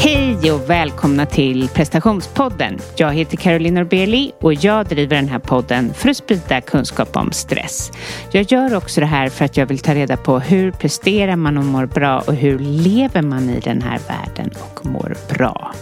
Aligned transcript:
Hej 0.00 0.52
och 0.52 0.70
välkomna 0.70 1.26
till 1.26 1.68
prestationspodden. 1.68 2.78
Jag 2.96 3.14
heter 3.14 3.36
Caroline 3.36 3.74
Norbeli 3.74 4.32
och 4.40 4.54
jag 4.54 4.86
driver 4.86 5.16
den 5.16 5.28
här 5.28 5.38
podden 5.38 5.94
för 5.94 6.08
att 6.08 6.16
sprida 6.16 6.60
kunskap 6.60 7.16
om 7.16 7.32
stress. 7.32 7.90
Jag 8.32 8.52
gör 8.52 8.74
också 8.76 9.00
det 9.00 9.06
här 9.06 9.28
för 9.28 9.44
att 9.44 9.56
jag 9.56 9.66
vill 9.66 9.78
ta 9.78 9.94
reda 9.94 10.16
på 10.16 10.38
hur 10.38 10.70
presterar 10.70 11.36
man 11.36 11.58
och 11.58 11.64
mår 11.64 11.86
bra 11.86 12.22
och 12.26 12.34
hur 12.34 12.58
lever 12.58 13.22
man 13.22 13.50
i 13.50 13.60
den 13.60 13.82
här 13.82 14.00
världen 14.08 14.50
och 14.60 14.86
mår 14.86 15.16
bra. 15.28 15.72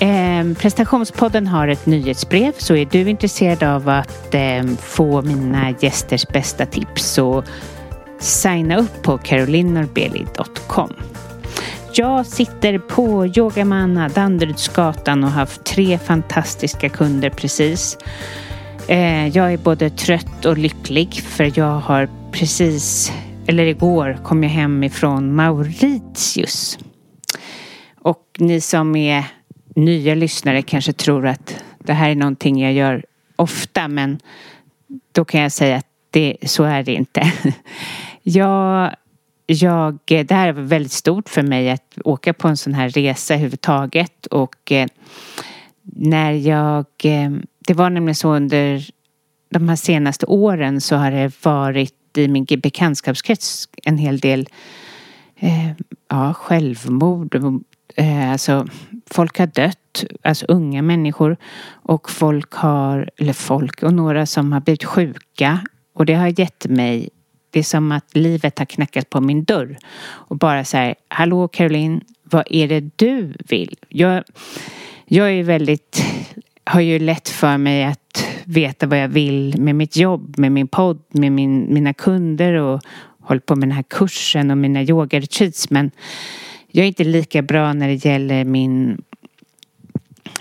Eh, 0.00 0.56
prestationspodden 0.58 1.46
har 1.46 1.68
ett 1.68 1.86
nyhetsbrev 1.86 2.52
så 2.58 2.76
är 2.76 2.84
du 2.84 3.10
intresserad 3.10 3.62
av 3.62 3.88
att 3.88 4.34
eh, 4.34 4.64
få 4.80 5.22
mina 5.22 5.74
gästers 5.80 6.28
bästa 6.28 6.66
tips 6.66 7.02
så 7.02 7.44
signa 8.18 8.76
upp 8.76 9.02
på 9.02 9.18
carolinorbeli.com. 9.18 10.92
Jag 11.96 12.26
sitter 12.26 12.78
på 12.78 13.26
Yogamanna, 13.26 14.08
Danderydsgatan 14.08 15.24
och 15.24 15.30
har 15.30 15.40
haft 15.40 15.64
tre 15.64 15.98
fantastiska 15.98 16.88
kunder 16.88 17.30
precis. 17.30 17.98
Eh, 18.88 19.28
jag 19.28 19.52
är 19.52 19.56
både 19.56 19.90
trött 19.90 20.44
och 20.44 20.58
lycklig 20.58 21.14
för 21.14 21.58
jag 21.58 21.80
har 21.80 22.08
precis, 22.32 23.12
eller 23.46 23.66
igår 23.66 24.18
kom 24.24 24.42
jag 24.42 24.50
hem 24.50 24.84
ifrån 24.84 25.34
Mauritius. 25.34 26.78
Och 27.98 28.26
ni 28.38 28.60
som 28.60 28.96
är 28.96 29.24
nya 29.74 30.14
lyssnare 30.14 30.62
kanske 30.62 30.92
tror 30.92 31.26
att 31.26 31.64
det 31.78 31.92
här 31.92 32.10
är 32.10 32.14
någonting 32.14 32.62
jag 32.62 32.72
gör 32.72 33.04
ofta 33.36 33.88
men 33.88 34.18
då 35.12 35.24
kan 35.24 35.40
jag 35.40 35.52
säga 35.52 35.76
att 35.76 35.86
det, 36.10 36.36
så 36.42 36.64
är 36.64 36.82
det 36.82 36.92
inte. 36.92 37.32
Jag 38.22 38.94
jag, 39.46 39.98
eh, 40.06 40.26
det 40.26 40.34
här 40.34 40.52
var 40.52 40.62
väldigt 40.62 40.92
stort 40.92 41.28
för 41.28 41.42
mig 41.42 41.70
att 41.70 41.98
åka 42.04 42.32
på 42.32 42.48
en 42.48 42.56
sån 42.56 42.74
här 42.74 42.88
resa 42.88 43.34
överhuvudtaget. 43.34 44.26
Och 44.26 44.72
eh, 44.72 44.86
när 45.82 46.32
jag, 46.32 46.86
eh, 47.04 47.30
det 47.66 47.74
var 47.74 47.90
nämligen 47.90 48.14
så 48.14 48.34
under 48.34 48.86
de 49.50 49.68
här 49.68 49.76
senaste 49.76 50.26
åren 50.26 50.80
så 50.80 50.96
har 50.96 51.10
det 51.10 51.44
varit 51.44 52.18
i 52.18 52.28
min 52.28 52.46
bekantskapskrets 52.62 53.68
en 53.84 53.98
hel 53.98 54.18
del 54.18 54.48
eh, 55.36 55.70
ja, 56.08 56.34
självmord. 56.34 57.42
Alltså 58.32 58.66
folk 59.10 59.38
har 59.38 59.46
dött, 59.46 60.04
alltså 60.22 60.46
unga 60.46 60.82
människor. 60.82 61.36
Och 61.66 62.10
folk 62.10 62.52
har, 62.52 63.10
eller 63.16 63.32
folk 63.32 63.82
och 63.82 63.94
några 63.94 64.26
som 64.26 64.52
har 64.52 64.60
blivit 64.60 64.84
sjuka. 64.84 65.60
Och 65.94 66.06
det 66.06 66.14
har 66.14 66.40
gett 66.40 66.66
mig 66.66 67.08
det 67.54 67.60
är 67.60 67.62
som 67.62 67.92
att 67.92 68.16
livet 68.16 68.58
har 68.58 68.66
knackat 68.66 69.10
på 69.10 69.20
min 69.20 69.44
dörr 69.44 69.76
och 70.04 70.38
bara 70.38 70.64
säger 70.64 70.94
Hallå 71.08 71.48
Caroline, 71.48 72.00
vad 72.22 72.44
är 72.50 72.68
det 72.68 72.90
du 72.96 73.34
vill? 73.48 73.76
Jag, 73.88 74.24
jag 75.06 75.32
är 75.32 75.42
väldigt, 75.42 76.04
har 76.64 76.80
ju 76.80 76.98
lätt 76.98 77.28
för 77.28 77.58
mig 77.58 77.84
att 77.84 78.26
veta 78.44 78.86
vad 78.86 78.98
jag 78.98 79.08
vill 79.08 79.60
med 79.60 79.74
mitt 79.74 79.96
jobb, 79.96 80.38
med 80.38 80.52
min 80.52 80.68
podd, 80.68 81.02
med 81.10 81.32
min, 81.32 81.74
mina 81.74 81.94
kunder 81.94 82.52
och 82.52 82.80
håller 83.20 83.40
på 83.40 83.56
med 83.56 83.68
den 83.68 83.76
här 83.76 83.84
kursen 83.88 84.50
och 84.50 84.58
mina 84.58 84.82
yogaretreats 84.82 85.70
men 85.70 85.90
jag 86.68 86.84
är 86.84 86.88
inte 86.88 87.04
lika 87.04 87.42
bra 87.42 87.72
när 87.72 87.88
det 87.88 88.04
gäller 88.04 88.44
min 88.44 89.02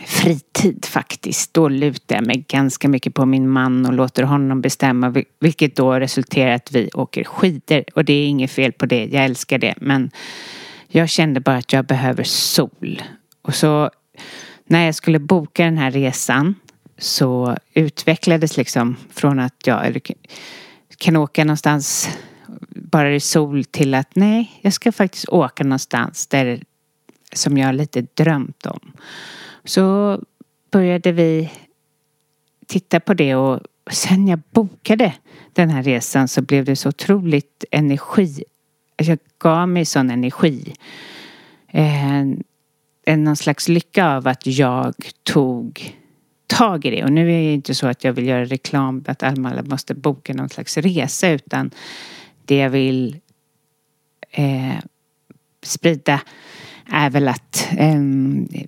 fritid 0.05 0.85
faktiskt. 0.85 1.53
Då 1.53 1.69
lutar 1.69 2.15
jag 2.15 2.27
mig 2.27 2.45
ganska 2.47 2.89
mycket 2.89 3.13
på 3.13 3.25
min 3.25 3.49
man 3.49 3.85
och 3.85 3.93
låter 3.93 4.23
honom 4.23 4.61
bestämma 4.61 5.23
vilket 5.39 5.75
då 5.75 5.93
resulterar 5.93 6.51
att 6.51 6.71
vi 6.71 6.89
åker 6.93 7.23
skidor. 7.23 7.83
Och 7.95 8.05
det 8.05 8.13
är 8.13 8.27
inget 8.27 8.51
fel 8.51 8.71
på 8.71 8.85
det, 8.85 9.05
jag 9.05 9.25
älskar 9.25 9.57
det. 9.57 9.73
Men 9.77 10.11
jag 10.87 11.09
kände 11.09 11.39
bara 11.39 11.57
att 11.57 11.73
jag 11.73 11.85
behöver 11.85 12.23
sol. 12.23 13.01
Och 13.41 13.55
så 13.55 13.89
när 14.65 14.85
jag 14.85 14.95
skulle 14.95 15.19
boka 15.19 15.65
den 15.65 15.77
här 15.77 15.91
resan 15.91 16.55
så 16.97 17.57
utvecklades 17.73 18.57
liksom 18.57 18.95
från 19.09 19.39
att 19.39 19.67
jag 19.67 20.09
kan 20.97 21.15
åka 21.17 21.43
någonstans 21.43 22.09
bara 22.69 23.15
i 23.15 23.19
sol 23.19 23.63
till 23.63 23.93
att 23.93 24.15
nej, 24.15 24.59
jag 24.61 24.73
ska 24.73 24.91
faktiskt 24.91 25.29
åka 25.29 25.63
någonstans 25.63 26.27
där 26.27 26.63
som 27.33 27.57
jag 27.57 27.75
lite 27.75 28.01
drömt 28.13 28.65
om. 28.65 28.91
Så 29.65 30.19
började 30.71 31.11
vi 31.11 31.51
titta 32.67 32.99
på 32.99 33.13
det 33.13 33.35
och 33.35 33.59
sen 33.91 34.27
jag 34.27 34.39
bokade 34.51 35.13
den 35.53 35.69
här 35.69 35.83
resan 35.83 36.27
så 36.27 36.41
blev 36.41 36.65
det 36.65 36.75
så 36.75 36.89
otroligt 36.89 37.65
energi. 37.71 38.43
Alltså, 38.97 39.11
jag 39.11 39.19
gav 39.37 39.69
mig 39.69 39.85
sån 39.85 40.09
energi. 40.09 40.73
En, 41.67 42.43
en 43.05 43.23
någon 43.23 43.35
slags 43.35 43.67
lycka 43.67 44.07
av 44.07 44.27
att 44.27 44.47
jag 44.47 44.93
tog 45.23 45.95
tag 46.47 46.85
i 46.85 46.89
det. 46.89 47.03
Och 47.03 47.11
nu 47.11 47.21
är 47.21 47.37
det 47.37 47.53
inte 47.53 47.75
så 47.75 47.87
att 47.87 48.03
jag 48.03 48.13
vill 48.13 48.27
göra 48.27 48.45
reklam 48.45 49.03
att 49.07 49.23
alla 49.23 49.63
måste 49.63 49.93
boka 49.93 50.33
någon 50.33 50.49
slags 50.49 50.77
resa 50.77 51.29
utan 51.29 51.71
det 52.45 52.55
jag 52.55 52.69
vill 52.69 53.17
eh, 54.31 54.79
sprida 55.61 56.21
är 56.93 57.09
väl 57.09 57.27
att 57.27 57.67
eh, 57.77 57.99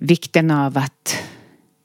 vikten 0.00 0.50
av 0.50 0.78
att 0.78 1.22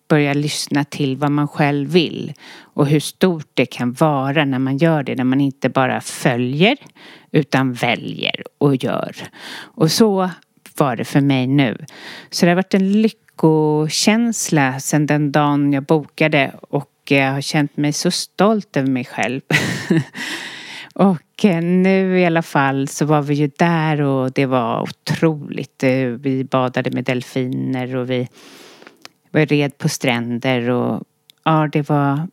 börja 0.10 0.34
lyssna 0.34 0.84
till 0.84 1.18
vad 1.18 1.32
man 1.32 1.48
själv 1.48 1.90
vill 1.90 2.34
och 2.60 2.88
hur 2.88 3.00
stort 3.00 3.48
det 3.54 3.66
kan 3.66 3.94
vara 3.94 4.46
när 4.46 4.60
man 4.60 4.78
gör 4.78 5.04
det, 5.04 5.16
när 5.16 5.24
man 5.24 5.42
inte 5.42 5.70
bara 5.70 6.02
följer 6.02 6.78
utan 7.32 7.74
väljer 7.74 8.44
och 8.58 8.84
gör. 8.84 9.16
Och 9.54 9.92
så 9.92 10.30
var 10.78 10.96
det 10.96 11.06
för 11.06 11.22
mig 11.22 11.48
nu. 11.48 11.78
Så 12.30 12.46
det 12.46 12.50
har 12.50 12.56
varit 12.56 12.74
en 12.74 13.02
lyckokänsla 13.02 14.80
sedan 14.80 15.06
den 15.06 15.32
dagen 15.32 15.74
jag 15.74 15.84
bokade 15.84 16.52
och 16.62 16.92
jag 17.10 17.32
har 17.32 17.42
känt 17.42 17.78
mig 17.78 17.94
så 17.94 18.12
stolt 18.12 18.78
över 18.78 18.90
mig 18.90 19.06
själv. 19.06 19.42
Och 20.94 21.18
Eh, 21.44 21.62
nu 21.62 22.20
i 22.20 22.26
alla 22.26 22.42
fall 22.42 22.88
så 22.88 23.06
var 23.06 23.22
vi 23.22 23.34
ju 23.34 23.52
där 23.58 24.02
och 24.02 24.32
det 24.32 24.46
var 24.46 24.82
otroligt. 24.82 25.84
Eh, 25.84 26.06
vi 26.06 26.44
badade 26.44 26.92
med 26.92 27.04
delfiner 27.04 27.96
och 27.96 28.10
vi 28.10 28.28
var 29.32 29.46
red 29.46 29.78
på 29.78 29.90
stränder 29.90 30.70
och 30.70 31.04
ja, 31.44 31.70
det 31.72 31.90
var 31.90 32.28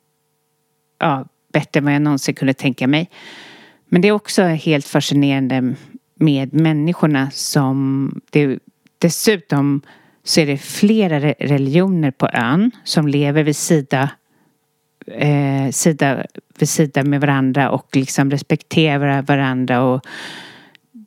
ja, 0.99 1.27
bättre 1.53 1.79
än 1.79 1.85
vad 1.85 1.95
jag 1.95 2.03
någonsin 2.03 2.35
kunde 2.35 2.55
tänka 2.55 2.87
mig. 2.87 3.11
Men 3.89 4.03
det 4.03 4.09
är 4.09 4.13
också 4.13 4.43
helt 4.43 4.87
fascinerande 4.87 5.75
med 6.15 6.55
människorna 6.55 7.31
som 7.31 8.11
det, 8.31 8.59
dessutom 8.99 9.83
så 10.25 10.41
är 10.41 10.47
det 10.47 10.59
flera 10.59 11.21
religioner 11.21 12.11
på 12.11 12.29
ön 12.33 12.71
som 12.85 13.09
lever 13.09 13.43
vid 13.43 13.57
sida 13.57 14.11
eh, 15.11 15.71
sida 15.71 16.27
vid 16.59 16.69
sida 16.69 17.05
med 17.05 17.21
varandra 17.21 17.71
och 17.71 17.97
liksom 17.97 18.31
respektera 18.31 19.23
varandra 19.23 19.83
och 19.83 20.07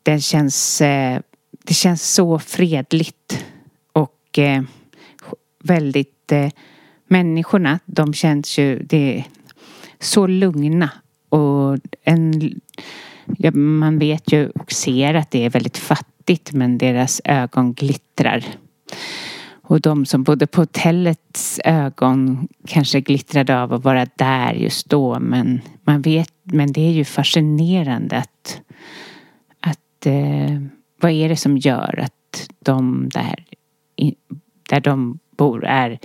det 0.04 0.20
känns, 0.20 0.82
eh, 0.82 1.22
det 1.64 1.74
känns 1.74 2.14
så 2.14 2.40
fredligt 2.40 3.46
och 3.94 4.40
eh, 4.40 4.64
väldigt 5.64 6.32
eh, 6.32 6.50
människorna 7.08 7.80
de 7.86 8.14
känns 8.14 8.58
ju 8.58 8.84
det 8.84 9.18
är 9.18 9.26
så 10.00 10.28
lugna 10.28 10.90
och 11.30 11.78
en, 12.04 12.54
ja, 13.38 13.52
man 13.52 14.00
vet 14.00 14.34
ju 14.34 14.50
och 14.50 14.72
ser 14.72 15.14
att 15.14 15.32
det 15.32 15.46
är 15.46 15.50
väldigt 15.50 15.78
fattigt 15.78 16.54
men 16.54 16.78
deras 16.78 17.22
ögon 17.24 17.74
glittrar. 17.74 18.46
Och 19.72 19.82
de 19.82 20.06
som 20.06 20.24
bodde 20.24 20.48
på 20.48 20.62
hotellets 20.62 21.60
ögon 21.64 22.48
kanske 22.68 23.02
glittrade 23.02 23.62
av 23.62 23.74
att 23.74 23.84
vara 23.84 24.06
där 24.16 24.54
just 24.54 24.90
då. 24.90 25.20
Men 25.20 25.62
man 25.84 26.02
vet, 26.02 26.34
men 26.44 26.72
det 26.72 26.82
är 26.82 26.92
ju 26.92 27.06
fascinerande 27.06 28.18
att, 28.18 28.62
att 29.60 30.06
eh, 30.06 30.62
vad 31.02 31.12
är 31.12 31.30
det 31.30 31.36
som 31.36 31.58
gör 31.58 32.00
att 32.00 32.50
de 32.60 33.10
där, 33.14 33.46
där 34.70 34.80
de 34.80 35.20
bor 35.38 35.66
är 35.66 36.00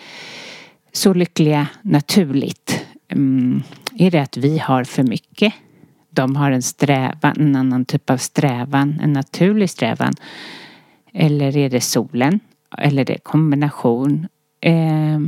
så 0.92 1.14
lyckliga 1.14 1.66
naturligt? 1.82 2.86
Mm, 3.08 3.62
är 3.98 4.10
det 4.10 4.22
att 4.22 4.36
vi 4.36 4.58
har 4.58 4.84
för 4.84 5.02
mycket? 5.02 5.54
De 6.10 6.36
har 6.36 6.50
en 6.50 6.62
strävan, 6.62 7.36
en 7.36 7.56
annan 7.56 7.84
typ 7.84 8.10
av 8.10 8.16
strävan, 8.16 9.00
en 9.02 9.12
naturlig 9.12 9.70
strävan. 9.70 10.14
Eller 11.12 11.56
är 11.56 11.70
det 11.70 11.80
solen? 11.80 12.40
Eller 12.78 13.04
det 13.04 13.14
är 13.14 13.18
kombination. 13.18 14.26
Eh, 14.60 15.20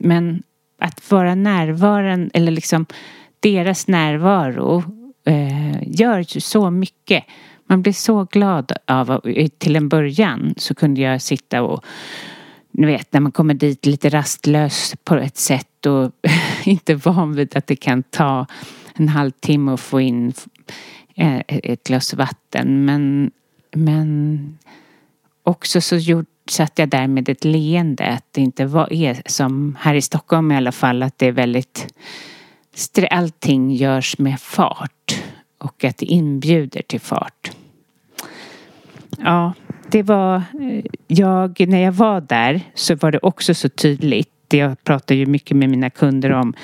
men 0.00 0.42
att 0.78 1.10
vara 1.10 1.34
närvarande 1.34 2.30
eller 2.34 2.52
liksom 2.52 2.86
deras 3.40 3.88
närvaro 3.88 4.82
eh, 5.24 6.00
gör 6.00 6.18
ju 6.18 6.40
så 6.40 6.70
mycket. 6.70 7.24
Man 7.66 7.82
blir 7.82 7.92
så 7.92 8.24
glad 8.24 8.72
av 8.86 9.20
eh, 9.24 9.48
till 9.48 9.76
en 9.76 9.88
början 9.88 10.54
så 10.56 10.74
kunde 10.74 11.00
jag 11.00 11.22
sitta 11.22 11.62
och 11.62 11.84
ni 12.70 12.86
vet 12.86 13.12
när 13.12 13.20
man 13.20 13.32
kommer 13.32 13.54
dit 13.54 13.86
lite 13.86 14.08
rastlös 14.08 14.94
på 15.04 15.14
ett 15.14 15.36
sätt 15.36 15.86
och 15.86 16.12
inte 16.64 16.94
van 16.94 17.34
vid 17.34 17.56
att 17.56 17.66
det 17.66 17.76
kan 17.76 18.02
ta 18.02 18.46
en 18.94 19.08
halvtimme 19.08 19.72
att 19.72 19.80
få 19.80 20.00
in 20.00 20.32
eh, 21.14 21.42
ett 21.48 21.84
glas 21.84 22.14
vatten 22.14 22.84
men, 22.84 23.30
men 23.72 24.58
också 25.42 25.80
så 25.80 25.96
gjorde 25.96 26.26
satt 26.50 26.78
jag 26.78 26.88
där 26.88 27.06
med 27.06 27.28
ett 27.28 27.44
leende. 27.44 28.06
Att 28.06 28.26
det 28.30 28.40
inte 28.40 28.66
var, 28.66 28.92
är 28.92 29.22
som 29.26 29.76
här 29.80 29.94
i 29.94 30.02
Stockholm 30.02 30.52
i 30.52 30.56
alla 30.56 30.72
fall, 30.72 31.02
att 31.02 31.18
det 31.18 31.26
är 31.26 31.32
väldigt... 31.32 31.94
Allting 33.10 33.70
görs 33.70 34.18
med 34.18 34.40
fart 34.40 35.22
och 35.58 35.84
att 35.84 35.98
det 35.98 36.06
inbjuder 36.06 36.82
till 36.82 37.00
fart. 37.00 37.50
Ja, 39.18 39.52
det 39.88 40.02
var... 40.02 40.36
Eh, 40.36 40.84
jag, 41.06 41.68
när 41.68 41.78
jag 41.78 41.92
var 41.92 42.20
där 42.20 42.60
så 42.74 42.94
var 42.94 43.12
det 43.12 43.18
också 43.22 43.54
så 43.54 43.68
tydligt. 43.68 44.28
Jag 44.48 44.84
pratar 44.84 45.14
ju 45.14 45.26
mycket 45.26 45.56
med 45.56 45.70
mina 45.70 45.90
kunder 45.90 46.32
om 46.32 46.54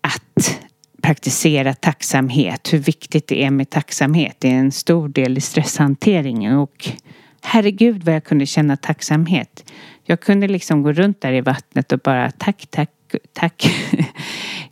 att 0.00 0.60
praktisera 1.02 1.74
tacksamhet. 1.74 2.72
Hur 2.72 2.78
viktigt 2.78 3.26
det 3.26 3.44
är 3.44 3.50
med 3.50 3.70
tacksamhet. 3.70 4.36
Det 4.38 4.48
är 4.50 4.54
en 4.54 4.72
stor 4.72 5.08
del 5.08 5.38
i 5.38 5.40
stresshanteringen 5.40 6.56
och 6.56 6.88
herregud 7.42 8.04
vad 8.04 8.14
jag 8.14 8.24
kunde 8.24 8.46
känna 8.46 8.76
tacksamhet. 8.76 9.72
Jag 10.04 10.20
kunde 10.20 10.48
liksom 10.48 10.82
gå 10.82 10.92
runt 10.92 11.20
där 11.20 11.32
i 11.32 11.40
vattnet 11.40 11.92
och 11.92 11.98
bara 11.98 12.30
tack, 12.30 12.66
tack, 12.70 12.90
tack. 13.32 13.70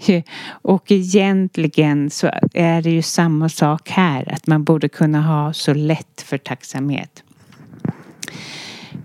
och 0.51 0.93
egentligen 0.93 2.11
så 2.11 2.31
är 2.55 2.83
det 2.83 2.91
ju 2.91 3.03
samma 3.03 3.49
sak 3.49 3.91
här. 3.91 4.33
Att 4.33 4.47
man 4.47 4.65
borde 4.65 4.89
kunna 4.89 5.23
ha 5.23 5.53
så 5.53 5.75
lätt 5.75 6.23
för 6.23 6.39
tacksamhet. 6.39 7.23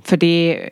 För 0.04 0.18
det 0.18 0.70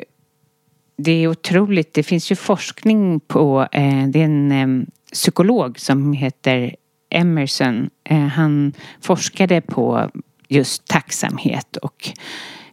det 1.04 1.12
är 1.12 1.28
otroligt. 1.28 1.94
Det 1.94 2.04
finns 2.04 2.32
ju 2.32 2.36
forskning 2.36 3.20
på, 3.20 3.68
eh, 3.72 4.08
det 4.08 4.20
är 4.20 4.26
en 4.26 4.52
eh, 4.52 4.86
psykolog 5.14 5.80
som 5.80 6.14
heter 6.14 6.76
Emerson. 7.10 7.90
Eh, 8.04 8.18
han 8.18 8.74
forskade 9.02 9.62
på 9.62 10.12
just 10.48 10.88
tacksamhet 10.88 11.78
och 11.78 12.10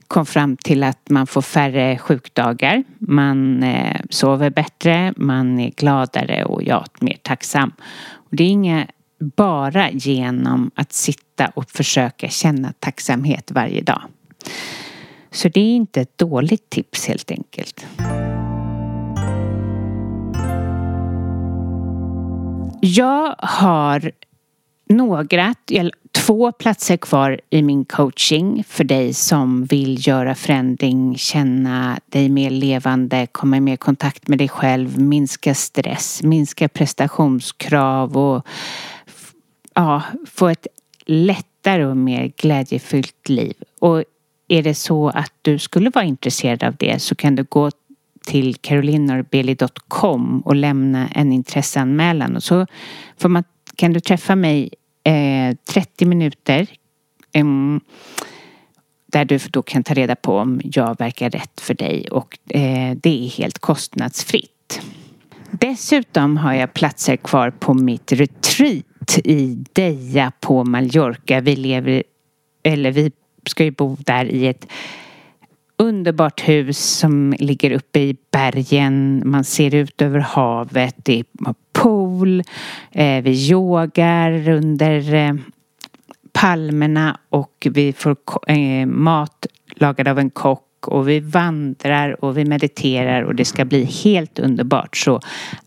kom 0.08 0.26
fram 0.26 0.56
till 0.56 0.84
att 0.84 1.10
man 1.10 1.26
får 1.26 1.42
färre 1.42 1.98
sjukdagar, 1.98 2.84
man 2.98 3.62
eh, 3.62 4.00
sover 4.10 4.50
bättre, 4.50 5.14
man 5.16 5.60
är 5.60 5.70
gladare 5.70 6.44
och 6.44 6.62
ja, 6.62 6.84
mer 7.00 7.16
tacksam. 7.22 7.72
Och 8.10 8.36
det 8.36 8.44
är 8.44 8.48
inget 8.48 8.90
bara 9.36 9.90
genom 9.90 10.70
att 10.74 10.92
sitta 10.92 11.46
och 11.46 11.70
försöka 11.70 12.28
känna 12.28 12.72
tacksamhet 12.78 13.50
varje 13.50 13.82
dag. 13.82 14.02
Så 15.30 15.48
det 15.48 15.60
är 15.60 15.76
inte 15.76 16.00
ett 16.00 16.18
dåligt 16.18 16.70
tips 16.70 17.06
helt 17.06 17.30
enkelt. 17.30 17.86
Jag 22.80 23.34
har 23.38 24.12
några, 24.88 25.54
två 26.26 26.52
platser 26.52 26.96
kvar 26.96 27.40
i 27.50 27.62
min 27.62 27.84
coaching 27.84 28.64
för 28.68 28.84
dig 28.84 29.14
som 29.14 29.64
vill 29.64 30.08
göra 30.08 30.34
förändring, 30.34 31.16
känna 31.18 32.00
dig 32.06 32.28
mer 32.28 32.50
levande, 32.50 33.26
komma 33.32 33.56
i 33.56 33.60
mer 33.60 33.76
kontakt 33.76 34.28
med 34.28 34.38
dig 34.38 34.48
själv, 34.48 34.98
minska 34.98 35.54
stress, 35.54 36.22
minska 36.22 36.68
prestationskrav 36.68 38.16
och 38.18 38.46
ja, 39.74 40.02
få 40.26 40.48
ett 40.48 40.66
lättare 41.06 41.84
och 41.84 41.96
mer 41.96 42.32
glädjefyllt 42.36 43.28
liv. 43.28 43.54
Och 43.80 44.04
är 44.48 44.62
det 44.62 44.74
så 44.74 45.08
att 45.08 45.32
du 45.42 45.58
skulle 45.58 45.90
vara 45.90 46.04
intresserad 46.04 46.64
av 46.64 46.76
det 46.76 47.02
så 47.02 47.14
kan 47.14 47.34
du 47.34 47.44
gå 47.44 47.70
till 48.26 48.54
carolinorbeli.com 48.54 50.40
och 50.40 50.56
lämna 50.56 51.08
en 51.08 51.32
intresseanmälan 51.32 52.36
och 52.36 52.42
så 52.42 52.66
får 53.18 53.28
man, 53.28 53.44
kan 53.76 53.92
du 53.92 54.00
träffa 54.00 54.36
mig 54.36 54.70
eh, 55.08 55.56
30 55.64 56.04
minuter 56.04 56.66
eh, 57.32 57.44
där 59.06 59.24
du 59.24 59.38
då 59.50 59.62
kan 59.62 59.84
ta 59.84 59.94
reda 59.94 60.16
på 60.16 60.36
om 60.36 60.60
jag 60.64 60.98
verkar 60.98 61.30
rätt 61.30 61.60
för 61.60 61.74
dig 61.74 62.08
och 62.10 62.38
eh, 62.50 62.96
det 62.96 63.24
är 63.24 63.28
helt 63.28 63.58
kostnadsfritt. 63.58 64.80
Dessutom 65.50 66.36
har 66.36 66.54
jag 66.54 66.74
platser 66.74 67.16
kvar 67.16 67.50
på 67.50 67.74
mitt 67.74 68.12
retreat 68.12 69.18
i 69.24 69.64
Deja 69.72 70.32
på 70.40 70.64
Mallorca. 70.64 71.40
Vi 71.40 71.56
lever, 71.56 72.02
eller 72.62 72.90
vi 72.90 73.12
ska 73.46 73.64
ju 73.64 73.70
bo 73.70 73.96
där 74.00 74.24
i 74.24 74.46
ett 74.46 74.66
underbart 75.78 76.48
hus 76.48 76.78
som 76.78 77.34
ligger 77.38 77.70
uppe 77.70 78.00
i 78.00 78.16
bergen. 78.30 79.22
Man 79.24 79.44
ser 79.44 79.74
ut 79.74 80.02
över 80.02 80.18
havet. 80.18 80.94
Det 80.96 81.18
är 81.18 81.24
pool. 81.72 82.42
Eh, 82.90 83.22
vi 83.22 83.50
yogar 83.50 84.48
under 84.48 85.14
eh, 85.14 85.34
palmerna 86.32 87.20
och 87.28 87.66
vi 87.70 87.92
får 87.92 88.16
eh, 88.46 88.86
mat 88.86 89.46
lagad 89.76 90.08
av 90.08 90.18
en 90.18 90.30
kock 90.30 90.64
och 90.86 91.08
vi 91.08 91.20
vandrar 91.20 92.24
och 92.24 92.38
vi 92.38 92.44
mediterar 92.44 93.22
och 93.22 93.34
det 93.34 93.44
ska 93.44 93.64
bli 93.64 93.84
helt 93.84 94.38
underbart. 94.38 94.96
Så 94.96 95.20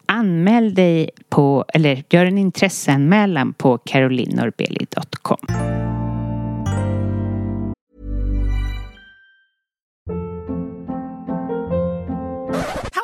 anmäl 0.05 0.73
dig 0.73 1.09
på, 1.29 1.65
eller 1.73 2.03
gör 2.09 2.25
en 2.25 2.37
intresseanmälan 2.37 3.53
på 3.53 3.77
carolinorbeli.com. 3.77 5.80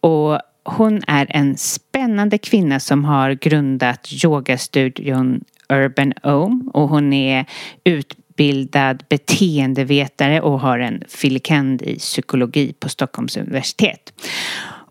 Och 0.00 0.40
hon 0.64 1.02
är 1.06 1.26
en 1.30 1.56
spännande 1.56 2.38
kvinna 2.38 2.80
som 2.80 3.04
har 3.04 3.32
grundat 3.32 4.08
yogastudion 4.24 5.44
Urban 5.68 6.12
Ohm 6.22 6.70
och 6.74 6.88
hon 6.88 7.12
är 7.12 7.46
utbildad 7.84 9.04
beteendevetare 9.08 10.40
och 10.40 10.60
har 10.60 10.78
en 10.78 11.02
filikand 11.08 11.82
i 11.82 11.98
psykologi 11.98 12.72
på 12.72 12.88
Stockholms 12.88 13.36
universitet. 13.36 14.12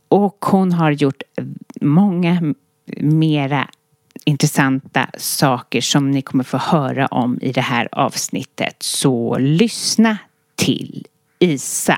Och 0.07 0.45
hon 0.45 0.71
har 0.71 0.91
gjort 0.91 1.21
många 1.81 2.53
mera 2.97 3.67
intressanta 4.25 5.09
saker 5.17 5.81
som 5.81 6.11
ni 6.11 6.21
kommer 6.21 6.43
få 6.43 6.57
höra 6.57 7.07
om 7.07 7.39
i 7.41 7.51
det 7.51 7.61
här 7.61 7.89
avsnittet. 7.91 8.75
Så 8.79 9.37
lyssna 9.37 10.17
till 10.55 11.05
Isa. 11.39 11.97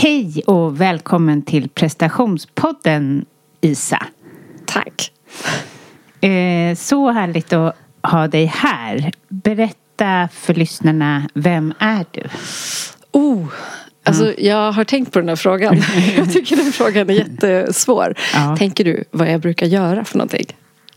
Hej 0.00 0.42
och 0.46 0.80
välkommen 0.80 1.42
till 1.42 1.68
prestationspodden 1.68 3.24
Isa. 3.60 4.06
Tack. 4.66 5.12
Eh, 6.20 6.74
så 6.76 7.10
härligt 7.10 7.52
att 7.52 7.76
ha 8.02 8.28
dig 8.28 8.44
här. 8.44 9.12
Berätta 9.28 10.28
för 10.32 10.54
lyssnarna, 10.54 11.28
vem 11.34 11.74
är 11.78 12.04
du? 12.10 12.22
Oh, 13.12 13.46
alltså 14.04 14.24
mm. 14.24 14.34
jag 14.38 14.72
har 14.72 14.84
tänkt 14.84 15.12
på 15.12 15.18
den 15.18 15.28
här 15.28 15.36
frågan. 15.36 15.76
jag 16.16 16.32
tycker 16.32 16.56
den 16.56 16.72
frågan 16.72 17.10
är 17.10 17.14
jättesvår. 17.14 18.14
Ja. 18.34 18.56
Tänker 18.58 18.84
du 18.84 19.04
vad 19.10 19.32
jag 19.32 19.40
brukar 19.40 19.66
göra 19.66 20.04
för 20.04 20.18
någonting? 20.18 20.46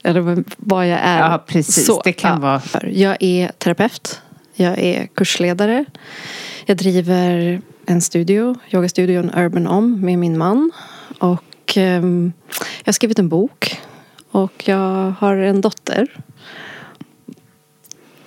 Eller 0.03 0.43
vad 0.57 0.87
jag 0.87 0.99
är? 1.03 1.19
Ja, 1.19 1.43
precis. 1.47 1.85
Så, 1.85 2.01
det 2.03 2.13
kan 2.13 2.41
ja. 2.41 2.61
vara. 2.71 2.89
Jag 2.91 3.17
är 3.19 3.51
terapeut. 3.57 4.21
Jag 4.53 4.79
är 4.79 5.07
kursledare. 5.15 5.85
Jag 6.65 6.77
driver 6.77 7.61
en 7.91 8.01
studio, 8.01 8.55
yogastudion 8.71 9.31
Urban 9.35 9.67
Om 9.67 10.01
med 10.01 10.19
min 10.19 10.37
man. 10.37 10.71
Och 11.19 11.77
eh, 11.77 12.03
jag 12.03 12.85
har 12.85 12.91
skrivit 12.91 13.19
en 13.19 13.29
bok. 13.29 13.79
Och 14.31 14.67
jag 14.67 15.11
har 15.19 15.35
en 15.35 15.61
dotter. 15.61 16.07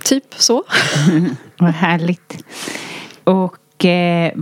Typ 0.04 0.34
så. 0.36 0.64
Vad 1.58 1.70
härligt. 1.70 2.44
Och 3.24 3.84
eh, 3.84 4.32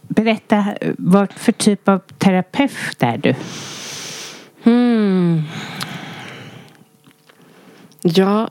berätta, 0.00 0.64
vad 0.98 1.32
för 1.32 1.52
typ 1.52 1.88
av 1.88 1.98
terapeut 1.98 3.02
är 3.02 3.18
du? 3.18 3.34
Hmm. 4.62 5.42
Ja, 8.02 8.50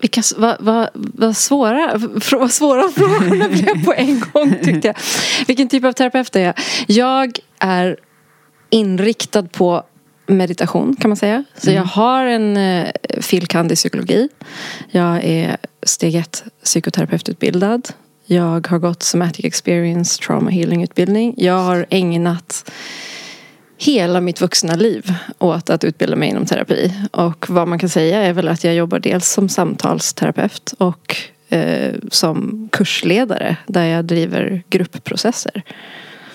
vilka, 0.00 0.22
vad, 0.36 0.56
vad, 0.60 0.88
vad, 0.94 1.36
svåra, 1.36 2.00
vad 2.34 2.50
svåra 2.52 2.88
frågorna 2.88 3.48
blev 3.48 3.84
på 3.84 3.94
en 3.96 4.20
gång 4.32 4.54
tyckte 4.64 4.88
jag. 4.88 4.96
Vilken 5.46 5.68
typ 5.68 5.84
av 5.84 5.92
terapeut 5.92 6.36
är 6.36 6.40
jag? 6.40 6.54
Jag 6.86 7.38
är 7.58 7.96
inriktad 8.70 9.42
på 9.42 9.82
meditation 10.26 10.96
kan 10.96 11.10
man 11.10 11.16
säga. 11.16 11.44
Så 11.56 11.70
mm. 11.70 11.76
jag 11.76 11.84
har 11.84 12.24
en 12.24 12.56
eh, 12.56 12.88
filkand 13.20 13.72
i 13.72 13.74
psykologi. 13.74 14.28
Jag 14.90 15.24
är 15.24 15.56
steg 15.82 16.14
ett 16.14 16.44
psykoterapeututbildad. 16.64 17.88
Jag 18.24 18.66
har 18.66 18.78
gått 18.78 19.02
somatic 19.02 19.44
experience 19.44 20.22
trauma 20.22 20.50
healing 20.50 20.82
utbildning. 20.82 21.34
Jag 21.36 21.58
har 21.58 21.86
ägnat 21.90 22.70
hela 23.78 24.20
mitt 24.20 24.40
vuxna 24.40 24.74
liv 24.74 25.14
åt 25.38 25.70
att 25.70 25.84
utbilda 25.84 26.16
mig 26.16 26.28
inom 26.28 26.46
terapi. 26.46 26.92
Och 27.10 27.50
vad 27.50 27.68
man 27.68 27.78
kan 27.78 27.88
säga 27.88 28.22
är 28.22 28.32
väl 28.32 28.48
att 28.48 28.64
jag 28.64 28.74
jobbar 28.74 28.98
dels 28.98 29.30
som 29.30 29.48
samtalsterapeut 29.48 30.74
och 30.78 31.16
eh, 31.48 31.94
som 32.10 32.68
kursledare 32.72 33.56
där 33.66 33.84
jag 33.84 34.04
driver 34.04 34.62
gruppprocesser. 34.70 35.62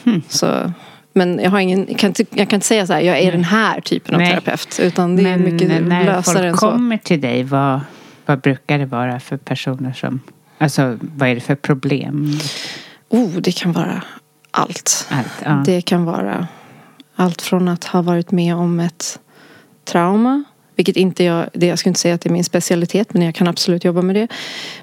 Mm. 0.03 0.21
Så, 0.29 0.71
men 1.13 1.39
jag, 1.39 1.51
har 1.51 1.59
ingen, 1.59 1.85
kan, 1.85 2.13
jag 2.17 2.49
kan 2.49 2.57
inte 2.57 2.67
säga 2.67 2.87
så 2.87 2.93
här, 2.93 3.01
jag 3.01 3.19
är 3.19 3.31
den 3.31 3.43
här 3.43 3.81
typen 3.81 4.15
av 4.15 4.21
Nej. 4.21 4.29
terapeut. 4.29 4.79
Utan 4.81 5.15
det 5.15 5.23
men 5.23 5.33
är 5.33 5.51
mycket 5.51 5.67
när 5.83 6.05
lösare 6.05 6.47
än 6.47 6.53
så. 6.53 6.59
folk 6.59 6.73
kommer 6.73 6.97
till 6.97 7.21
dig, 7.21 7.43
vad, 7.43 7.81
vad 8.25 8.39
brukar 8.39 8.79
det 8.79 8.85
vara 8.85 9.19
för 9.19 9.37
personer 9.37 9.93
som... 9.93 10.19
Alltså 10.57 10.97
vad 11.01 11.29
är 11.29 11.35
det 11.35 11.41
för 11.41 11.55
problem? 11.55 12.39
Oh, 13.09 13.29
det 13.29 13.51
kan 13.51 13.71
vara 13.71 14.03
allt. 14.51 15.07
allt 15.09 15.41
ja. 15.45 15.63
Det 15.65 15.81
kan 15.81 16.05
vara 16.05 16.47
allt 17.15 17.41
från 17.41 17.67
att 17.67 17.83
ha 17.83 18.01
varit 18.01 18.31
med 18.31 18.55
om 18.55 18.79
ett 18.79 19.19
trauma 19.83 20.43
vilket 20.75 20.97
inte 20.97 21.23
jag, 21.23 21.49
det, 21.53 21.65
jag 21.65 21.79
skulle 21.79 21.89
inte 21.89 21.99
säga 21.99 22.15
att 22.15 22.21
det 22.21 22.29
är 22.29 22.33
min 22.33 22.43
specialitet 22.43 23.13
men 23.13 23.21
jag 23.21 23.35
kan 23.35 23.47
absolut 23.47 23.83
jobba 23.83 24.01
med 24.01 24.15
det. 24.15 24.27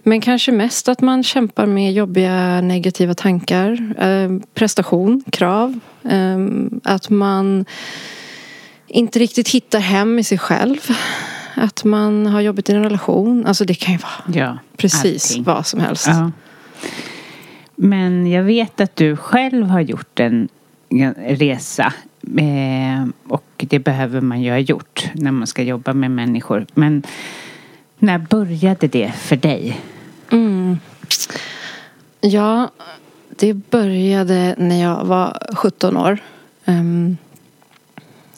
Men 0.03 0.21
kanske 0.21 0.53
mest 0.53 0.89
att 0.89 1.01
man 1.01 1.23
kämpar 1.23 1.67
med 1.67 1.93
jobbiga 1.93 2.61
negativa 2.61 3.15
tankar. 3.15 3.95
Eh, 3.99 4.31
prestation, 4.55 5.25
krav. 5.31 5.81
Eh, 6.05 6.39
att 6.85 7.11
man 7.11 7.65
inte 8.87 9.19
riktigt 9.19 9.49
hittar 9.49 9.81
hem 9.81 10.19
i 10.19 10.25
sig 10.25 10.39
själv. 10.39 10.79
Att 11.55 11.85
man 11.85 12.27
har 12.27 12.41
jobbet 12.41 12.69
i 12.69 12.73
en 12.73 12.83
relation. 12.83 13.47
Alltså 13.47 13.65
det 13.65 13.75
kan 13.75 13.93
ju 13.93 13.99
vara 13.99 14.45
ja, 14.45 14.59
precis 14.77 15.31
allting. 15.31 15.45
vad 15.45 15.67
som 15.67 15.81
helst. 15.81 16.07
Ja. 16.07 16.33
Men 17.77 18.27
jag 18.27 18.43
vet 18.43 18.81
att 18.81 18.97
du 18.97 19.17
själv 19.17 19.67
har 19.67 19.81
gjort 19.81 20.21
en 20.21 20.49
resa 21.27 21.93
Eh, 22.23 23.09
och 23.29 23.45
det 23.57 23.79
behöver 23.79 24.21
man 24.21 24.43
ju 24.43 24.51
ha 24.51 24.59
gjort 24.59 25.09
när 25.15 25.31
man 25.31 25.47
ska 25.47 25.63
jobba 25.63 25.93
med 25.93 26.11
människor. 26.11 26.67
Men 26.75 27.03
när 27.99 28.19
började 28.19 28.89
det 28.89 29.13
för 29.15 29.37
dig? 29.37 29.81
Mm. 30.31 30.79
Ja, 32.21 32.71
det 33.29 33.55
började 33.55 34.55
när 34.59 34.83
jag 34.83 35.05
var 35.05 35.39
17 35.55 35.97
år. 35.97 36.19
Um, 36.65 37.17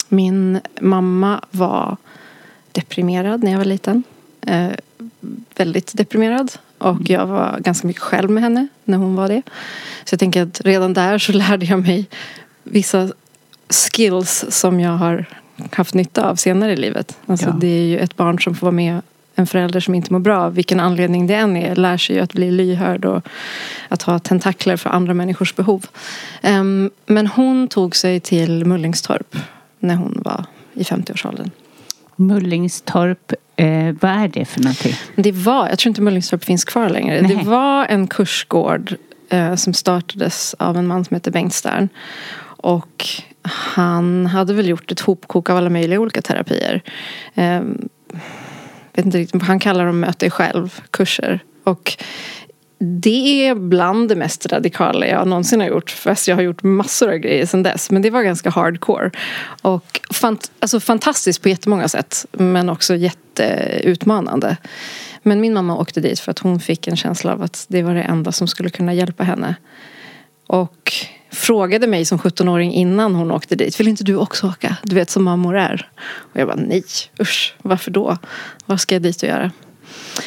min 0.08 0.60
mamma 0.80 1.44
var 1.50 1.96
deprimerad 2.72 3.42
när 3.42 3.50
jag 3.50 3.58
var 3.58 3.64
liten. 3.64 4.02
Uh, 4.50 4.72
väldigt 5.56 5.92
deprimerad. 5.96 6.52
Och 6.78 7.10
jag 7.10 7.26
var 7.26 7.58
ganska 7.60 7.86
mycket 7.86 8.02
själv 8.02 8.30
med 8.30 8.42
henne 8.42 8.68
när 8.84 8.98
hon 8.98 9.14
var 9.14 9.28
det. 9.28 9.42
Så 10.04 10.12
jag 10.12 10.20
tänker 10.20 10.42
att 10.42 10.60
redan 10.60 10.94
där 10.94 11.18
så 11.18 11.32
lärde 11.42 11.66
jag 11.66 11.80
mig 11.80 12.06
vissa 12.62 13.12
skills 13.72 14.44
som 14.48 14.80
jag 14.80 14.92
har 14.92 15.24
haft 15.70 15.94
nytta 15.94 16.30
av 16.30 16.36
senare 16.36 16.72
i 16.72 16.76
livet. 16.76 17.16
Alltså 17.26 17.46
ja. 17.46 17.52
Det 17.52 17.66
är 17.66 17.84
ju 17.84 17.98
ett 17.98 18.16
barn 18.16 18.38
som 18.38 18.54
får 18.54 18.66
vara 18.66 18.72
med 18.72 19.00
en 19.34 19.46
förälder 19.46 19.80
som 19.80 19.94
inte 19.94 20.12
mår 20.12 20.20
bra, 20.20 20.48
vilken 20.48 20.80
anledning 20.80 21.26
det 21.26 21.34
än 21.34 21.56
är, 21.56 21.76
lär 21.76 21.96
sig 21.96 22.16
ju 22.16 22.22
att 22.22 22.32
bli 22.32 22.50
lyhörd 22.50 23.04
och 23.04 23.22
att 23.88 24.02
ha 24.02 24.18
tentakler 24.18 24.76
för 24.76 24.90
andra 24.90 25.14
människors 25.14 25.54
behov. 25.54 25.86
Um, 26.42 26.90
men 27.06 27.26
hon 27.26 27.68
tog 27.68 27.96
sig 27.96 28.20
till 28.20 28.64
Mullingstorp 28.64 29.36
när 29.78 29.94
hon 29.94 30.22
var 30.24 30.44
i 30.74 30.82
50-årsåldern. 30.82 31.50
Mullingstorp, 32.16 33.32
eh, 33.56 33.94
vad 34.00 34.10
är 34.10 34.28
det 34.28 34.44
för 34.44 34.60
någonting? 34.60 34.94
Det 35.16 35.32
var, 35.32 35.68
jag 35.68 35.78
tror 35.78 35.90
inte 35.90 36.02
Mullingstorp 36.02 36.44
finns 36.44 36.64
kvar 36.64 36.88
längre. 36.88 37.22
Nej. 37.22 37.36
Det 37.36 37.44
var 37.44 37.86
en 37.86 38.06
kursgård 38.06 38.96
eh, 39.28 39.54
som 39.54 39.74
startades 39.74 40.54
av 40.58 40.76
en 40.76 40.86
man 40.86 41.04
som 41.04 41.14
heter 41.14 41.30
Bengt 41.30 41.54
Stern. 41.54 41.88
Och 42.56 43.04
han 43.42 44.26
hade 44.26 44.54
väl 44.54 44.68
gjort 44.68 44.92
ett 44.92 45.00
hopkok 45.00 45.50
av 45.50 45.56
alla 45.56 45.70
möjliga 45.70 46.00
olika 46.00 46.22
terapier. 46.22 46.82
Eh, 47.34 47.60
vet 48.92 49.04
inte 49.04 49.18
riktigt, 49.18 49.42
han 49.42 49.58
kallar 49.58 49.86
dem 49.86 50.00
möt 50.00 50.18
dig 50.18 50.30
själv-kurser. 50.30 51.40
Och 51.64 51.96
det 52.78 53.46
är 53.46 53.54
bland 53.54 54.08
det 54.08 54.16
mest 54.16 54.46
radikala 54.46 55.06
jag 55.06 55.28
någonsin 55.28 55.60
har 55.60 55.68
gjort. 55.68 55.90
Fast 55.90 56.28
jag 56.28 56.36
har 56.36 56.42
gjort 56.42 56.62
massor 56.62 57.12
av 57.12 57.16
grejer 57.16 57.46
sedan 57.46 57.62
dess. 57.62 57.90
Men 57.90 58.02
det 58.02 58.10
var 58.10 58.22
ganska 58.22 58.50
hardcore. 58.50 59.10
Och 59.62 60.00
fant 60.12 60.50
alltså 60.60 60.80
fantastiskt 60.80 61.42
på 61.42 61.48
jättemånga 61.48 61.88
sätt. 61.88 62.26
Men 62.32 62.68
också 62.68 62.96
jätteutmanande. 62.96 64.56
Men 65.22 65.40
min 65.40 65.54
mamma 65.54 65.78
åkte 65.78 66.00
dit 66.00 66.20
för 66.20 66.30
att 66.30 66.38
hon 66.38 66.60
fick 66.60 66.88
en 66.88 66.96
känsla 66.96 67.32
av 67.32 67.42
att 67.42 67.66
det 67.68 67.82
var 67.82 67.94
det 67.94 68.02
enda 68.02 68.32
som 68.32 68.48
skulle 68.48 68.70
kunna 68.70 68.94
hjälpa 68.94 69.24
henne. 69.24 69.54
Och 70.46 70.92
frågade 71.32 71.86
mig 71.86 72.04
som 72.04 72.18
17-åring 72.18 72.72
innan 72.72 73.14
hon 73.14 73.30
åkte 73.30 73.56
dit. 73.56 73.80
Vill 73.80 73.88
inte 73.88 74.04
du 74.04 74.16
också 74.16 74.46
åka? 74.46 74.76
Du 74.82 74.94
vet 74.94 75.10
som 75.10 75.24
mammor 75.24 75.56
är. 75.56 75.90
Och 75.98 76.40
jag 76.40 76.48
bara 76.48 76.56
nej, 76.56 76.84
usch, 77.20 77.54
varför 77.62 77.90
då? 77.90 78.18
Vad 78.66 78.80
ska 78.80 78.94
jag 78.94 79.02
dit 79.02 79.22
och 79.22 79.28
göra? 79.28 79.50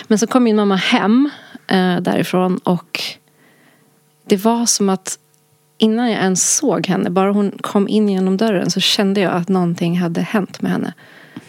Men 0.08 0.20
så 0.20 0.28
kom 0.28 0.44
min 0.44 0.56
mamma 0.56 0.76
hem 0.76 1.30
eh, 1.68 1.98
därifrån 1.98 2.58
och 2.58 3.02
det 4.26 4.38
var 4.38 4.66
som 4.66 4.90
att 4.90 5.20
innan 5.78 6.12
jag 6.12 6.22
ens 6.22 6.56
såg 6.56 6.88
henne, 6.88 7.10
bara 7.10 7.32
hon 7.32 7.52
kom 7.62 7.88
in 7.88 8.10
genom 8.10 8.38
dörren 8.38 8.72
så 8.72 8.80
kände 8.80 9.22
jag 9.22 9.34
att 9.34 9.50
någonting 9.50 10.00
hade 10.00 10.22
hänt 10.22 10.62
med 10.62 10.72
henne. 10.72 10.94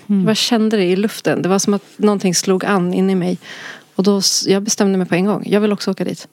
Mm. 0.07 0.21
Jag 0.21 0.27
bara 0.27 0.35
kände 0.35 0.77
det 0.77 0.85
i 0.85 0.97
luften. 0.97 1.43
Det 1.43 1.49
var 1.49 1.59
som 1.59 1.75
att 1.75 1.83
någonting 1.97 2.35
slog 2.35 2.65
an 2.65 2.95
in 2.95 3.11
i 3.11 3.15
mig. 3.15 3.39
Och 3.95 4.05
då, 4.05 4.21
jag 4.47 4.63
bestämde 4.63 4.99
mig 4.99 5.07
på 5.07 5.15
en 5.15 5.27
gång. 5.27 5.43
Jag 5.47 5.61
vill 5.61 5.73
också 5.73 5.91
åka 5.91 6.05
dit. 6.05 6.29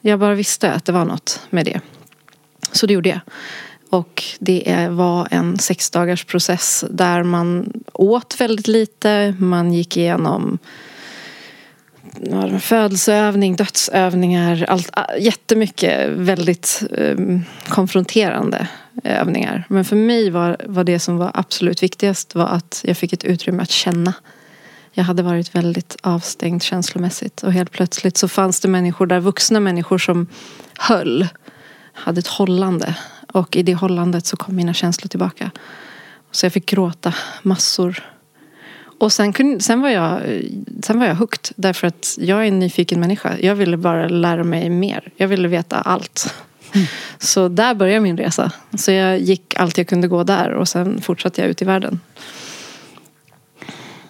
Jag 0.00 0.18
bara 0.18 0.34
visste 0.34 0.72
att 0.72 0.84
det 0.84 0.92
var 0.92 1.04
något 1.04 1.40
med 1.50 1.64
det. 1.64 1.80
Så 2.72 2.86
det 2.86 2.92
gjorde 2.92 3.08
jag. 3.08 3.20
Och 3.90 4.24
det 4.38 4.88
var 4.90 5.28
en 5.30 5.58
sex 5.58 5.90
dagars 5.90 6.24
process 6.24 6.84
där 6.90 7.22
man 7.22 7.72
åt 7.92 8.40
väldigt 8.40 8.68
lite. 8.68 9.34
Man 9.38 9.72
gick 9.72 9.96
igenom 9.96 10.58
födelseövning, 12.60 13.56
dödsövningar, 13.56 14.64
allt, 14.68 14.90
jättemycket 15.18 16.08
väldigt 16.08 16.82
ehm, 16.96 17.34
eh, 17.34 17.40
konfronterande 17.68 18.68
övningar. 19.04 19.64
Men 19.68 19.84
för 19.84 19.96
mig 19.96 20.30
var, 20.30 20.56
var 20.64 20.84
det 20.84 20.98
som 20.98 21.16
var 21.16 21.30
absolut 21.34 21.82
viktigast 21.82 22.34
var 22.34 22.46
att 22.46 22.84
jag 22.84 22.96
fick 22.96 23.12
ett 23.12 23.24
utrymme 23.24 23.62
att 23.62 23.70
känna. 23.70 24.14
Jag 24.92 25.04
hade 25.04 25.22
varit 25.22 25.54
väldigt 25.54 25.96
avstängd 26.02 26.62
känslomässigt 26.62 27.42
och 27.42 27.52
helt 27.52 27.70
plötsligt 27.70 28.16
så 28.16 28.28
fanns 28.28 28.60
det 28.60 28.68
människor 28.68 29.06
där, 29.06 29.20
vuxna 29.20 29.60
människor 29.60 29.98
som 29.98 30.26
höll 30.78 31.28
hade 31.98 32.18
ett 32.18 32.26
hållande. 32.26 32.96
Och 33.32 33.56
i 33.56 33.62
det 33.62 33.74
hållandet 33.74 34.26
så 34.26 34.36
kom 34.36 34.56
mina 34.56 34.74
känslor 34.74 35.08
tillbaka. 35.08 35.50
Så 36.30 36.46
jag 36.46 36.52
fick 36.52 36.66
gråta 36.66 37.14
massor. 37.42 38.04
Och 38.98 39.12
sen, 39.12 39.32
kunde, 39.32 39.60
sen, 39.60 39.80
var 39.80 39.88
jag, 39.88 40.20
sen 40.82 40.98
var 40.98 41.06
jag 41.06 41.14
hooked. 41.14 41.54
Därför 41.56 41.86
att 41.86 42.16
jag 42.20 42.38
är 42.38 42.48
en 42.48 42.58
nyfiken 42.58 43.00
människa. 43.00 43.36
Jag 43.40 43.54
ville 43.54 43.76
bara 43.76 44.08
lära 44.08 44.44
mig 44.44 44.70
mer. 44.70 45.10
Jag 45.16 45.28
ville 45.28 45.48
veta 45.48 45.80
allt. 45.80 46.34
Mm. 46.74 46.86
Så 47.18 47.48
där 47.48 47.74
började 47.74 48.00
min 48.00 48.16
resa. 48.16 48.52
Så 48.74 48.90
jag 48.92 49.18
gick 49.20 49.54
allt 49.56 49.78
jag 49.78 49.88
kunde 49.88 50.08
gå 50.08 50.24
där 50.24 50.50
och 50.50 50.68
sen 50.68 51.00
fortsatte 51.00 51.40
jag 51.40 51.50
ut 51.50 51.62
i 51.62 51.64
världen. 51.64 52.00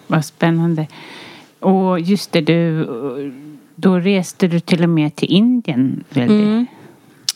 Vad 0.07 0.25
spännande. 0.25 0.87
Och 1.59 1.99
just 1.99 2.31
det, 2.31 2.41
du, 2.41 2.85
då 3.75 3.99
reste 3.99 4.47
du 4.47 4.59
till 4.59 4.83
och 4.83 4.89
med 4.89 5.15
till 5.15 5.31
Indien. 5.31 6.03
Mm. 6.13 6.67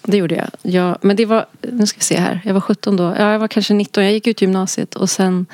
Det 0.04 0.18
gjorde 0.18 0.36
jag. 0.36 0.50
jag. 0.62 0.98
Men 1.02 1.16
det 1.16 1.26
var, 1.26 1.46
nu 1.62 1.86
ska 1.88 1.98
vi 1.98 2.04
se 2.04 2.18
här, 2.20 2.42
jag 2.46 2.54
var 2.54 2.62
17 2.62 2.98
då. 2.98 3.04
Ja, 3.04 3.32
jag 3.32 3.40
var 3.40 3.48
kanske 3.48 3.74
19, 3.74 4.04
jag 4.04 4.14
gick 4.14 4.28
ut 4.28 4.42
gymnasiet 4.42 4.96
och 4.96 5.10
sen 5.10 5.46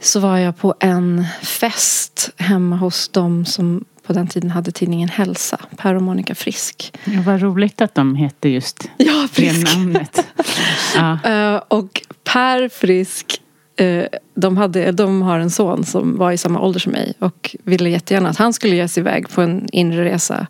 så 0.00 0.20
var 0.20 0.38
jag 0.38 0.56
på 0.56 0.74
en 0.80 1.24
fest 1.42 2.30
hemma 2.36 2.76
hos 2.76 3.08
dem 3.08 3.44
som 3.44 3.84
på 4.06 4.12
den 4.12 4.28
tiden 4.28 4.50
hade 4.50 4.72
tidningen 4.72 5.08
Hälsa. 5.08 5.60
Per 5.76 5.94
och 5.94 6.02
Monica 6.02 6.34
Frisk. 6.34 6.92
Ja, 7.04 7.22
vad 7.26 7.42
roligt 7.42 7.80
att 7.80 7.94
de 7.94 8.14
hette 8.14 8.48
just 8.48 8.90
ja, 8.96 9.28
Frisk. 9.32 9.66
det 9.66 9.78
namnet. 9.78 10.26
ja. 10.94 11.18
uh, 11.54 11.62
och 11.68 12.02
Per 12.24 12.68
Frisk 12.68 13.40
uh, 13.80 14.04
de, 14.34 14.56
hade, 14.56 14.92
de 14.92 15.22
har 15.22 15.38
en 15.38 15.50
son 15.50 15.84
som 15.84 16.16
var 16.18 16.32
i 16.32 16.38
samma 16.38 16.60
ålder 16.60 16.80
som 16.80 16.92
mig 16.92 17.14
och 17.18 17.56
ville 17.64 17.90
jättegärna 17.90 18.28
att 18.28 18.36
han 18.36 18.52
skulle 18.52 18.76
ge 18.76 18.88
sig 18.88 19.00
iväg 19.00 19.28
på 19.28 19.42
en 19.42 19.68
inre 19.72 20.04
resa 20.04 20.46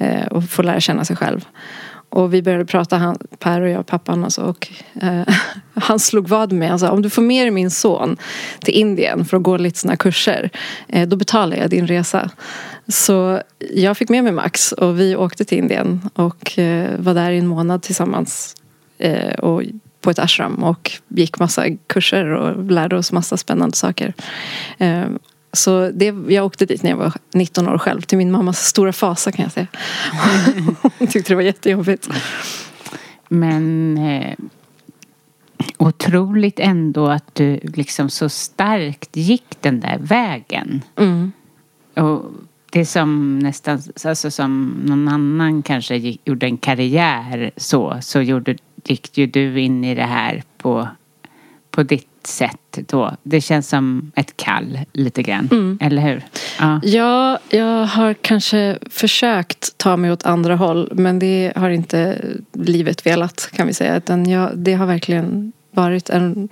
uh, 0.00 0.26
och 0.26 0.44
få 0.44 0.62
lära 0.62 0.80
känna 0.80 1.04
sig 1.04 1.16
själv. 1.16 1.46
Och 2.10 2.34
vi 2.34 2.42
började 2.42 2.64
prata, 2.64 2.96
han, 2.96 3.18
Per 3.38 3.60
och 3.60 3.68
jag, 3.68 3.86
pappan 3.86 4.24
och 4.24 4.32
så. 4.32 4.42
Och, 4.42 4.68
eh, 5.02 5.34
han 5.74 5.98
slog 5.98 6.28
vad 6.28 6.52
med 6.52 6.58
mig. 6.58 6.68
Han 6.68 6.78
sa 6.78 6.90
om 6.90 7.02
du 7.02 7.10
får 7.10 7.22
med 7.22 7.44
dig 7.44 7.50
min 7.50 7.70
son 7.70 8.16
till 8.60 8.74
Indien 8.74 9.24
för 9.24 9.36
att 9.36 9.42
gå 9.42 9.56
lite 9.56 9.78
sådana 9.78 9.96
kurser. 9.96 10.50
Eh, 10.88 11.08
då 11.08 11.16
betalar 11.16 11.56
jag 11.56 11.70
din 11.70 11.86
resa. 11.86 12.30
Så 12.88 13.42
jag 13.74 13.96
fick 13.96 14.08
med 14.08 14.24
mig 14.24 14.32
Max 14.32 14.72
och 14.72 15.00
vi 15.00 15.16
åkte 15.16 15.44
till 15.44 15.58
Indien. 15.58 16.10
Och 16.14 16.58
eh, 16.58 16.90
var 16.98 17.14
där 17.14 17.30
i 17.30 17.38
en 17.38 17.46
månad 17.46 17.82
tillsammans. 17.82 18.56
Eh, 18.98 19.34
och 19.34 19.62
på 20.00 20.10
ett 20.10 20.18
ashram 20.18 20.64
och 20.64 20.92
gick 21.08 21.38
massa 21.38 21.64
kurser 21.86 22.26
och 22.26 22.70
lärde 22.70 22.96
oss 22.96 23.12
massa 23.12 23.36
spännande 23.36 23.76
saker. 23.76 24.14
Eh, 24.78 25.04
så 25.52 25.90
det, 25.94 26.14
jag 26.28 26.46
åkte 26.46 26.66
dit 26.66 26.82
när 26.82 26.90
jag 26.90 26.96
var 26.96 27.12
19 27.34 27.68
år 27.68 27.78
själv. 27.78 28.00
Till 28.00 28.18
min 28.18 28.32
mammas 28.32 28.66
stora 28.66 28.92
fasa 28.92 29.32
kan 29.32 29.42
jag 29.42 29.52
säga. 29.52 29.66
Hon 30.98 31.08
tyckte 31.08 31.32
det 31.32 31.34
var 31.34 31.42
jättejobbigt. 31.42 32.08
Men 33.28 33.98
eh, 33.98 34.34
otroligt 35.78 36.60
ändå 36.60 37.06
att 37.06 37.34
du 37.34 37.60
liksom 37.62 38.10
så 38.10 38.28
starkt 38.28 39.16
gick 39.16 39.56
den 39.60 39.80
där 39.80 39.98
vägen. 39.98 40.82
Mm. 40.96 41.32
Och 41.94 42.32
det 42.70 42.80
är 42.80 42.84
som 42.84 43.38
nästan, 43.38 43.82
alltså 44.04 44.30
som 44.30 44.82
någon 44.84 45.08
annan 45.08 45.62
kanske 45.62 45.96
gick, 45.96 46.20
gjorde 46.24 46.46
en 46.46 46.56
karriär 46.56 47.50
så, 47.56 47.98
så 48.02 48.20
gjorde, 48.22 48.56
gick 48.84 49.18
ju 49.18 49.26
du 49.26 49.60
in 49.60 49.84
i 49.84 49.94
det 49.94 50.04
här 50.04 50.42
på, 50.58 50.88
på 51.70 51.82
ditt 51.82 52.09
sätt 52.26 52.78
då. 52.86 53.16
Det 53.22 53.40
känns 53.40 53.68
som 53.68 54.12
ett 54.14 54.36
kall 54.36 54.78
lite 54.92 55.22
grann, 55.22 55.48
mm. 55.52 55.78
eller 55.80 56.02
hur? 56.02 56.24
Ja. 56.58 56.80
ja, 56.82 57.38
jag 57.48 57.86
har 57.86 58.14
kanske 58.14 58.78
försökt 58.90 59.78
ta 59.78 59.96
mig 59.96 60.12
åt 60.12 60.26
andra 60.26 60.56
håll 60.56 60.88
men 60.92 61.18
det 61.18 61.52
har 61.56 61.70
inte 61.70 62.24
livet 62.52 63.06
velat 63.06 63.50
kan 63.52 63.66
vi 63.66 63.74
säga. 63.74 63.96
Utan 63.96 64.30
jag, 64.30 64.58
det 64.58 64.74
har 64.74 64.86
verkligen 64.86 65.52
varit 65.70 66.10
en, 66.10 66.48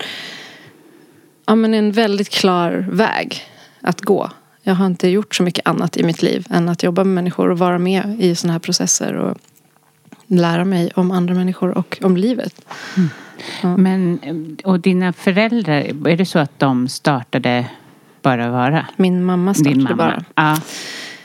ja, 1.47 1.55
men 1.55 1.75
en 1.75 1.93
väldigt 1.93 2.29
klar 2.29 2.87
väg 2.91 3.43
att 3.81 4.01
gå. 4.01 4.31
Jag 4.63 4.75
har 4.75 4.87
inte 4.87 5.09
gjort 5.09 5.35
så 5.35 5.43
mycket 5.43 5.69
annat 5.69 5.97
i 5.97 6.03
mitt 6.03 6.23
liv 6.23 6.47
än 6.51 6.69
att 6.69 6.83
jobba 6.83 7.05
med 7.05 7.15
människor 7.15 7.51
och 7.51 7.59
vara 7.59 7.79
med 7.79 8.17
i 8.19 8.35
sådana 8.35 8.53
här 8.53 8.61
processer 8.61 9.15
och 9.15 9.39
lära 10.27 10.65
mig 10.65 10.91
om 10.95 11.11
andra 11.11 11.35
människor 11.35 11.79
och 11.79 11.99
om 12.03 12.17
livet. 12.17 12.55
Mm. 12.97 13.09
Men, 13.77 14.19
och 14.65 14.81
dina 14.81 15.13
föräldrar, 15.13 16.09
är 16.09 16.17
det 16.17 16.27
så 16.27 16.39
att 16.39 16.59
de 16.59 16.89
startade 16.89 17.67
Bara 18.23 18.51
Vara? 18.51 18.87
Min 18.97 19.25
mamma 19.25 19.55
startade 19.55 19.75
Din 19.75 19.83
mamma. 19.83 19.97
Bara. 19.97 20.25
Ja. 20.35 20.61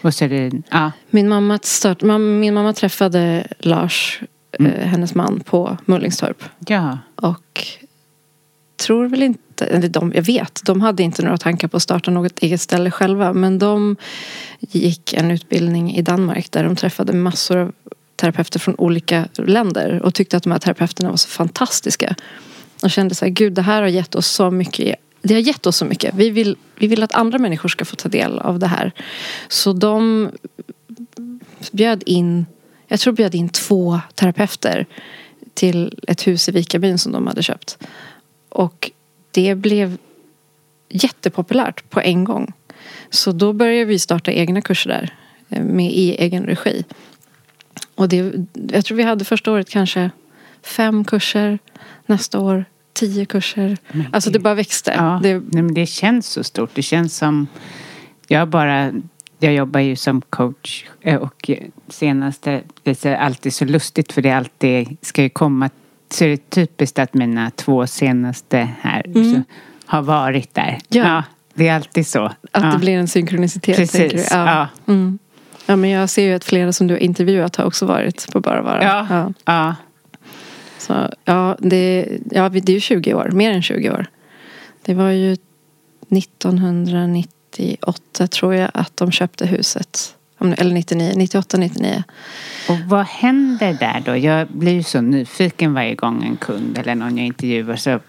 Och 0.02 0.14
så 0.14 0.28
det, 0.28 0.52
ja. 0.72 0.92
min, 1.10 1.30
mamma 1.30 1.60
start, 1.62 2.02
min 2.02 2.54
mamma 2.54 2.74
träffade 2.74 3.48
Lars, 3.60 4.22
mm. 4.60 4.72
eh, 4.72 4.88
hennes 4.88 5.16
man, 5.16 5.40
på 5.40 5.78
Mullingstorp. 5.86 6.44
Ja. 6.68 6.98
Och 7.16 7.68
tror 8.76 9.08
väl 9.08 9.24
inte, 9.24 9.66
eller 9.66 9.90
de, 9.90 10.12
jag 10.16 10.24
vet, 10.24 10.62
de 10.66 10.82
hade 10.82 11.04
inte 11.04 11.24
några 11.24 11.38
tankar 11.38 11.68
på 11.68 11.78
att 11.78 11.84
starta 11.84 12.12
något 12.12 12.40
eget 12.40 12.62
ställe 12.62 12.92
själva. 12.92 13.34
Men 13.34 13.60
de 13.60 13.96
gick 14.60 15.14
en 15.14 15.32
utbildning 15.32 15.96
i 15.96 16.02
Danmark 16.02 16.52
där 16.52 16.64
de 16.64 16.76
träffade 16.76 17.14
massor 17.14 17.58
av 17.58 17.74
terapeuter 18.24 18.60
från 18.60 18.76
olika 18.78 19.28
länder 19.38 20.02
och 20.04 20.14
tyckte 20.14 20.38
att 20.38 20.44
de 20.44 20.52
här 20.52 20.60
terapeuterna 20.60 21.10
var 21.10 21.18
så 21.18 21.28
fantastiska. 21.28 22.16
Och 22.84 22.92
kände 22.92 23.16
så 23.16 23.26
här, 23.26 23.32
gud 23.32 23.54
det 23.54 23.62
här 23.62 23.82
har 23.82 23.90
gett 23.90 24.16
oss 24.16 24.28
så 24.28 24.52
mycket 24.52 24.96
det 25.22 25.34
har 25.34 25.42
gett 25.42 25.66
oss 25.66 25.78
så 25.78 25.86
mycket. 25.86 26.16
Vi 26.16 26.30
vill, 26.30 26.58
vi 26.76 26.88
vill 26.88 27.04
att 27.04 27.14
andra 27.14 27.40
människor 27.40 27.70
ska 27.70 27.86
få 27.86 27.96
ta 27.96 28.10
del 28.10 28.40
av 28.40 28.60
det 28.60 28.68
här. 28.68 28.92
Så 29.48 29.74
de 29.74 30.30
bjöd 31.72 32.04
in, 32.06 32.46
jag 32.88 33.00
tror 33.00 33.14
bjöd 33.14 33.36
in 33.36 33.50
två 33.50 34.00
terapeuter 34.16 34.86
till 35.54 36.00
ett 36.08 36.28
hus 36.28 36.50
i 36.50 36.52
Vikarbyn 36.52 36.98
som 36.98 37.12
de 37.12 37.28
hade 37.28 37.44
köpt. 37.44 37.78
Och 38.50 38.92
det 39.32 39.56
blev 39.56 39.98
jättepopulärt 40.90 41.90
på 41.90 42.02
en 42.02 42.24
gång. 42.24 42.54
Så 43.10 43.32
då 43.32 43.54
började 43.54 43.86
vi 43.86 44.00
starta 44.00 44.32
egna 44.32 44.62
kurser 44.62 44.90
där 44.90 45.14
eh, 45.50 45.64
med 45.64 45.92
i 45.92 46.16
egen 46.16 46.44
regi. 46.44 46.84
Och 47.96 48.10
det, 48.10 48.34
jag 48.72 48.86
tror 48.86 48.98
vi 48.98 49.04
hade 49.04 49.26
första 49.26 49.52
året 49.52 49.70
kanske 49.70 50.12
fem 50.64 51.06
kurser. 51.06 51.60
Nästa 52.06 52.40
år 52.40 52.66
tio 52.94 53.26
kurser. 53.26 53.78
Men 53.92 54.08
alltså 54.12 54.30
det 54.30 54.40
bara 54.40 54.54
växte. 54.54 54.94
Ja, 54.98 55.20
det, 55.24 55.34
nej, 55.34 55.64
men 55.64 55.74
det 55.74 55.86
känns 55.86 56.28
så 56.28 56.44
stort. 56.44 56.70
Det 56.74 56.82
känns 56.82 57.18
som... 57.18 57.48
Jag 58.28 58.48
bara... 58.48 58.92
Jag 59.40 59.54
jobbar 59.54 59.80
ju 59.80 59.96
som 59.96 60.22
coach 60.22 60.86
eh, 61.02 61.16
och 61.16 61.50
senaste... 61.88 62.62
Det 62.84 63.06
är 63.06 63.16
alltid 63.16 63.54
så 63.54 63.66
lustigt 63.66 64.14
för 64.14 64.22
det 64.22 64.32
alltid 64.32 64.98
ska 65.02 65.24
ju 65.24 65.30
komma... 65.30 65.70
Så 66.10 66.26
är 66.26 66.30
det 66.30 66.50
typiskt 66.50 67.00
att 67.00 67.14
mina 67.14 67.52
två 67.52 67.88
senaste 67.88 68.70
här 68.82 69.06
mm. 69.06 69.44
har 69.86 70.02
varit 70.02 70.54
där. 70.54 70.80
Ja. 70.88 71.04
ja. 71.04 71.24
Det 71.54 71.68
är 71.68 71.76
alltid 71.76 72.08
så. 72.08 72.26
Att 72.26 72.36
ja. 72.52 72.72
det 72.72 72.78
blir 72.78 72.94
en 72.94 73.08
synkronicitet. 73.08 73.76
Precis. 73.76 74.28
Ja. 74.32 74.70
ja. 74.86 74.94
Mm. 74.94 75.20
Ja, 75.66 75.76
men 75.76 75.90
jag 75.90 76.10
ser 76.10 76.24
ju 76.24 76.34
att 76.34 76.44
flera 76.44 76.74
som 76.74 76.88
du 76.88 76.94
har 76.94 77.00
intervjuat 77.00 77.56
har 77.56 77.66
också 77.66 77.86
varit 77.86 78.32
på 78.32 78.40
Bara 78.40 78.62
Vara. 78.62 78.84
Ja. 78.84 79.08
ja. 79.10 79.34
ja. 79.46 79.76
Så, 80.78 81.10
ja, 81.26 81.58
det, 81.60 82.08
ja, 82.32 82.50
det 82.50 82.70
är 82.70 82.74
ju 82.74 82.80
20 82.80 83.14
år, 83.14 83.30
mer 83.32 83.52
än 83.52 83.62
20 83.62 83.92
år. 83.92 84.06
Det 84.82 84.94
var 84.94 85.10
ju 85.10 85.38
1998 86.10 88.28
tror 88.28 88.56
jag 88.56 88.72
att 88.74 88.98
de 88.98 89.12
köpte 89.12 89.46
huset. 89.46 90.16
Eller 90.40 90.74
99, 90.74 91.14
98, 91.16 91.58
99. 91.58 92.04
Och 92.70 92.78
vad 92.88 93.06
händer 93.06 93.78
där 93.80 94.04
då? 94.06 94.18
Jag 94.18 94.48
blir 94.48 94.74
ju 94.74 94.84
så 94.84 95.02
nyfiken 95.02 95.74
varje 95.74 95.96
gång 95.96 96.24
en 96.24 96.38
kund 96.38 96.78
eller 96.78 96.96
någon 96.96 97.18
jag 97.18 97.28
intervjuar. 97.28 97.76
Så 97.76 98.00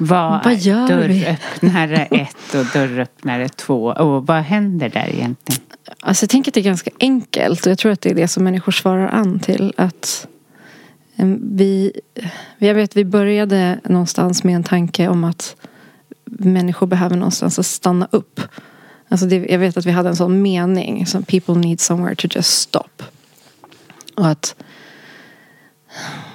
vad, 0.00 0.44
vad 0.44 0.56
gör 0.56 0.88
dörröppnare 0.88 1.96
ett 1.96 2.54
och 2.54 2.66
dörröppnare 2.72 3.48
två? 3.48 3.84
Och 3.84 4.26
vad 4.26 4.42
händer 4.42 4.88
där 4.88 5.08
egentligen? 5.08 5.62
Alltså 6.00 6.24
jag 6.24 6.30
tänker 6.30 6.50
att 6.50 6.54
det 6.54 6.60
är 6.60 6.64
ganska 6.64 6.90
enkelt 7.00 7.66
och 7.66 7.70
jag 7.70 7.78
tror 7.78 7.92
att 7.92 8.00
det 8.00 8.10
är 8.10 8.14
det 8.14 8.28
som 8.28 8.44
människor 8.44 8.72
svarar 8.72 9.08
an 9.08 9.40
till. 9.40 9.74
Att 9.76 10.26
vi, 11.40 11.92
jag 12.58 12.74
vet 12.74 12.96
vi 12.96 13.04
började 13.04 13.80
någonstans 13.84 14.44
med 14.44 14.54
en 14.54 14.64
tanke 14.64 15.08
om 15.08 15.24
att 15.24 15.56
människor 16.24 16.86
behöver 16.86 17.16
någonstans 17.16 17.58
att 17.58 17.66
stanna 17.66 18.08
upp. 18.10 18.40
Alltså 19.08 19.26
det, 19.26 19.36
jag 19.36 19.58
vet 19.58 19.76
att 19.76 19.86
vi 19.86 19.90
hade 19.90 20.08
en 20.08 20.16
sån 20.16 20.42
mening 20.42 21.06
som 21.06 21.22
people 21.22 21.54
need 21.54 21.80
somewhere 21.80 22.14
to 22.14 22.28
just 22.30 22.60
stop. 22.60 23.04
Och 24.14 24.28
att, 24.28 24.54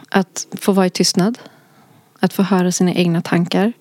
att 0.09 0.47
få 0.59 0.71
vara 0.71 0.85
i 0.85 0.89
tystnad. 0.89 1.37
Att 2.19 2.33
få 2.33 2.43
höra 2.43 2.71
sina 2.71 2.93
egna 2.93 3.21
tankar. 3.21 3.73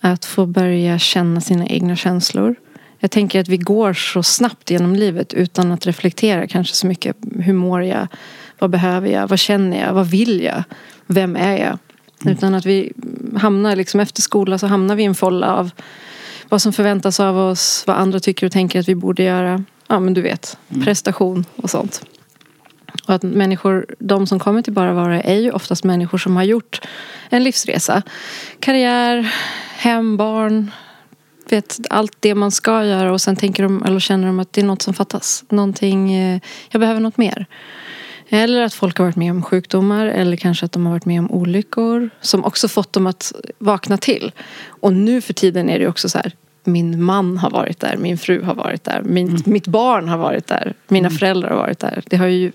Att 0.00 0.24
få 0.24 0.46
börja 0.46 0.98
känna 0.98 1.40
sina 1.40 1.66
egna 1.66 1.96
känslor. 1.96 2.54
Jag 2.98 3.10
tänker 3.10 3.40
att 3.40 3.48
vi 3.48 3.56
går 3.56 3.92
så 3.92 4.22
snabbt 4.22 4.70
genom 4.70 4.96
livet 4.96 5.32
utan 5.34 5.72
att 5.72 5.86
reflektera 5.86 6.46
kanske 6.46 6.74
så 6.74 6.86
mycket. 6.86 7.16
Hur 7.40 7.52
mår 7.52 7.82
jag? 7.82 8.08
Vad 8.58 8.70
behöver 8.70 9.08
jag? 9.08 9.28
Vad 9.28 9.38
känner 9.38 9.80
jag? 9.80 9.92
Vad 9.92 10.06
vill 10.06 10.42
jag? 10.42 10.64
Vem 11.06 11.36
är 11.36 11.56
jag? 11.56 11.78
Mm. 12.24 12.36
Utan 12.36 12.54
att 12.54 12.66
vi 12.66 12.92
hamnar 13.36 13.76
liksom 13.76 14.00
efter 14.00 14.22
skolan 14.22 14.58
så 14.58 14.66
hamnar 14.66 14.96
vi 14.96 15.02
i 15.02 15.06
en 15.06 15.14
folla 15.14 15.56
av 15.56 15.70
vad 16.48 16.62
som 16.62 16.72
förväntas 16.72 17.20
av 17.20 17.38
oss, 17.38 17.84
vad 17.86 17.96
andra 17.96 18.20
tycker 18.20 18.46
och 18.46 18.52
tänker 18.52 18.80
att 18.80 18.88
vi 18.88 18.94
borde 18.94 19.22
göra. 19.22 19.64
Ja 19.88 20.00
men 20.00 20.14
du 20.14 20.22
vet, 20.22 20.58
mm. 20.68 20.84
prestation 20.84 21.44
och 21.56 21.70
sånt. 21.70 22.02
Och 23.06 23.14
att 23.14 23.22
människor, 23.22 23.86
de 23.98 24.26
som 24.26 24.38
kommer 24.38 24.62
till 24.62 24.72
Bara 24.72 24.92
Vara 24.92 25.22
är 25.22 25.40
ju 25.40 25.50
oftast 25.50 25.84
människor 25.84 26.18
som 26.18 26.36
har 26.36 26.42
gjort 26.42 26.80
en 27.30 27.44
livsresa. 27.44 28.02
Karriär, 28.60 29.32
hem, 29.76 30.16
barn, 30.16 30.70
vet 31.50 31.78
allt 31.90 32.16
det 32.20 32.34
man 32.34 32.50
ska 32.50 32.84
göra 32.84 33.12
och 33.12 33.20
sen 33.20 33.36
tänker 33.36 33.62
de, 33.62 33.82
eller 33.82 34.00
känner 34.00 34.26
de 34.26 34.40
att 34.40 34.52
det 34.52 34.60
är 34.60 34.64
något 34.64 34.82
som 34.82 34.94
fattas. 34.94 35.44
Någonting, 35.48 36.14
eh, 36.14 36.40
jag 36.70 36.80
behöver 36.80 37.00
något 37.00 37.16
mer. 37.16 37.46
Eller 38.28 38.62
att 38.62 38.74
folk 38.74 38.98
har 38.98 39.04
varit 39.04 39.16
med 39.16 39.30
om 39.30 39.42
sjukdomar 39.42 40.06
eller 40.06 40.36
kanske 40.36 40.66
att 40.66 40.72
de 40.72 40.86
har 40.86 40.92
varit 40.92 41.04
med 41.04 41.20
om 41.20 41.30
olyckor 41.30 42.10
som 42.20 42.44
också 42.44 42.68
fått 42.68 42.92
dem 42.92 43.06
att 43.06 43.32
vakna 43.58 43.98
till. 43.98 44.32
Och 44.66 44.92
nu 44.92 45.20
för 45.20 45.32
tiden 45.32 45.70
är 45.70 45.78
det 45.78 45.88
också 45.88 46.08
så 46.08 46.18
här 46.18 46.32
min 46.66 47.02
man 47.02 47.38
har 47.38 47.50
varit 47.50 47.80
där, 47.80 47.96
min 47.96 48.18
fru 48.18 48.42
har 48.42 48.54
varit 48.54 48.84
där, 48.84 49.02
min, 49.02 49.28
mm. 49.28 49.42
mitt 49.44 49.66
barn 49.66 50.08
har 50.08 50.18
varit 50.18 50.46
där, 50.46 50.74
mina 50.88 51.08
mm. 51.08 51.18
föräldrar 51.18 51.50
har 51.50 51.56
varit 51.56 51.78
där. 51.78 52.02
Det, 52.06 52.16
har 52.16 52.26
ju, 52.26 52.52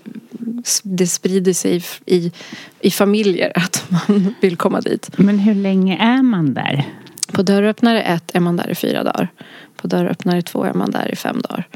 det 0.82 1.06
sprider 1.06 1.52
sig 1.52 1.84
i, 2.06 2.32
i 2.80 2.90
familjer 2.90 3.52
att 3.54 3.86
man 3.88 4.34
vill 4.40 4.56
komma 4.56 4.80
dit. 4.80 5.10
Men 5.16 5.38
hur 5.38 5.54
länge 5.54 5.98
är 5.98 6.22
man 6.22 6.54
där? 6.54 6.84
På 7.32 7.42
dörröppnare 7.42 8.02
ett 8.02 8.30
är 8.34 8.40
man 8.40 8.56
där 8.56 8.70
i 8.70 8.74
fyra 8.74 9.04
dagar. 9.04 9.28
På 9.76 9.88
dörröppnare 9.88 10.42
två 10.42 10.64
är 10.64 10.74
man 10.74 10.90
där 10.90 11.12
i 11.12 11.16
fem 11.16 11.40
dagar. 11.40 11.68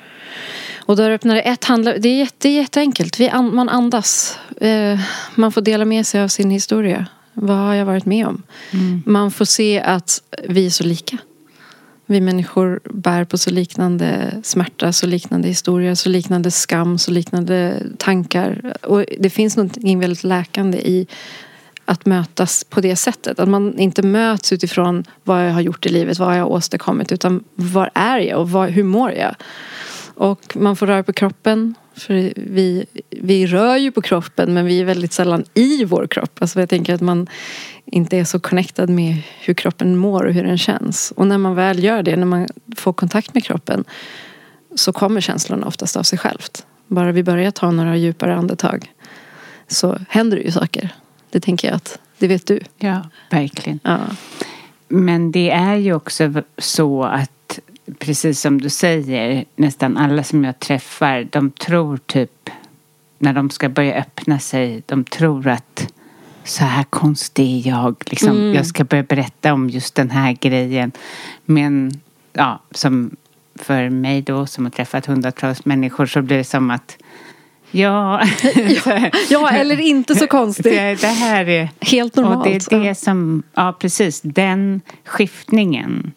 Och 0.87 0.97
dörröppnare 0.97 1.43
ett 1.43 1.65
handlar, 1.65 1.99
det 1.99 2.09
är, 2.09 2.19
jätte, 2.19 2.49
jätteenkelt. 2.49 3.21
Vi, 3.21 3.31
man 3.33 3.69
andas. 3.69 4.39
Eh, 4.61 5.01
man 5.35 5.53
får 5.53 5.61
dela 5.61 5.85
med 5.85 6.07
sig 6.07 6.21
av 6.21 6.29
sin 6.29 6.51
historia. 6.51 7.07
Vad 7.33 7.57
har 7.57 7.75
jag 7.75 7.87
varit 7.87 8.07
med 8.07 8.27
om? 8.27 8.43
Mm. 8.71 9.03
Man 9.07 9.31
får 9.31 9.45
se 9.45 9.81
att 9.81 10.23
vi 10.49 10.67
är 10.67 10.71
så 10.71 10.85
lika. 10.85 11.19
Vi 12.07 12.21
människor 12.21 12.81
bär 12.85 13.25
på 13.25 13.39
så 13.39 13.51
liknande 13.51 14.41
smärta, 14.43 14.93
så 14.93 15.07
liknande 15.07 15.49
historier, 15.49 15.95
så 15.95 16.09
liknande 16.09 16.51
skam, 16.51 16.99
så 16.99 17.11
liknande 17.11 17.83
tankar. 17.99 18.77
Och 18.83 19.05
det 19.19 19.31
finns 19.31 19.57
någonting 19.57 20.01
väldigt 20.01 20.25
läkande 20.25 20.79
i 20.79 21.07
att 21.85 22.07
mötas 22.07 22.65
på 22.65 22.81
det 22.81 22.97
sättet. 22.97 23.41
Att 23.41 23.49
man 23.49 23.79
inte 23.79 24.03
möts 24.03 24.53
utifrån 24.53 25.05
vad 25.25 25.47
jag 25.47 25.53
har 25.53 25.61
gjort 25.61 25.87
i 25.87 25.89
livet, 25.89 26.19
vad 26.19 26.37
jag 26.37 26.43
har 26.43 26.51
åstadkommit. 26.51 27.13
Utan 27.13 27.45
var 27.55 27.91
är 27.95 28.19
jag 28.19 28.41
och 28.41 28.51
var, 28.51 28.69
hur 28.69 28.85
mår 28.85 29.13
jag? 29.13 29.35
Och 30.15 30.57
man 30.57 30.77
får 30.77 30.87
röra 30.87 31.03
på 31.03 31.13
kroppen. 31.13 31.75
För 31.95 32.33
vi, 32.37 32.87
vi 33.11 33.47
rör 33.47 33.77
ju 33.77 33.93
på 33.93 34.03
kroppen 34.03 34.55
men 34.55 34.67
vi 34.67 34.81
är 34.81 34.85
väldigt 34.85 35.13
sällan 35.13 35.45
i 35.55 35.85
vår 35.85 36.07
kropp. 36.07 36.39
Alltså 36.39 36.61
jag 36.61 36.69
tänker 36.69 36.95
att 36.95 37.01
man 37.01 37.27
inte 37.87 38.19
är 38.19 38.25
så 38.25 38.41
connectad 38.41 38.91
med 38.91 39.23
hur 39.41 39.55
kroppen 39.55 39.97
mår 39.97 40.25
och 40.25 40.33
hur 40.33 40.45
den 40.45 40.59
känns. 40.59 41.13
Och 41.17 41.27
när 41.27 41.39
man 41.39 41.55
väl 41.55 41.85
gör 41.85 42.03
det, 42.03 42.17
när 42.17 42.27
man 42.27 42.49
får 42.77 42.93
kontakt 42.93 43.35
med 43.35 43.45
kroppen 43.45 43.85
så 44.75 44.93
kommer 44.93 45.21
känslorna 45.21 45.67
oftast 45.67 45.97
av 45.97 46.03
sig 46.03 46.19
självt. 46.19 46.67
Bara 46.87 47.13
vi 47.13 47.23
börjar 47.23 47.51
ta 47.51 47.71
några 47.71 47.97
djupare 47.97 48.37
andetag 48.37 48.93
så 49.69 49.99
händer 50.09 50.37
det 50.37 50.43
ju 50.43 50.51
saker. 50.51 50.95
Det 51.31 51.41
tänker 51.41 51.69
jag 51.69 51.77
att 51.77 51.99
det 52.19 52.27
vet 52.27 52.47
du. 52.47 52.61
Ja, 52.79 53.03
verkligen. 53.31 53.81
Ja. 53.83 53.99
Men 54.89 55.33
det 55.33 55.51
är 55.51 55.75
ju 55.75 55.95
också 55.95 56.43
så 56.59 57.05
att 57.05 57.59
precis 57.99 58.41
som 58.41 58.61
du 58.61 58.69
säger, 58.69 59.45
nästan 59.57 59.97
alla 59.97 60.25
som 60.25 60.45
jag 60.45 60.59
träffar, 60.59 61.29
de 61.31 61.51
tror 61.51 61.97
typ 61.97 62.51
när 63.19 63.33
de 63.33 63.51
ska 63.51 63.69
börja 63.69 63.95
öppna 63.95 64.39
sig, 64.39 64.83
de 64.87 65.05
tror 65.05 65.49
att 65.49 65.93
så 66.47 66.65
här 66.65 66.83
konstig 66.83 67.67
är 67.67 67.71
jag. 67.71 67.97
Liksom, 68.07 68.31
mm. 68.31 68.55
Jag 68.55 68.67
ska 68.67 68.85
börja 68.85 69.03
berätta 69.03 69.53
om 69.53 69.71
just 69.71 69.95
den 69.95 70.11
här 70.11 70.33
grejen. 70.33 70.93
Men 71.45 72.01
ja, 72.33 72.61
som 72.71 73.17
för 73.55 73.91
mig 73.91 74.23
då 74.23 74.47
som 74.47 74.65
har 74.65 74.71
träffat 74.71 75.07
hundratals 75.07 75.65
människor 75.65 76.07
så 76.07 76.23
blir 76.23 76.37
det 76.37 76.45
som 76.45 76.71
att 76.71 76.99
Ja. 77.71 78.23
ja, 78.85 79.11
ja, 79.31 79.51
eller 79.51 79.81
inte 79.81 80.15
så 80.15 80.27
konstigt. 80.27 80.65
Det, 80.65 81.01
det, 81.01 81.07
här 81.07 81.49
är 81.49 81.69
helt 81.81 82.17
normalt. 82.17 82.39
Och 82.39 82.45
det 82.71 82.77
är 82.77 82.81
det 82.81 82.95
som, 82.95 83.43
ja 83.55 83.77
precis, 83.79 84.21
den 84.21 84.81
skiftningen. 85.05 86.13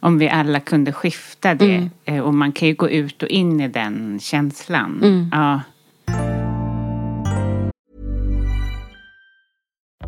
Om 0.00 0.18
vi 0.18 0.28
alla 0.28 0.60
kunde 0.60 0.92
skifta 0.92 1.54
det. 1.54 1.74
Mm. 1.74 1.90
Eh, 2.04 2.20
och 2.20 2.34
man 2.34 2.52
kan 2.52 2.68
ju 2.68 2.74
gå 2.74 2.90
ut 2.90 3.22
och 3.22 3.28
in 3.28 3.60
i 3.60 3.68
den 3.68 4.18
känslan. 4.22 5.00
Mm. 5.02 5.28
Ja. 5.32 5.60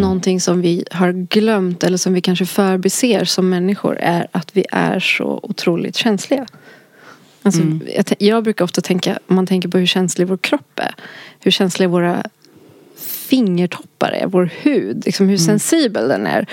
Någonting 0.00 0.40
som 0.40 0.60
vi 0.60 0.84
har 0.90 1.12
glömt 1.12 1.84
eller 1.84 1.96
som 1.96 2.12
vi 2.12 2.20
kanske 2.20 2.46
förbiser 2.46 3.24
som 3.24 3.48
människor 3.48 3.96
är 4.00 4.26
att 4.32 4.56
vi 4.56 4.64
är 4.70 5.00
så 5.00 5.40
otroligt 5.42 5.96
känsliga. 5.96 6.46
Alltså, 7.42 7.60
mm. 7.60 7.82
jag, 7.96 8.04
jag, 8.18 8.44
brukar 8.44 8.64
ofta 8.64 8.80
tänka, 8.80 9.18
om 9.26 9.36
man 9.36 9.46
tänker 9.46 9.68
på 9.68 9.78
hur 9.78 9.86
känslig 9.86 10.28
vår 10.28 10.36
kropp 10.36 10.78
är. 10.78 10.94
Hur 11.40 11.50
känsliga 11.50 11.88
våra 11.88 12.24
fingertoppar 13.28 14.10
är, 14.10 14.26
vår 14.26 14.50
hud. 14.62 15.02
Liksom 15.06 15.26
hur 15.26 15.36
mm. 15.36 15.46
sensibel 15.46 16.08
den 16.08 16.26
är. 16.26 16.46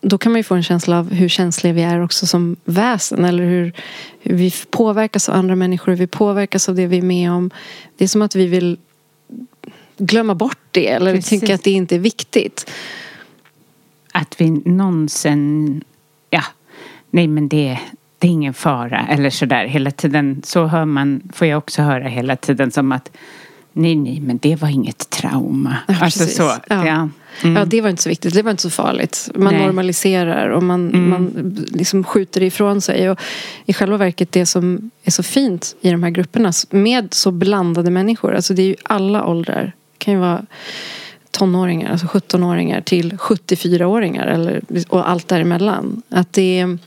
Då 0.00 0.18
kan 0.18 0.32
man 0.32 0.38
ju 0.38 0.42
få 0.42 0.54
en 0.54 0.62
känsla 0.62 0.98
av 0.98 1.12
hur 1.12 1.28
känsliga 1.28 1.72
vi 1.72 1.82
är 1.82 2.02
också 2.02 2.26
som 2.26 2.56
väsen. 2.64 3.24
Eller 3.24 3.44
hur, 3.44 3.72
hur 4.20 4.34
vi 4.34 4.52
påverkas 4.70 5.28
av 5.28 5.34
andra 5.34 5.56
människor, 5.56 5.92
hur 5.92 5.98
vi 5.98 6.06
påverkas 6.06 6.68
av 6.68 6.74
det 6.74 6.86
vi 6.86 6.98
är 6.98 7.02
med 7.02 7.32
om. 7.32 7.50
Det 7.96 8.04
är 8.04 8.08
som 8.08 8.22
att 8.22 8.34
vi 8.34 8.46
vill 8.46 8.78
glömma 9.98 10.34
bort 10.34 10.58
det 10.70 10.88
eller 10.88 11.14
Precis. 11.14 11.40
tycka 11.40 11.54
att 11.54 11.64
det 11.64 11.70
inte 11.70 11.94
är 11.94 11.98
viktigt. 11.98 12.70
Att 14.12 14.40
vi 14.40 14.50
någonsin, 14.50 15.84
ja, 16.30 16.44
nej 17.10 17.26
men 17.26 17.48
det, 17.48 17.78
det 18.18 18.26
är 18.26 18.30
ingen 18.30 18.54
fara 18.54 19.06
eller 19.10 19.30
sådär 19.30 19.64
hela 19.64 19.90
tiden. 19.90 20.42
Så 20.44 20.64
hör 20.64 20.84
man, 20.84 21.22
får 21.32 21.46
jag 21.46 21.58
också 21.58 21.82
höra 21.82 22.08
hela 22.08 22.36
tiden 22.36 22.70
som 22.70 22.92
att 22.92 23.10
nej, 23.72 23.96
nej, 23.96 24.20
men 24.20 24.38
det 24.38 24.56
var 24.56 24.68
inget 24.68 25.10
trauma. 25.10 25.76
Ja, 25.88 25.94
alltså 26.00 26.26
så. 26.26 26.42
Ja. 26.42 26.86
Ja. 26.86 27.08
Mm. 27.42 27.56
ja. 27.56 27.64
det 27.64 27.80
var 27.80 27.90
inte 27.90 28.02
så 28.02 28.08
viktigt. 28.08 28.34
Det 28.34 28.42
var 28.42 28.50
inte 28.50 28.62
så 28.62 28.70
farligt. 28.70 29.30
Man 29.34 29.54
nej. 29.54 29.66
normaliserar 29.66 30.48
och 30.48 30.62
man, 30.62 30.88
mm. 30.88 31.10
man 31.10 31.56
liksom 31.72 32.04
skjuter 32.04 32.42
ifrån 32.42 32.80
sig. 32.80 33.10
Och 33.10 33.20
I 33.66 33.72
själva 33.72 33.96
verket 33.96 34.32
det 34.32 34.46
som 34.46 34.90
är 35.02 35.10
så 35.10 35.22
fint 35.22 35.76
i 35.80 35.90
de 35.90 36.02
här 36.02 36.10
grupperna 36.10 36.52
med 36.70 37.14
så 37.14 37.30
blandade 37.30 37.90
människor. 37.90 38.34
Alltså 38.34 38.54
det 38.54 38.62
är 38.62 38.66
ju 38.66 38.76
alla 38.84 39.26
åldrar 39.26 39.72
kan 40.08 40.14
ju 40.14 40.20
vara 40.20 40.46
tonåringar, 41.30 41.92
alltså 41.92 42.06
17-åringar 42.06 42.80
till 42.80 43.12
74-åringar 43.12 44.26
eller, 44.26 44.62
och 44.88 45.10
allt 45.10 45.28
däremellan. 45.28 46.02
Att 46.08 46.32
det 46.32 46.78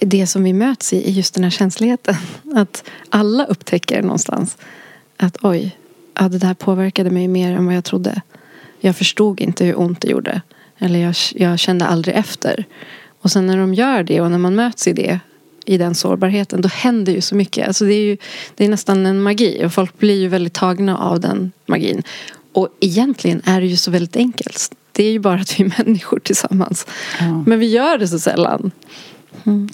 det 0.00 0.26
som 0.26 0.44
vi 0.44 0.52
möts 0.52 0.92
i 0.92 1.08
är 1.08 1.12
just 1.12 1.34
den 1.34 1.44
här 1.44 1.50
känsligheten. 1.50 2.14
Att 2.54 2.84
alla 3.08 3.44
upptäcker 3.44 4.02
någonstans 4.02 4.58
att 5.16 5.38
oj, 5.42 5.76
ja, 6.14 6.28
det 6.28 6.38
där 6.38 6.54
påverkade 6.54 7.10
mig 7.10 7.28
mer 7.28 7.52
än 7.52 7.66
vad 7.66 7.74
jag 7.74 7.84
trodde. 7.84 8.22
Jag 8.80 8.96
förstod 8.96 9.40
inte 9.40 9.64
hur 9.64 9.80
ont 9.80 10.00
det 10.00 10.08
gjorde. 10.08 10.40
Eller 10.78 10.98
jag, 10.98 11.14
jag 11.34 11.58
kände 11.58 11.86
aldrig 11.86 12.16
efter. 12.16 12.64
Och 13.20 13.30
sen 13.30 13.46
när 13.46 13.56
de 13.56 13.74
gör 13.74 14.02
det 14.02 14.20
och 14.20 14.30
när 14.30 14.38
man 14.38 14.54
möts 14.54 14.88
i 14.88 14.92
det 14.92 15.20
i 15.66 15.78
den 15.78 15.94
sårbarheten, 15.94 16.60
då 16.60 16.68
händer 16.68 17.12
ju 17.12 17.20
så 17.20 17.34
mycket. 17.34 17.68
Alltså 17.68 17.84
det, 17.84 17.94
är 17.94 18.04
ju, 18.04 18.16
det 18.54 18.64
är 18.64 18.68
nästan 18.68 19.06
en 19.06 19.22
magi 19.22 19.62
och 19.64 19.72
folk 19.72 19.98
blir 19.98 20.20
ju 20.20 20.28
väldigt 20.28 20.54
tagna 20.54 20.98
av 20.98 21.20
den 21.20 21.52
magin. 21.66 22.02
Och 22.52 22.68
egentligen 22.80 23.42
är 23.44 23.60
det 23.60 23.66
ju 23.66 23.76
så 23.76 23.90
väldigt 23.90 24.16
enkelt. 24.16 24.74
Det 24.92 25.04
är 25.04 25.12
ju 25.12 25.18
bara 25.18 25.40
att 25.40 25.60
vi 25.60 25.64
är 25.64 25.84
människor 25.84 26.18
tillsammans. 26.18 26.86
Ja. 27.20 27.44
Men 27.46 27.58
vi 27.58 27.66
gör 27.66 27.98
det 27.98 28.08
så 28.08 28.18
sällan. 28.18 28.70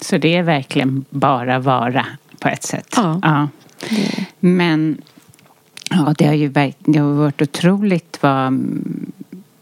Så 0.01 0.17
det 0.17 0.35
är 0.35 0.43
verkligen 0.43 1.05
bara 1.09 1.59
vara 1.59 2.05
på 2.39 2.47
ett 2.47 2.63
sätt. 2.63 2.95
Ja. 2.95 3.47
Men 4.39 5.01
ja, 5.89 6.13
det 6.17 6.25
har 6.25 6.33
ju 6.33 6.49
det 6.49 6.99
har 6.99 7.13
varit 7.13 7.41
otroligt 7.41 8.17
vad, 8.21 8.65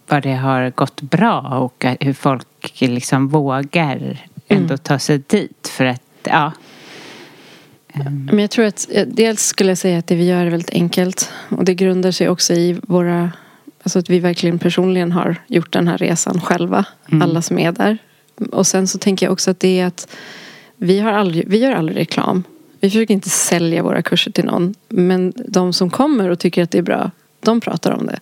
vad 0.08 0.24
det 0.24 0.36
har 0.36 0.70
gått 0.70 1.02
bra 1.02 1.40
och 1.42 1.86
hur 2.00 2.14
folk 2.14 2.82
liksom 2.82 3.28
vågar 3.28 4.18
ändå 4.48 4.78
ta 4.78 5.00
sig 5.00 5.18
dit. 5.28 5.68
För 5.78 5.86
att, 5.86 6.02
ja. 6.28 6.52
Men 8.32 8.40
jag 8.40 8.52
tror 8.52 8.66
att 8.66 8.88
eh, 8.92 9.08
dels 9.08 9.42
skulle 9.42 9.72
jag 9.72 9.78
säga 9.78 10.00
att 10.00 10.08
det 10.08 10.16
vi 10.16 10.26
gör 10.26 10.46
är 10.46 10.50
väldigt 10.50 10.74
enkelt. 10.74 11.30
Och 11.50 11.66
det 11.66 11.74
grundar 11.74 12.12
sig 12.12 12.30
också 12.30 12.54
i 12.54 12.80
våra 12.84 13.32
Alltså 13.84 14.00
att 14.00 14.10
vi 14.10 14.20
verkligen 14.20 14.60
personligen 14.60 15.12
har 15.12 15.36
gjort 15.48 15.74
den 15.74 15.88
här 15.88 15.98
resan 15.98 16.42
själva. 16.42 16.86
Alla 17.22 17.42
som 17.42 17.60
är 17.60 17.72
där. 17.72 17.98
Och 18.52 18.68
sen 18.68 18.88
så 18.88 18.98
tänker 18.98 19.26
jag 19.26 19.34
också 19.34 19.52
att 19.52 19.60
det 19.60 19.80
är 19.80 19.86
att 19.86 20.16
vi, 20.76 21.00
har 21.00 21.12
aldrig, 21.12 21.48
vi 21.48 21.58
gör 21.58 21.72
aldrig 21.72 21.98
reklam. 21.98 22.44
Vi 22.80 22.90
försöker 22.90 23.14
inte 23.14 23.30
sälja 23.30 23.84
våra 23.84 24.02
kurser 24.02 24.32
till 24.32 24.46
någon. 24.46 24.76
Men 24.90 25.34
de 25.36 25.74
som 25.74 25.90
kommer 25.90 26.30
och 26.30 26.40
tycker 26.40 26.64
att 26.64 26.72
det 26.72 26.78
är 26.78 26.82
bra, 26.82 27.12
de 27.40 27.62
pratar 27.62 27.92
om 27.92 28.06
det. 28.06 28.20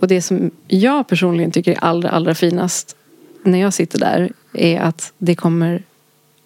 Och 0.00 0.08
det 0.08 0.22
som 0.22 0.50
jag 0.68 1.08
personligen 1.08 1.50
tycker 1.50 1.72
är 1.72 1.84
allra, 1.84 2.10
allra 2.10 2.34
finast 2.34 2.96
när 3.42 3.58
jag 3.58 3.74
sitter 3.74 3.98
där 3.98 4.32
är 4.52 4.80
att 4.80 5.12
det 5.18 5.34
kommer 5.34 5.82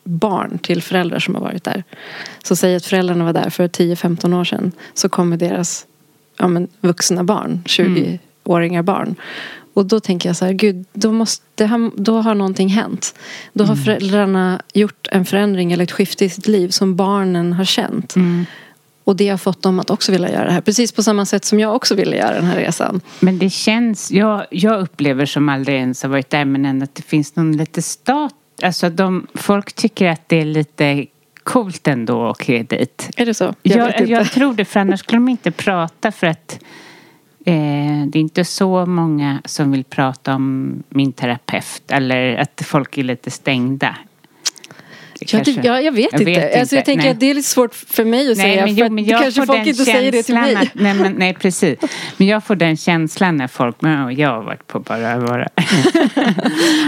barn 0.09 0.59
till 0.59 0.83
föräldrar 0.83 1.19
som 1.19 1.35
har 1.35 1.43
varit 1.43 1.65
där. 1.65 1.85
Så 2.43 2.57
säg 2.57 2.77
att 2.77 2.87
föräldrarna 2.87 3.25
var 3.25 3.33
där 3.33 3.51
för 3.51 3.69
10-15 3.69 4.41
år 4.41 4.45
sedan 4.45 4.73
så 4.95 5.09
kommer 5.09 5.37
deras 5.37 5.87
ja, 6.39 6.49
men, 6.49 6.69
vuxna 6.81 7.25
barn, 7.25 7.63
20-åringar 7.67 8.83
barn. 8.83 9.15
Och 9.75 9.87
då 9.87 10.01
tänker 10.01 10.29
jag 10.29 10.37
så 10.37 10.45
här, 10.45 10.53
gud, 10.53 10.87
då, 10.93 11.13
måste, 11.13 11.91
då 11.97 12.21
har 12.21 12.35
någonting 12.35 12.69
hänt. 12.69 13.15
Då 13.53 13.65
har 13.65 13.77
föräldrarna 13.77 14.63
gjort 14.75 15.09
en 15.11 15.25
förändring 15.25 15.73
eller 15.73 15.85
ett 15.85 15.93
skifte 15.93 16.25
i 16.25 16.29
sitt 16.29 16.49
liv 16.49 16.69
som 16.69 16.97
barnen 16.97 17.53
har 17.53 17.65
känt. 17.65 18.15
Och 19.05 19.17
det 19.17 19.29
har 19.29 19.39
fått 19.39 19.63
dem 19.63 19.81
att 19.81 19.91
också 19.91 20.13
vilja 20.13 20.33
göra 20.33 20.45
det 20.45 20.53
här. 20.53 20.61
Precis 20.61 20.93
på 20.93 21.03
samma 21.03 21.27
sätt 21.27 21.45
som 21.45 21.61
jag 21.61 21.77
också 21.77 21.95
ville 21.95 22.17
göra 22.17 22.35
den 22.35 22.45
här 22.45 22.57
resan. 22.57 23.01
Men 23.21 23.39
det 23.39 23.51
känns, 23.51 24.11
jag, 24.11 24.47
jag 24.51 24.81
upplever 24.81 25.27
som 25.27 25.49
aldrig 25.49 25.77
ens 25.77 26.03
har 26.03 26.11
varit 26.11 26.31
där 26.31 26.45
men 26.45 26.65
ändå 26.65 26.85
att 26.85 26.95
det 26.95 27.03
finns 27.03 27.37
någon 27.37 27.57
lite 27.57 27.83
stat, 27.83 28.35
alltså 28.63 28.91
de, 28.91 29.27
folk 29.35 29.73
tycker 29.73 30.09
att 30.09 30.29
det 30.29 30.41
är 30.41 30.45
lite 30.45 31.07
coolt 31.43 31.89
ändå 31.89 32.27
att 32.27 32.41
åka 32.41 32.63
dit. 32.63 33.11
Är 33.17 33.27
det 33.27 33.35
så? 33.35 33.55
Jag, 33.63 34.01
jag, 34.01 34.21
inte. 34.21 34.25
tror 34.25 34.55
det 34.55 34.65
för 34.65 34.81
annars 34.81 35.01
skulle 35.01 35.17
de 35.17 35.29
inte 35.29 35.51
prata 35.51 36.13
för 36.13 36.27
att 36.27 36.59
eh, 37.45 38.07
det 38.07 38.19
är 38.19 38.21
inte 38.21 38.45
så 38.45 38.87
många 38.87 39.43
som 39.45 39.73
vill 39.73 39.85
prata 39.85 40.35
om 40.35 40.83
min 40.89 41.13
terapeut 41.13 41.83
eller 41.89 42.37
att 42.37 42.63
folk 42.65 42.99
är 42.99 43.03
lite 43.03 43.31
stängda. 43.31 43.97
Jag, 45.21 45.45
typ, 45.45 45.65
jag, 45.65 45.85
jag 45.85 45.93
vet 45.93 46.13
Jag 46.13 46.21
inte. 46.21 46.41
vet 46.41 46.61
alltså, 46.61 46.77
jag 46.77 46.85
tänker 46.85 47.03
nej. 47.03 47.13
att 47.13 47.21
det 47.21 47.31
är 47.31 47.35
lite 47.35 47.49
svårt 47.49 47.75
för 47.75 48.05
mig 48.05 48.31
att 48.31 48.37
Nej, 48.37 48.47
säga. 48.47 48.65
men, 48.67 48.75
jo, 48.75 48.89
men 48.91 49.05
jag 49.05 49.23
kanske 49.23 49.41
får 49.41 49.47
folk 49.47 49.59
den 49.59 49.69
inte 49.69 49.85
säger 49.85 50.13
det 50.13 50.23
till 50.23 50.35
mig. 50.35 50.55
Att, 50.55 50.69
nej, 50.75 50.95
men, 50.95 51.13
nej, 51.13 51.35
precis. 51.35 51.79
Men 52.17 52.27
jag 52.27 52.45
får 52.45 52.57
den 52.57 52.77
känslan 52.77 53.37
när 53.37 53.49
folk, 53.49 53.81
men 53.81 54.17
jag 54.17 54.29
har 54.29 54.43
varit 54.43 54.67
på 54.67 54.81
bara 54.81 55.19
vara. 55.19 55.49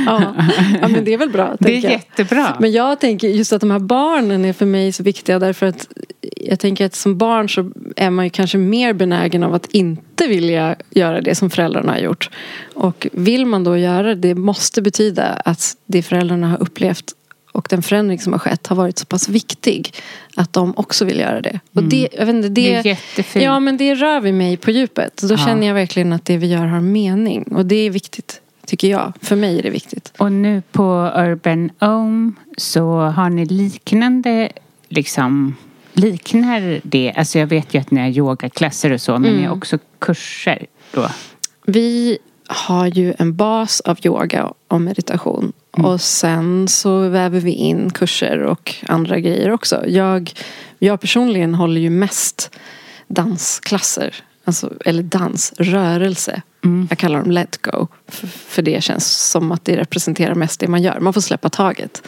Ja. 0.06 0.34
ja, 0.80 0.88
men 0.88 1.04
det 1.04 1.12
är 1.14 1.18
väl 1.18 1.30
bra. 1.30 1.56
Det 1.60 1.76
är 1.76 1.84
jag. 1.84 1.92
jättebra. 1.92 2.56
Men 2.60 2.72
jag 2.72 3.00
tänker 3.00 3.28
just 3.28 3.52
att 3.52 3.60
de 3.60 3.70
här 3.70 3.78
barnen 3.78 4.44
är 4.44 4.52
för 4.52 4.66
mig 4.66 4.92
så 4.92 5.02
viktiga 5.02 5.38
därför 5.38 5.66
att 5.66 5.88
jag 6.36 6.60
tänker 6.60 6.86
att 6.86 6.94
som 6.94 7.18
barn 7.18 7.48
så 7.48 7.70
är 7.96 8.10
man 8.10 8.24
ju 8.24 8.30
kanske 8.30 8.58
mer 8.58 8.92
benägen 8.92 9.42
av 9.42 9.54
att 9.54 9.66
inte 9.66 10.26
vilja 10.26 10.76
göra 10.90 11.20
det 11.20 11.34
som 11.34 11.50
föräldrarna 11.50 11.92
har 11.92 11.98
gjort. 11.98 12.30
Och 12.74 13.06
vill 13.12 13.46
man 13.46 13.64
då 13.64 13.76
göra 13.76 14.02
det, 14.02 14.14
det 14.14 14.34
måste 14.34 14.82
betyda 14.82 15.24
att 15.24 15.76
det 15.86 16.02
föräldrarna 16.02 16.48
har 16.48 16.62
upplevt 16.62 17.14
och 17.52 17.66
den 17.70 17.82
förändring 17.82 18.18
som 18.20 18.32
har 18.32 18.38
skett 18.40 18.66
har 18.66 18.76
varit 18.76 18.98
så 18.98 19.06
pass 19.06 19.28
viktig 19.28 19.94
att 20.36 20.52
de 20.52 20.72
också 20.76 21.04
vill 21.04 21.18
göra 21.20 21.40
det. 21.40 21.60
Och 21.72 21.82
det, 21.82 22.08
jag 22.12 22.26
vet 22.26 22.34
inte, 22.34 22.48
det, 22.48 22.54
Det 22.70 22.74
är 22.74 22.86
jättefint. 22.86 23.44
Ja, 23.44 23.60
men 23.60 23.76
det 23.76 23.94
rör 23.94 24.20
vid 24.20 24.34
mig 24.34 24.56
på 24.56 24.70
djupet. 24.70 25.20
Då 25.22 25.34
Ja. 25.34 25.38
känner 25.38 25.66
jag 25.66 25.74
verkligen 25.74 26.12
att 26.12 26.24
det 26.24 26.36
vi 26.36 26.46
gör 26.46 26.66
har 26.66 26.80
mening. 26.80 27.42
Och 27.42 27.66
det 27.66 27.76
är 27.76 27.90
viktigt, 27.90 28.40
tycker 28.66 28.88
jag. 28.90 29.12
För 29.22 29.36
mig 29.36 29.58
är 29.58 29.62
det 29.62 29.70
viktigt. 29.70 30.12
Och 30.18 30.32
nu 30.32 30.62
på 30.72 31.12
Urban 31.16 31.70
Home 31.80 32.32
så 32.56 33.00
har 33.00 33.30
ni 33.30 33.44
liknande 33.44 34.48
liksom 34.88 35.56
liknar 35.92 36.80
det? 36.82 37.12
Alltså 37.16 37.38
jag 37.38 37.46
vet 37.46 37.74
ju 37.74 37.78
att 37.80 37.90
ni 37.90 38.00
har 38.00 38.08
yogaklasser 38.08 38.92
och 38.92 39.00
så 39.00 39.18
men 39.18 39.32
ni 39.36 39.42
har 39.44 39.54
också 39.56 39.78
kurser 39.98 40.66
då? 40.92 41.08
Vi 41.66 42.18
har 42.50 42.86
ju 42.86 43.14
en 43.18 43.36
bas 43.36 43.80
av 43.80 43.98
yoga 44.02 44.52
och 44.68 44.80
meditation. 44.80 45.52
Och 45.70 46.00
sen 46.00 46.68
så 46.68 47.08
väver 47.08 47.40
vi 47.40 47.50
in 47.50 47.90
kurser 47.90 48.38
och 48.38 48.74
andra 48.86 49.20
grejer 49.20 49.50
också. 49.50 49.84
Jag, 49.86 50.32
jag 50.78 51.00
personligen 51.00 51.54
håller 51.54 51.80
ju 51.80 51.90
mest 51.90 52.50
dansklasser. 53.08 54.14
Alltså, 54.44 54.72
eller 54.84 55.02
dans, 55.02 55.52
rörelse. 55.58 56.42
Jag 56.88 56.98
kallar 56.98 57.18
dem 57.18 57.30
let 57.30 57.62
go. 57.62 57.86
För, 58.08 58.26
för 58.26 58.62
det 58.62 58.84
känns 58.84 59.30
som 59.30 59.52
att 59.52 59.64
det 59.64 59.76
representerar 59.76 60.34
mest 60.34 60.60
det 60.60 60.68
man 60.68 60.82
gör. 60.82 61.00
Man 61.00 61.12
får 61.12 61.20
släppa 61.20 61.48
taget 61.48 62.02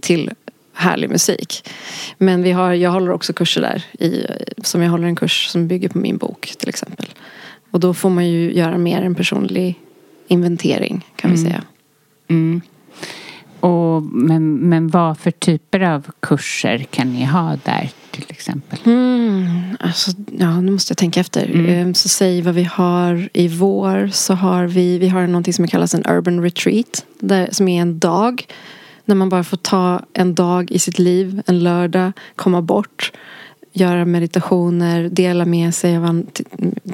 till 0.00 0.30
härlig 0.74 1.10
musik. 1.10 1.68
Men 2.18 2.42
vi 2.42 2.52
har, 2.52 2.72
jag 2.72 2.90
håller 2.90 3.12
också 3.12 3.32
kurser 3.32 3.60
där. 3.60 3.84
I, 4.04 4.26
som 4.62 4.82
jag 4.82 4.90
håller 4.90 5.06
en 5.06 5.16
kurs 5.16 5.48
som 5.48 5.68
bygger 5.68 5.88
på 5.88 5.98
min 5.98 6.16
bok 6.16 6.54
till 6.58 6.68
exempel. 6.68 7.06
Och 7.70 7.80
då 7.80 7.94
får 7.94 8.10
man 8.10 8.28
ju 8.28 8.52
göra 8.52 8.78
mer 8.78 9.02
en 9.02 9.14
personlig 9.14 9.80
inventering 10.28 11.06
kan 11.16 11.30
vi 11.30 11.38
säga. 11.38 11.62
Mm. 12.28 12.60
Och, 13.60 14.02
men, 14.02 14.54
men 14.54 14.88
vad 14.88 15.18
för 15.18 15.30
typer 15.30 15.80
av 15.80 16.06
kurser 16.20 16.78
kan 16.78 17.12
ni 17.12 17.24
ha 17.24 17.56
där 17.64 17.90
till 18.10 18.26
exempel? 18.28 18.78
Mm, 18.84 19.76
alltså, 19.80 20.10
ja, 20.38 20.60
nu 20.60 20.72
måste 20.72 20.90
jag 20.90 20.98
tänka 20.98 21.20
efter. 21.20 21.68
Ehm, 21.68 21.94
Så 21.94 22.08
säg 22.08 22.42
vad 22.42 22.54
vi 22.54 22.64
har 22.64 23.28
i 23.32 23.48
vår. 23.48 24.10
Så 24.12 24.34
har 24.34 24.66
vi, 24.66 24.98
vi 24.98 25.08
har 25.08 25.26
någonting 25.26 25.52
som 25.52 25.68
kallas 25.68 25.94
en 25.94 26.06
urban 26.06 26.42
retreat. 26.42 27.04
Där, 27.18 27.48
som 27.52 27.68
är 27.68 27.82
en 27.82 27.98
dag. 27.98 28.46
När 29.04 29.14
man 29.14 29.28
bara 29.28 29.44
får 29.44 29.56
ta 29.56 30.00
en 30.12 30.34
dag 30.34 30.70
i 30.70 30.78
sitt 30.78 30.98
liv, 30.98 31.42
en 31.46 31.62
lördag, 31.62 32.12
komma 32.36 32.62
bort. 32.62 33.12
Göra 33.78 34.04
meditationer, 34.04 35.08
dela 35.08 35.44
med 35.44 35.74
sig 35.74 35.96
av 35.96 36.04
an, 36.04 36.26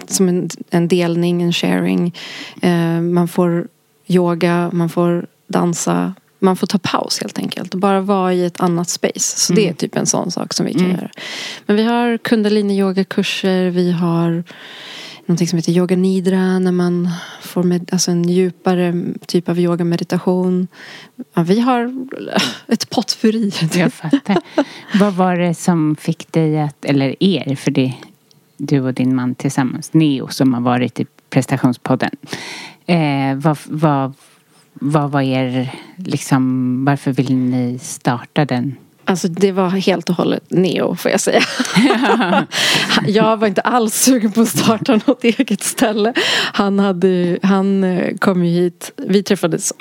som 0.06 0.28
en, 0.28 0.50
en 0.70 0.88
delning, 0.88 1.42
en 1.42 1.52
sharing. 1.52 2.14
Ehm, 2.62 3.14
man 3.14 3.28
får 3.28 3.68
yoga, 4.06 4.70
man 4.72 4.88
får 4.88 5.26
dansa. 5.46 6.14
Man 6.38 6.56
får 6.56 6.66
ta 6.66 6.78
paus 6.78 7.20
helt 7.20 7.38
enkelt 7.38 7.74
och 7.74 7.80
bara 7.80 8.00
vara 8.00 8.34
i 8.34 8.44
ett 8.44 8.60
annat 8.60 8.88
space. 8.88 9.40
Så 9.40 9.52
det 9.52 9.68
är 9.68 9.72
typ 9.72 9.96
en 9.96 10.06
sån 10.06 10.30
sak 10.30 10.54
som 10.54 10.66
vi 10.66 10.72
kan 10.72 10.90
göra. 10.90 11.10
Men 11.66 11.76
vi 11.76 11.82
har 11.82 12.18
kundalini 12.18 12.78
yogakurser, 12.78 13.70
vi 13.70 13.92
har 13.92 14.44
någonting 15.26 15.48
som 15.48 15.56
heter 15.56 15.72
yoga 15.72 15.96
nidra 15.96 16.58
när 16.58 16.72
man 16.72 17.10
får 17.42 17.62
med, 17.62 17.88
alltså 17.92 18.10
en 18.10 18.28
djupare 18.28 19.04
typ 19.26 19.48
av 19.48 19.58
yoga 19.58 19.84
meditation. 19.84 20.68
Ja, 21.34 21.42
vi 21.42 21.60
har 21.60 22.06
ett 22.68 22.90
potpurri. 22.90 23.52
Jag 23.74 23.92
fattar. 23.92 24.36
vad 24.98 25.14
var 25.14 25.36
det 25.36 25.54
som 25.54 25.96
fick 25.96 26.32
dig 26.32 26.60
att, 26.60 26.84
eller 26.84 27.22
er, 27.22 27.56
för 27.56 27.70
det 27.70 27.94
du 28.56 28.80
och 28.80 28.94
din 28.94 29.14
man 29.14 29.34
tillsammans, 29.34 29.92
Neo 29.92 30.28
som 30.28 30.54
har 30.54 30.60
varit 30.60 31.00
i 31.00 31.06
prestationspodden. 31.30 32.10
Eh, 32.86 33.34
vad, 33.36 33.58
vad, 33.66 34.14
vad 34.74 35.10
var 35.10 35.22
er, 35.22 35.74
liksom, 35.96 36.84
varför 36.84 37.12
ville 37.12 37.34
ni 37.34 37.78
starta 37.78 38.44
den? 38.44 38.76
Alltså 39.12 39.28
det 39.28 39.52
var 39.52 39.68
helt 39.68 40.10
och 40.10 40.16
hållet 40.16 40.50
neo 40.50 40.96
får 40.96 41.10
jag 41.10 41.20
säga. 41.20 41.42
jag 43.06 43.36
var 43.36 43.46
inte 43.46 43.60
alls 43.60 43.94
sugen 43.94 44.32
på 44.32 44.40
att 44.40 44.48
starta 44.48 45.00
något 45.06 45.24
eget 45.24 45.62
ställe. 45.62 46.14
Han, 46.52 46.78
hade, 46.78 47.38
han 47.42 47.84
eh, 47.84 48.16
kom 48.16 48.44
ju 48.44 48.50
hit, 48.50 48.92
vi 48.96 49.22
träffades 49.22 49.72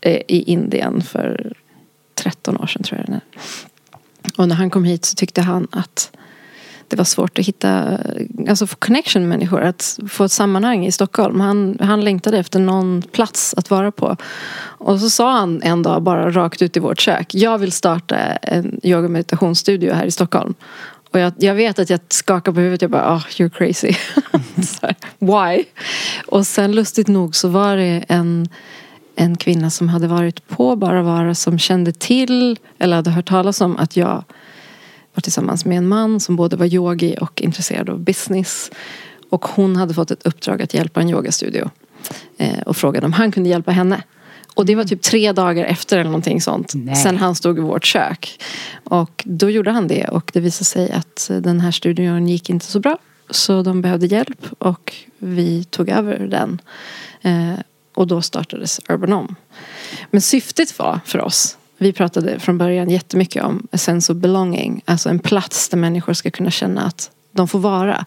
eh, 0.00 0.20
i 0.28 0.42
Indien 0.42 1.02
för 1.02 1.52
13 2.14 2.56
år 2.56 2.66
sedan 2.66 2.82
tror 2.82 3.04
jag. 3.06 3.20
Och 4.36 4.48
när 4.48 4.56
han 4.56 4.70
kom 4.70 4.84
hit 4.84 5.04
så 5.04 5.14
tyckte 5.14 5.42
han 5.42 5.68
att 5.70 6.10
det 6.88 6.96
var 6.96 7.04
svårt 7.04 7.38
att 7.38 7.44
hitta, 7.44 7.98
alltså 8.48 8.66
få 8.66 8.76
connection 8.76 9.22
med 9.22 9.28
människor, 9.28 9.62
att 9.62 9.98
få 10.08 10.24
ett 10.24 10.32
sammanhang 10.32 10.86
i 10.86 10.92
Stockholm. 10.92 11.40
Han, 11.40 11.78
han 11.80 12.04
längtade 12.04 12.38
efter 12.38 12.60
någon 12.60 13.02
plats 13.12 13.54
att 13.56 13.70
vara 13.70 13.92
på. 13.92 14.16
Och 14.60 15.00
så 15.00 15.10
sa 15.10 15.32
han 15.32 15.62
en 15.62 15.82
dag 15.82 16.02
bara 16.02 16.30
rakt 16.30 16.62
ut 16.62 16.76
i 16.76 16.80
vårt 16.80 17.00
kök, 17.00 17.34
jag 17.34 17.58
vill 17.58 17.72
starta 17.72 18.16
en 18.16 18.80
yoga 18.82 19.04
och 19.04 19.10
meditationsstudio 19.10 19.92
här 19.92 20.04
i 20.04 20.10
Stockholm. 20.10 20.54
Och 21.10 21.20
jag, 21.20 21.32
jag 21.38 21.54
vet 21.54 21.78
att 21.78 21.90
jag 21.90 22.00
skakar 22.08 22.52
på 22.52 22.60
huvudet. 22.60 22.82
Jag 22.82 22.90
bara, 22.90 23.14
oh, 23.14 23.22
you're 23.22 23.50
crazy. 23.50 23.92
Här, 24.82 24.94
Why? 25.18 25.64
Och 26.26 26.46
sen 26.46 26.72
lustigt 26.72 27.08
nog 27.08 27.36
så 27.36 27.48
var 27.48 27.76
det 27.76 28.04
en, 28.08 28.48
en 29.16 29.36
kvinna 29.36 29.70
som 29.70 29.88
hade 29.88 30.06
varit 30.06 30.48
på 30.48 30.76
Bara 30.76 31.02
Vara 31.02 31.34
som 31.34 31.58
kände 31.58 31.92
till 31.92 32.58
eller 32.78 32.96
hade 32.96 33.10
hört 33.10 33.28
talas 33.28 33.60
om 33.60 33.76
att 33.76 33.96
jag 33.96 34.24
var 35.18 35.22
tillsammans 35.22 35.64
med 35.64 35.78
en 35.78 35.88
man 35.88 36.20
som 36.20 36.36
både 36.36 36.56
var 36.56 36.66
yogi 36.66 37.16
och 37.20 37.42
intresserad 37.42 37.90
av 37.90 37.98
business. 37.98 38.70
Och 39.30 39.44
hon 39.44 39.76
hade 39.76 39.94
fått 39.94 40.10
ett 40.10 40.26
uppdrag 40.26 40.62
att 40.62 40.74
hjälpa 40.74 41.00
en 41.00 41.10
yogastudio. 41.10 41.70
Eh, 42.36 42.58
och 42.66 42.76
frågade 42.76 43.06
om 43.06 43.12
han 43.12 43.32
kunde 43.32 43.48
hjälpa 43.48 43.70
henne. 43.70 44.02
Och 44.54 44.66
det 44.66 44.74
var 44.74 44.84
typ 44.84 45.02
tre 45.02 45.32
dagar 45.32 45.64
efter 45.64 45.98
eller 45.98 46.10
någonting 46.10 46.40
sånt. 46.40 46.72
Nej. 46.74 46.96
Sen 46.96 47.16
han 47.16 47.34
stod 47.34 47.58
i 47.58 47.60
vårt 47.60 47.84
kök. 47.84 48.40
Och 48.84 49.24
då 49.26 49.50
gjorde 49.50 49.70
han 49.70 49.88
det. 49.88 50.04
Och 50.04 50.30
det 50.34 50.40
visade 50.40 50.64
sig 50.64 50.92
att 50.92 51.30
den 51.42 51.60
här 51.60 51.70
studion 51.70 52.28
gick 52.28 52.50
inte 52.50 52.66
så 52.66 52.80
bra. 52.80 52.98
Så 53.30 53.62
de 53.62 53.82
behövde 53.82 54.06
hjälp. 54.06 54.46
Och 54.58 54.94
vi 55.18 55.64
tog 55.64 55.88
över 55.88 56.18
den. 56.18 56.60
Eh, 57.22 57.58
och 57.94 58.06
då 58.06 58.22
startades 58.22 58.80
Urban 58.88 59.12
Om. 59.12 59.34
Men 60.10 60.20
syftet 60.20 60.78
var 60.78 61.00
för 61.04 61.20
oss 61.20 61.57
vi 61.78 61.92
pratade 61.92 62.38
från 62.38 62.58
början 62.58 62.90
jättemycket 62.90 63.44
om 63.44 63.66
a 63.72 63.78
sense 63.78 64.12
of 64.12 64.18
belonging. 64.18 64.82
Alltså 64.84 65.08
en 65.08 65.18
plats 65.18 65.68
där 65.68 65.78
människor 65.78 66.12
ska 66.12 66.30
kunna 66.30 66.50
känna 66.50 66.82
att 66.82 67.10
de 67.32 67.48
får 67.48 67.58
vara. 67.58 68.04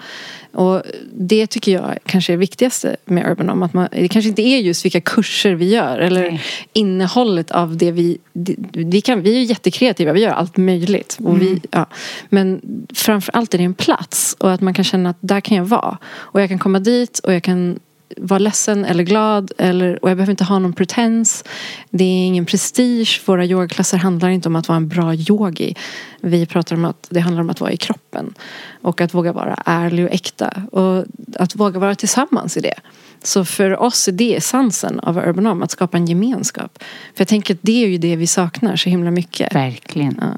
Och 0.54 0.82
det 1.14 1.48
tycker 1.48 1.72
jag 1.72 1.98
kanske 2.06 2.34
är 2.34 2.38
det 2.38 2.40
viktigaste 2.40 2.96
med 3.06 3.32
Urban 3.32 3.50
Om. 3.50 3.64
Att 3.64 3.74
man, 3.74 3.88
det 3.92 4.08
kanske 4.08 4.30
inte 4.30 4.42
är 4.42 4.58
just 4.60 4.86
vilka 4.86 5.02
kurser 5.02 5.54
vi 5.54 5.70
gör 5.70 6.00
eller 6.00 6.22
Nej. 6.22 6.42
innehållet 6.74 7.52
av 7.52 7.78
det 7.78 7.92
vi... 7.92 8.18
det- 8.34 8.56
Vi, 8.74 9.02
kan, 9.02 9.22
vi 9.22 9.38
är 9.38 9.42
jättekreativa, 9.44 10.14
vi 10.14 10.22
gör 10.22 10.32
allt 10.32 10.58
möjligt. 10.58 11.18
Och 11.24 11.42
vi, 11.42 11.62
ja. 11.72 11.86
Men 12.30 12.62
framför 12.96 13.36
allt 13.36 13.54
är 13.54 13.58
det 13.58 13.64
en 13.64 13.74
plats 13.74 14.36
och 14.40 14.52
att 14.52 14.62
man 14.62 14.74
kan 14.74 14.86
känna 14.86 15.10
att 15.10 15.18
där 15.20 15.42
kan 15.42 15.58
jag 15.58 15.66
vara. 15.66 15.98
Och 16.14 16.42
jag 16.42 16.50
kan 16.50 16.60
komma 16.60 16.80
dit 16.80 17.20
och 17.20 17.34
jag 17.34 17.44
kan 17.44 17.80
vara 18.18 18.40
ledsen 18.40 18.86
eller 18.86 19.04
glad 19.04 19.52
eller, 19.58 20.04
och 20.04 20.10
jag 20.10 20.18
behöver 20.18 20.32
inte 20.32 20.44
ha 20.44 20.60
någon 20.60 20.74
pretens. 20.74 21.44
Det 21.90 22.04
är 22.04 22.26
ingen 22.26 22.46
prestige. 22.46 23.22
Våra 23.26 23.46
yogaklasser 23.46 23.98
handlar 23.98 24.30
inte 24.30 24.50
om 24.50 24.56
att 24.56 24.68
vara 24.68 24.78
en 24.78 24.88
bra 24.88 25.16
yogi. 25.16 25.76
Vi 26.22 26.46
pratar 26.46 26.76
om 26.76 26.86
att 26.86 27.08
det 27.10 27.20
handlar 27.20 27.42
om 27.42 27.50
att 27.50 27.62
vara 27.62 27.72
i 27.72 27.78
kroppen. 27.78 28.34
Och 28.82 29.02
att 29.02 29.14
våga 29.14 29.34
vara 29.34 29.64
ärlig 29.66 30.06
och 30.06 30.12
äkta. 30.12 30.64
Och 30.72 31.06
att 31.36 31.56
våga 31.56 31.80
vara 31.80 31.96
tillsammans 31.96 32.58
i 32.58 32.60
det. 32.60 32.80
Så 33.24 33.46
för 33.46 33.82
oss 33.82 34.08
är 34.08 34.12
det 34.12 34.36
essensen 34.36 35.00
av 35.00 35.18
Urban 35.18 35.48
Om, 35.48 35.64
att 35.64 35.72
skapa 35.72 35.98
en 35.98 36.06
gemenskap. 36.06 36.84
För 37.16 37.22
jag 37.22 37.28
tänker 37.28 37.54
att 37.54 37.60
det 37.62 37.84
är 37.84 37.88
ju 37.88 37.98
det 37.98 38.16
vi 38.16 38.28
saknar 38.28 38.76
så 38.76 38.90
himla 38.90 39.12
mycket. 39.12 39.56
Verkligen. 39.56 40.20
Ja. 40.22 40.38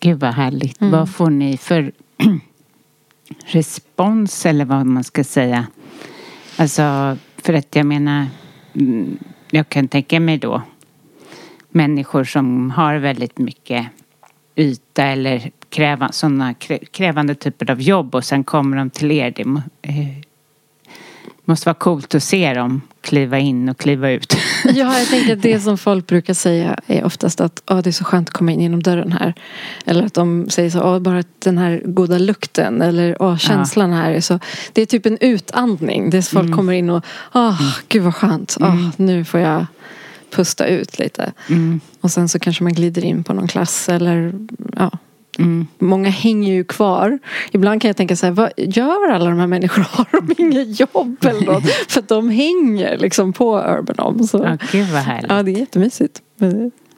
Gud 0.00 0.20
vad 0.20 0.34
härligt. 0.34 0.80
Mm. 0.80 0.92
Vad 0.92 1.10
får 1.10 1.30
ni 1.30 1.56
för 1.56 1.92
respons 3.46 4.46
eller 4.46 4.64
vad 4.64 4.86
man 4.86 5.04
ska 5.04 5.24
säga? 5.24 5.66
Alltså, 6.56 7.16
för 7.36 7.52
att 7.52 7.76
jag 7.76 7.86
menar, 7.86 8.26
mm, 8.74 9.18
jag 9.50 9.68
kan 9.68 9.88
tänka 9.88 10.20
mig 10.20 10.38
då 10.38 10.62
människor 11.70 12.24
som 12.24 12.70
har 12.70 12.96
väldigt 12.96 13.38
mycket 13.38 13.86
yta 14.56 15.04
eller 15.04 15.50
kräva, 15.68 16.12
sådana 16.12 16.52
krä- 16.52 16.84
krävande 16.84 17.34
typer 17.34 17.70
av 17.70 17.80
jobb 17.80 18.14
och 18.14 18.24
sen 18.24 18.44
kommer 18.44 18.76
de 18.76 18.90
till 18.90 19.10
er. 19.10 19.30
Det 19.30 19.42
eh, 19.82 20.06
måste 21.44 21.68
vara 21.68 21.74
coolt 21.74 22.14
att 22.14 22.22
se 22.22 22.54
dem 22.54 22.80
kliva 23.00 23.38
in 23.38 23.68
och 23.68 23.78
kliva 23.78 24.10
ut. 24.10 24.36
Ja, 24.64 24.98
jag 24.98 25.08
tänker 25.08 25.32
att 25.36 25.42
det 25.42 25.60
som 25.62 25.78
folk 25.78 26.06
brukar 26.06 26.34
säga 26.34 26.78
är 26.86 27.04
oftast 27.04 27.40
att 27.40 27.62
"Åh, 27.70 27.78
det 27.78 27.90
är 27.90 27.92
så 27.92 28.04
skönt 28.04 28.28
att 28.28 28.34
komma 28.34 28.52
in 28.52 28.60
genom 28.60 28.82
dörren 28.82 29.12
här. 29.12 29.34
Eller 29.84 30.04
att 30.06 30.14
de 30.14 30.50
säger 30.50 30.70
så, 30.70 30.82
Åh, 30.82 30.98
bara 30.98 31.22
den 31.38 31.58
här 31.58 31.82
goda 31.84 32.18
lukten 32.18 32.82
eller 32.82 33.22
Åh, 33.22 33.36
känslan 33.36 33.92
här. 33.92 34.10
är 34.12 34.20
Så, 34.20 34.38
det 34.72 34.82
är 34.82 34.86
typ 34.86 35.06
en 35.06 35.18
utandning. 35.20 36.10
Det 36.10 36.18
är 36.18 36.22
folk 36.22 36.54
kommer 36.54 36.72
in 36.72 36.90
och 36.90 37.04
Åh, 37.34 37.62
gud 37.88 38.02
vad 38.02 38.14
skönt. 38.14 38.56
Åh, 38.60 38.88
nu 38.96 39.24
får 39.24 39.40
jag 39.40 39.66
pusta 40.30 40.66
ut 40.66 40.98
lite. 40.98 41.32
Mm. 41.48 41.80
Och 42.00 42.10
sen 42.10 42.28
så 42.28 42.38
kanske 42.38 42.64
man 42.64 42.72
glider 42.72 43.04
in 43.04 43.24
på 43.24 43.32
någon 43.32 43.48
klass 43.48 43.88
eller 43.88 44.32
ja. 44.76 44.90
Mm. 45.38 45.66
Många 45.78 46.10
hänger 46.10 46.52
ju 46.52 46.64
kvar. 46.64 47.18
Ibland 47.52 47.82
kan 47.82 47.88
jag 47.88 47.96
tänka 47.96 48.16
så 48.16 48.26
här, 48.26 48.32
vad 48.32 48.50
gör 48.56 49.10
alla 49.10 49.30
de 49.30 49.38
här 49.38 49.46
människorna? 49.46 49.86
Har 49.90 50.06
de 50.12 50.42
inget 50.42 50.80
jobb 50.80 51.16
eller 51.20 51.46
något? 51.46 51.64
För 51.88 52.00
att 52.00 52.08
de 52.08 52.30
hänger 52.30 52.98
liksom 52.98 53.32
på 53.32 53.58
Urban 53.58 53.98
Om. 53.98 54.26
Så. 54.26 54.38
Ja, 54.38 54.56
gud 54.72 54.88
vad 54.88 55.02
härligt. 55.02 55.30
Ja, 55.30 55.42
det 55.42 55.50
är 55.50 55.58
jättemysigt. 55.58 56.22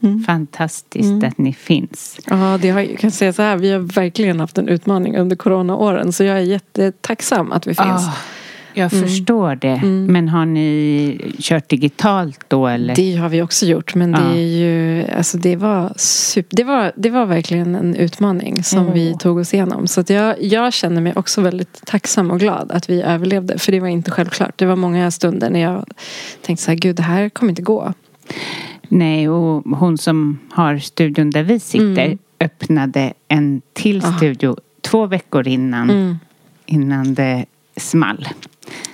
Mm. 0.03 0.25
Fantastiskt 0.27 1.25
att 1.25 1.38
ni 1.38 1.53
finns. 1.53 2.18
Ja, 2.27 2.59
det 2.62 2.70
har, 2.70 2.81
jag 2.81 2.99
kan 2.99 3.11
säga 3.11 3.33
så 3.33 3.42
här, 3.42 3.57
vi 3.57 3.70
har 3.70 3.79
verkligen 3.79 4.40
haft 4.40 4.59
en 4.59 4.68
utmaning 4.68 5.16
under 5.16 5.37
coronaåren. 5.37 6.12
Så 6.12 6.25
jag 6.25 6.37
är 6.37 6.42
jättetacksam 6.42 7.53
att 7.53 7.66
vi 7.66 7.75
finns. 7.75 8.09
Ah, 8.09 8.14
jag 8.74 8.90
förstår 8.90 9.56
det. 9.56 9.80
Men 9.82 10.28
har 10.28 10.46
ni 10.46 11.34
kört 11.38 11.68
digitalt 11.68 12.40
då 12.48 12.66
eller? 12.66 12.94
Det 12.96 13.16
har 13.16 13.28
vi 13.28 13.42
också 13.42 13.66
gjort. 13.66 13.94
Men 13.94 14.12
det 14.12 14.18
Ja. 14.18 14.34
är 14.34 14.58
ju, 14.58 15.04
alltså 15.16 15.38
det 15.38 15.56
var 15.56 15.92
super, 15.96 16.56
det 16.56 16.64
var, 16.64 16.92
det 16.96 17.10
var 17.10 17.26
verkligen 17.26 17.74
en 17.74 17.94
utmaning 17.96 18.62
som 18.64 18.92
vi 18.92 19.16
tog 19.18 19.38
oss 19.38 19.54
igenom. 19.54 19.87
Så 19.87 20.04
jag, 20.06 20.42
jag 20.42 20.72
känner 20.72 21.00
mig 21.00 21.12
också 21.16 21.40
väldigt 21.40 21.87
tacksam 21.87 22.30
och 22.30 22.40
glad 22.40 22.72
att 22.72 22.90
vi 22.90 23.02
överlevde. 23.02 23.58
För 23.58 23.72
det 23.72 23.80
var 23.80 23.88
inte 23.88 24.10
självklart. 24.10 24.58
Det 24.58 24.66
var 24.66 24.76
många 24.76 25.10
stunder 25.10 25.50
när 25.50 25.60
jag 25.60 25.84
tänkte 26.42 26.64
så 26.64 26.70
här, 26.70 26.78
gud 26.78 26.96
det 26.96 27.02
här 27.02 27.28
kommer 27.28 27.50
inte 27.50 27.62
gå. 27.62 27.92
Nej, 28.88 29.28
och 29.28 29.62
hon 29.78 29.98
som 29.98 30.38
har 30.50 30.78
studion 30.78 31.30
där 31.30 31.42
vi 31.42 31.60
sitter 31.60 32.18
öppnade 32.40 33.12
en 33.28 33.62
till 33.72 34.02
studio 34.02 34.56
två 34.80 35.06
veckor 35.06 35.48
innan, 35.48 36.18
innan 36.66 37.14
det 37.14 37.44
small. 37.76 38.28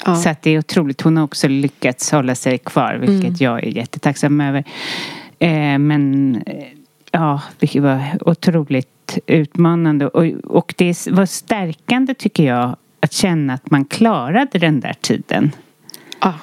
Ja. 0.05 0.15
Så 0.17 0.29
att 0.29 0.43
det 0.43 0.51
är 0.51 0.59
otroligt. 0.59 1.01
Hon 1.01 1.17
har 1.17 1.25
också 1.25 1.49
lyckats 1.49 2.11
hålla 2.11 2.35
sig 2.35 2.59
kvar, 2.59 2.95
vilket 2.95 3.41
jag 3.41 3.65
är 3.65 3.69
jättetacksam 3.69 4.41
över. 4.41 4.65
Eh, 5.39 5.79
men 5.79 6.35
eh, 6.47 6.65
ja, 7.11 7.43
det 7.59 7.81
var 7.81 8.03
otroligt 8.21 9.19
utmanande. 9.27 10.07
Och, 10.07 10.27
och 10.45 10.75
det 10.77 11.07
var 11.11 11.27
stärkande 11.27 12.15
tycker 12.15 12.45
jag 12.45 12.77
att 13.01 13.13
känna 13.13 13.55
att 13.55 13.71
man 13.71 13.85
klarade 13.85 14.59
den 14.59 14.81
där 14.81 14.95
tiden 15.01 15.53
Ja, 16.21 16.35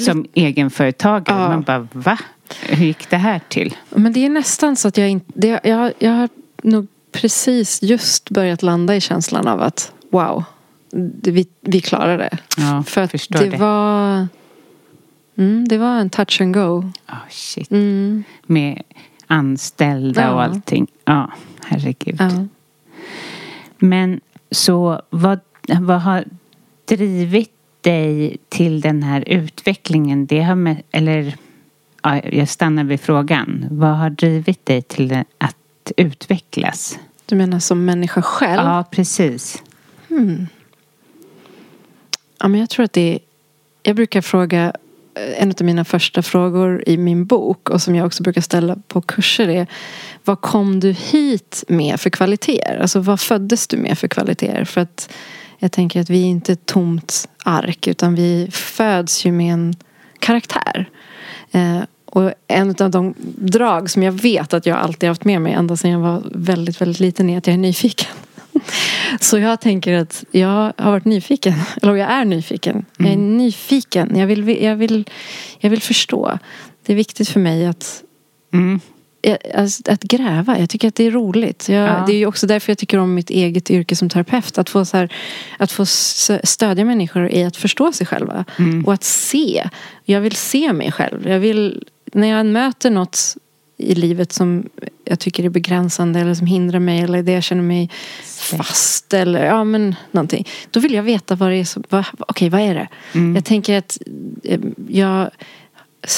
som 0.00 0.26
egenföretagare. 0.34 1.42
Ja. 1.42 1.48
Man 1.48 1.62
bara, 1.62 1.88
va? 1.92 2.18
Hur 2.68 2.86
gick 2.86 3.10
det 3.10 3.16
här 3.16 3.40
till? 3.48 3.76
Men 3.90 4.12
det 4.12 4.26
är 4.26 4.28
nästan 4.28 4.76
så 4.76 4.88
att 4.88 4.96
jag 4.96 5.08
inte... 5.08 5.60
Jag, 5.62 5.92
jag 5.98 6.12
har 6.12 6.28
nog 6.62 6.86
precis 7.12 7.82
just 7.82 8.30
börjat 8.30 8.62
landa 8.62 8.96
i 8.96 9.00
känslan 9.00 9.48
av 9.48 9.60
att 9.60 9.92
wow, 10.10 10.44
vi, 11.22 11.48
vi 11.60 11.80
klarar 11.80 12.18
det. 12.18 12.38
Ja, 12.56 12.82
För 12.86 13.00
att 13.02 13.10
förstår 13.10 13.38
det, 13.38 13.48
det. 13.50 13.56
var... 13.56 14.28
Mm, 15.38 15.68
det 15.68 15.78
var 15.78 15.94
en 16.00 16.10
touch 16.10 16.40
and 16.40 16.54
go. 16.54 16.78
Oh, 17.08 17.28
shit. 17.30 17.70
Mm. 17.70 18.24
Med 18.46 18.82
anställda 19.26 20.20
Ja. 20.22 20.30
och 20.32 20.42
allting. 20.42 20.86
Ja, 21.04 21.30
herregud. 21.64 22.16
Ja. 22.20 22.30
Men 23.78 24.20
så 24.50 25.02
vad, 25.10 25.40
vad 25.80 26.00
har 26.00 26.24
drivit 26.84 27.50
dig 27.80 28.36
till 28.48 28.80
den 28.80 29.02
här 29.02 29.24
utvecklingen? 29.26 30.26
Det 30.26 30.42
har 30.42 30.54
med, 30.54 30.82
eller 30.90 31.34
ja, 32.02 32.20
jag 32.24 32.48
stannar 32.48 32.84
vid 32.84 33.00
frågan. 33.00 33.66
Vad 33.70 33.96
har 33.96 34.10
drivit 34.10 34.66
dig 34.66 34.82
till 34.82 35.24
att 35.38 35.92
utvecklas? 35.96 36.98
Du 37.26 37.36
menar 37.36 37.58
som 37.58 37.84
människa 37.84 38.22
själv? 38.22 38.62
Ja, 38.62 38.84
precis. 38.90 39.62
Ja, 42.46 42.50
men 42.50 42.60
jag 42.60 42.70
tror 42.70 42.84
att 42.84 42.92
det 42.92 43.14
är... 43.14 43.18
Jag 43.82 43.96
brukar 43.96 44.20
fråga... 44.20 44.72
Eh, 45.14 45.42
en 45.42 45.50
av 45.50 45.62
mina 45.62 45.84
första 45.84 46.22
frågor 46.22 46.82
i 46.86 46.96
min 46.96 47.26
bok 47.26 47.70
och 47.70 47.82
som 47.82 47.94
jag 47.94 48.06
också 48.06 48.22
brukar 48.22 48.40
ställa 48.40 48.76
på 48.88 49.00
kurser 49.00 49.48
är 49.48 49.66
Vad 50.24 50.40
kom 50.40 50.80
du 50.80 50.92
hit 50.92 51.64
med 51.68 52.00
för 52.00 52.10
kvaliteter? 52.10 52.78
Alltså 52.78 53.00
vad 53.00 53.20
föddes 53.20 53.66
du 53.66 53.76
med 53.76 53.98
för 53.98 54.08
kvaliteter? 54.08 54.64
För 54.64 54.80
att 54.80 55.12
jag 55.58 55.72
tänker 55.72 56.00
att 56.00 56.10
vi 56.10 56.22
är 56.22 56.26
inte 56.26 56.52
ett 56.52 56.66
tomt 56.66 57.28
ark 57.44 57.86
utan 57.86 58.14
vi 58.14 58.48
föds 58.52 59.26
ju 59.26 59.32
med 59.32 59.52
en 59.52 59.74
karaktär. 60.18 60.90
Eh, 61.50 61.80
och 62.06 62.32
en 62.48 62.74
av 62.80 62.90
de 62.90 63.14
drag 63.36 63.90
som 63.90 64.02
jag 64.02 64.12
vet 64.12 64.54
att 64.54 64.66
jag 64.66 64.78
alltid 64.78 65.08
haft 65.08 65.24
med 65.24 65.42
mig 65.42 65.52
ända 65.52 65.76
sedan 65.76 65.90
jag 65.90 66.00
var 66.00 66.22
väldigt, 66.34 66.80
väldigt 66.80 67.00
liten 67.00 67.30
är 67.30 67.38
att 67.38 67.46
jag 67.46 67.54
är 67.54 67.58
nyfiken. 67.58 68.08
Så 69.20 69.38
jag 69.38 69.60
tänker 69.60 69.94
att 69.94 70.24
jag 70.30 70.72
har 70.78 70.90
varit 70.90 71.04
nyfiken. 71.04 71.54
Eller 71.82 71.94
jag 71.94 72.10
är 72.10 72.24
nyfiken. 72.24 72.84
Jag 72.98 73.08
är 73.12 73.16
nyfiken. 73.16 74.16
Jag 74.18 74.26
vill, 74.26 74.62
jag, 74.62 74.76
vill, 74.76 75.04
jag 75.58 75.70
vill 75.70 75.82
förstå. 75.82 76.38
Det 76.86 76.92
är 76.92 76.96
viktigt 76.96 77.28
för 77.28 77.40
mig 77.40 77.66
att, 77.66 78.02
Mm. 78.52 78.80
att, 79.54 79.88
att 79.88 80.02
gräva. 80.02 80.58
Jag 80.58 80.70
tycker 80.70 80.88
att 80.88 80.94
det 80.94 81.04
är 81.04 81.10
roligt. 81.10 81.68
Jag, 81.68 81.88
Ja. 81.88 82.04
Det 82.06 82.12
är 82.12 82.16
ju 82.16 82.26
också 82.26 82.46
därför 82.46 82.70
jag 82.70 82.78
tycker 82.78 82.98
om 82.98 83.14
mitt 83.14 83.30
eget 83.30 83.70
yrke 83.70 83.96
som 83.96 84.08
terapeut. 84.08 84.58
Att 84.58 84.70
få, 84.70 84.84
så 84.84 84.96
här, 84.96 85.12
att 85.58 85.72
få 85.72 85.86
stödja 86.44 86.84
människor 86.84 87.28
i 87.30 87.44
att 87.44 87.56
förstå 87.56 87.92
sig 87.92 88.06
själva. 88.06 88.44
Och 88.86 88.92
att 88.92 89.04
se. 89.04 89.68
Jag 90.04 90.20
vill 90.20 90.36
se 90.36 90.72
mig 90.72 90.92
själv. 90.92 91.28
Jag 91.28 91.38
vill, 91.40 91.84
när 92.12 92.28
jag 92.28 92.46
möter 92.46 92.90
något 92.90 93.36
i 93.76 93.94
livet 93.94 94.32
som 94.32 94.68
jag 95.04 95.18
tycker 95.20 95.44
är 95.44 95.48
begränsande 95.48 96.20
eller 96.20 96.34
som 96.34 96.46
hindrar 96.46 96.78
mig 96.78 97.00
eller 97.00 97.22
det 97.22 97.32
jag 97.32 97.42
känner 97.42 97.62
mig 97.62 97.90
fast 98.50 99.14
eller 99.14 99.44
ja 99.44 99.64
men 99.64 99.94
någonting. 100.10 100.46
Då 100.70 100.80
vill 100.80 100.94
jag 100.94 101.02
veta 101.02 101.34
vad 101.34 101.50
det 101.50 101.56
är 101.56 101.64
som, 101.64 101.82
vad, 101.88 102.04
okej 102.18 102.48
vad 102.48 102.60
är 102.60 102.74
det? 102.74 102.88
Mm. 103.14 103.34
Jag 103.34 103.44
tänker 103.44 103.78
att 103.78 103.98
eh, 104.44 104.60
jag 104.88 105.30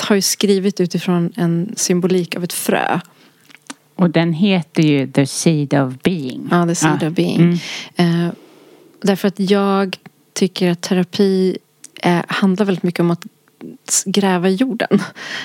har 0.08 0.16
ju 0.16 0.22
skrivit 0.22 0.80
utifrån 0.80 1.32
en 1.36 1.72
symbolik 1.76 2.36
av 2.36 2.44
ett 2.44 2.52
frö. 2.52 3.00
Och 3.94 4.10
den 4.10 4.32
heter 4.32 4.82
ju 4.82 5.12
The 5.12 5.26
Seed 5.26 5.74
of 5.74 5.94
Being. 6.02 6.48
Ja, 6.50 6.66
the 6.66 6.74
seed 6.74 6.98
Ja. 7.00 7.08
of 7.08 7.14
being. 7.14 7.60
Mm. 7.96 8.26
Eh, 8.26 8.32
därför 9.02 9.28
att 9.28 9.40
jag 9.40 9.96
tycker 10.32 10.70
att 10.70 10.80
terapi 10.80 11.58
eh, 12.02 12.20
handlar 12.28 12.66
väldigt 12.66 12.82
mycket 12.82 13.00
om 13.00 13.10
att 13.10 13.24
gräva 14.04 14.48
i 14.48 14.54
jorden. 14.54 15.02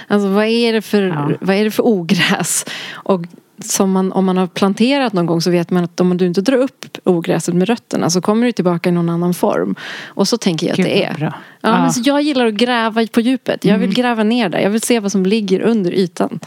Alltså 0.08 0.28
vad 0.30 0.46
är 0.46 0.74
det 0.74 0.82
för, 0.82 1.02
Ja. 1.02 1.32
vad 1.42 1.56
är 1.56 1.64
det 1.64 1.72
för 1.72 1.88
ogräs? 1.88 2.66
Och 2.94 3.22
som 3.64 3.92
man, 3.92 4.12
om 4.12 4.26
man 4.26 4.38
har 4.38 4.48
planterat 4.48 5.14
någon 5.14 5.26
gång 5.26 5.42
så 5.42 5.52
vet 5.52 5.70
man 5.72 5.84
att 5.84 6.00
om 6.00 6.18
du 6.18 6.26
inte 6.26 6.42
drar 6.42 6.58
upp 6.58 6.98
ogräset 7.04 7.56
med 7.56 7.68
rötterna 7.68 8.10
så 8.10 8.22
kommer 8.22 8.46
det 8.46 8.52
tillbaka 8.54 8.90
i 8.90 8.92
någon 8.92 9.10
annan 9.10 9.34
form. 9.34 9.76
Och 10.06 10.28
så 10.28 10.38
tänker 10.38 10.68
jag 10.68 10.76
Gud, 10.76 10.86
att 10.86 10.92
det 10.92 11.04
är. 11.04 11.16
Ja, 11.20 11.34
Ja. 11.62 11.82
Men 11.82 11.94
så 11.94 12.02
jag 12.06 12.22
gillar 12.22 12.46
att 12.46 12.54
gräva 12.54 13.08
på 13.08 13.22
djupet. 13.22 13.66
Jag 13.66 13.78
vill 13.78 13.94
gräva 13.94 14.24
ner 14.24 14.50
där. 14.50 14.60
Jag 14.60 14.70
vill 14.70 14.82
se 14.82 15.00
vad 15.00 15.12
som 15.12 15.26
ligger 15.26 15.62
under 15.62 15.92
ytan. 15.92 16.40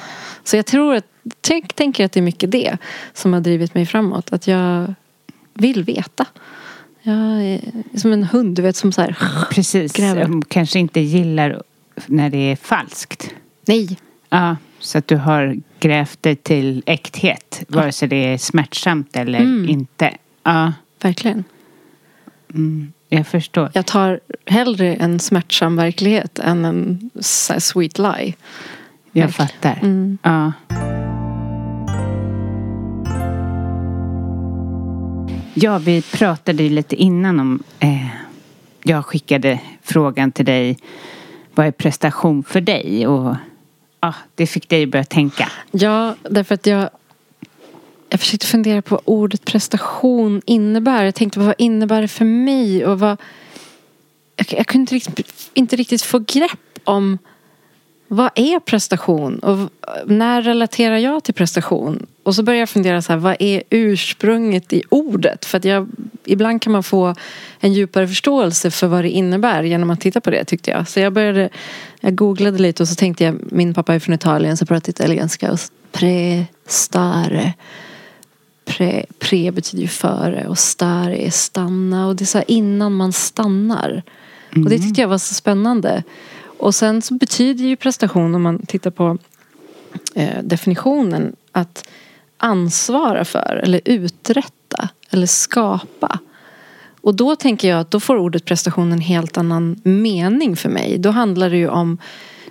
Så 0.45 0.57
jag 0.57 0.67
tror 0.67 0.95
att, 0.95 1.05
tänk, 1.41 1.75
tänker 1.75 2.05
att 2.05 2.12
det 2.12 2.21
är 2.21 2.23
mycket 2.23 2.51
det 2.51 2.77
som 3.12 3.33
har 3.33 3.41
drivit 3.41 3.75
mig 3.75 3.87
framåt. 3.87 4.33
Att 4.33 4.47
jag 4.47 4.95
vill 5.55 5.85
veta. 5.85 6.27
Jag 7.09 7.45
är 7.45 7.61
som 7.99 8.13
en 8.13 8.25
hund, 8.25 8.57
du 8.57 8.63
vet, 8.63 8.77
som 8.77 8.93
så 8.93 9.01
här. 9.01 9.17
Precis. 9.51 9.93
Gräver. 9.93 10.25
Som 10.25 10.43
kanske 10.45 10.79
inte 10.79 11.01
gillar 11.01 11.63
när 12.07 12.31
det 12.31 12.39
är 12.53 12.57
falskt. 12.57 13.31
Nej. 13.67 13.99
Ja, 14.29 14.57
så 14.79 14.99
att 14.99 15.09
du 15.09 15.17
har 15.17 15.57
grävt 15.81 16.23
dig 16.23 16.37
till 16.37 16.83
äkthet. 16.87 17.65
Vare 17.69 17.93
sig 17.93 18.09
det 18.09 18.17
är 18.33 18.39
smärtsamt 18.39 19.17
eller 19.17 19.39
Mm. 19.41 19.69
inte. 19.69 20.15
Ja, 20.43 20.73
Verkligen. 21.03 21.45
mm, 22.55 22.93
jag 23.09 23.27
förstår. 23.27 23.71
Jag 23.75 23.87
tar 23.87 24.21
hellre 24.47 24.95
en 24.95 25.19
smärtsam 25.21 25.77
verklighet 25.77 26.39
än 26.39 26.65
en 26.65 27.11
sweet 27.61 27.99
lie. 27.99 28.35
Jag 29.13 29.23
verkligen. 29.27 29.33
fattar. 29.33 29.79
Mm. 29.83 30.19
Ja. 30.23 30.53
Ja, 35.59 35.79
vi 35.79 36.03
pratade 36.03 36.63
ju 36.63 36.71
lite 36.71 36.97
innan 36.97 37.41
om... 37.41 37.63
Eh, 37.81 38.07
jag 38.83 39.07
skickade 39.07 39.61
frågan 39.83 40.33
till 40.33 40.45
dig. 40.45 40.79
Vad 41.55 41.67
är 41.67 41.71
prestation 41.71 42.45
för 42.45 42.61
dig? 42.61 43.07
Och 43.07 43.37
ja, 44.01 44.15
det 44.35 44.47
fick 44.47 44.69
dig 44.69 44.83
att 44.83 44.89
börja 44.89 45.05
tänka. 45.05 45.49
Ja, 45.71 46.15
därför 46.23 46.55
att 46.55 46.67
jag 46.67 46.91
jag 48.09 48.21
försökte 48.21 48.47
fundera 48.47 48.83
på 48.83 48.95
vad 48.95 49.03
ordet 49.05 49.45
prestation 49.45 50.43
innebär. 50.47 51.05
Jag 51.05 51.15
tänkte 51.15 51.41
vad 51.41 51.55
innebär 51.59 52.03
det 52.03 52.09
för 52.09 52.25
mig? 52.25 52.87
Och 52.87 52.99
vad, 52.99 53.17
jag, 54.37 54.47
jag 54.51 54.67
kunde 54.67 54.83
inte 54.83 54.95
riktigt, 54.95 55.51
inte 55.55 55.77
riktigt 55.77 56.03
få 56.03 56.19
grepp 56.19 56.79
om 56.85 57.19
vad 58.09 58.31
är 58.35 58.61
prestation? 58.61 59.39
Och 59.39 59.71
när 60.07 60.43
relaterar 60.43 60.97
jag 60.97 61.25
till 61.25 61.35
prestation? 61.35 62.07
Och 62.23 62.35
så 62.35 62.43
började 62.43 62.61
jag 62.61 62.69
fundera 62.69 63.03
så 63.03 63.13
här, 63.13 63.19
vad 63.19 63.37
är 63.39 63.63
ursprunget 63.71 64.73
i 64.73 64.83
ordet? 64.89 65.45
För 65.45 65.59
att 65.59 65.65
jag, 65.65 65.89
ibland 66.25 66.63
kan 66.63 66.73
man 66.73 66.83
få 66.83 67.15
en 67.61 67.73
djupare 67.73 68.09
förståelse 68.09 68.71
för 68.71 68.87
vad 68.87 69.05
det 69.05 69.11
innebär 69.11 69.63
genom 69.63 69.91
att 69.91 70.01
titta 70.01 70.21
på 70.21 70.31
det 70.31 70.45
tyckte 70.45 70.71
jag. 70.71 70.89
Så 70.89 71.01
jag 71.01 71.13
började, 71.13 71.49
jag 72.01 72.15
googlade 72.15 72.59
lite 72.59 72.83
och 72.83 72.89
så 72.89 72.95
tänkte 72.95 73.25
jag, 73.25 73.39
min 73.53 73.75
pappa 73.75 73.95
är 73.95 73.99
från 73.99 74.15
Italien 74.15 74.57
så 74.57 74.67
pratar 74.67 74.91
italienska 74.91 75.53
och 75.53 75.59
prestare. 75.93 77.53
Pre, 78.65 79.07
pre 79.19 79.51
betyder 79.51 79.83
ju 79.83 79.89
före 79.89 80.47
och 80.49 80.59
stare 80.59 81.27
är 81.27 81.31
stanna 81.31 82.07
och 82.07 82.17
det 82.17 82.25
är 82.25 82.27
så 82.27 82.39
här 82.39 82.51
innan 82.51 82.93
man 82.93 83.13
stannar. 83.13 84.03
Och 84.65 84.71
det 84.71 84.79
tyckte 84.79 85.01
jag 85.01 85.09
var 85.09 85.19
så 85.19 85.35
spännande. 85.35 86.03
Och 86.59 86.75
sen 86.75 87.03
så 87.03 87.15
betyder 87.15 87.65
ju 87.65 87.77
prestation 87.77 88.35
om 88.35 88.43
man 88.43 88.67
tittar 88.67 88.91
på 88.91 89.19
eh, 90.15 90.43
definitionen 90.43 91.37
att 91.53 91.89
ansvara 92.39 93.25
för 93.25 93.61
eller 93.63 93.81
uträtta 93.85 94.89
eller 95.11 95.27
skapa. 95.27 96.19
Och 97.01 97.15
då 97.15 97.37
tänker 97.37 97.69
jag 97.69 97.81
att 97.81 97.91
då 97.91 98.01
får 98.01 98.17
ordet 98.17 98.45
prestation 98.45 98.93
en 98.93 99.01
helt 99.01 99.39
annan 99.39 99.81
mening 99.85 100.57
för 100.57 100.69
mig. 100.69 100.99
Då 100.99 101.11
handlar 101.11 101.51
det 101.51 101.57
ju 101.57 101.69
om, 101.69 101.99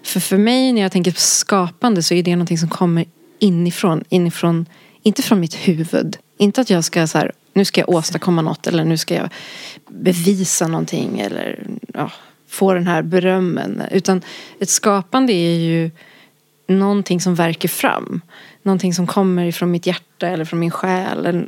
för 0.03 0.19
för 0.19 0.37
mig 0.37 0.73
när 0.73 0.81
jag 0.81 0.91
tänker 0.91 1.11
på 1.11 1.19
skapande 1.19 2.03
så 2.03 2.13
är 2.13 2.23
det 2.23 2.35
någonting 2.35 2.57
som 2.57 2.69
kommer 2.69 3.05
inifrån, 3.39 4.03
inifrån, 4.09 4.65
inte 5.01 5.21
från 5.21 5.39
mitt 5.39 5.55
huvud. 5.55 6.17
Inte 6.37 6.61
att 6.61 6.69
jag 6.69 6.83
ska 6.83 7.07
så 7.07 7.17
här, 7.17 7.31
nu 7.53 7.65
ska 7.65 7.81
jag 7.81 7.89
åstadkomma 7.89 8.41
något 8.41 8.67
eller 8.67 8.83
nu 8.83 8.97
ska 8.97 9.15
jag 9.15 9.29
bevisa 9.87 10.67
någonting 10.67 11.19
eller 11.19 11.67
ja, 11.93 12.11
få 12.55 12.73
den 12.73 12.87
här 12.87 13.01
berömmen. 13.01 13.81
Utan 13.91 14.21
ett 14.59 14.69
skapande 14.69 15.33
är 15.33 15.55
ju 15.59 15.91
någonting 16.67 17.21
som 17.21 17.35
verkar 17.35 17.69
fram. 17.69 18.21
Någonting 18.63 18.93
som 18.93 19.07
kommer 19.07 19.45
ifrån 19.45 19.71
mitt 19.71 19.85
hjärta 19.85 20.27
eller 20.27 20.45
från 20.45 20.59
min 20.59 20.71
själ. 20.71 21.45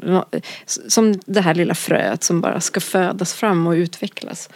Som 0.88 1.20
det 1.26 1.41
här 1.41 1.55
lilla 1.55 1.76
fröet 1.76 2.24
som 2.24 2.41
bara 2.41 2.62
ska 2.62 2.80
födas 2.80 3.34
fram 3.34 3.68
och 3.68 3.72
utvecklas. 3.72 4.49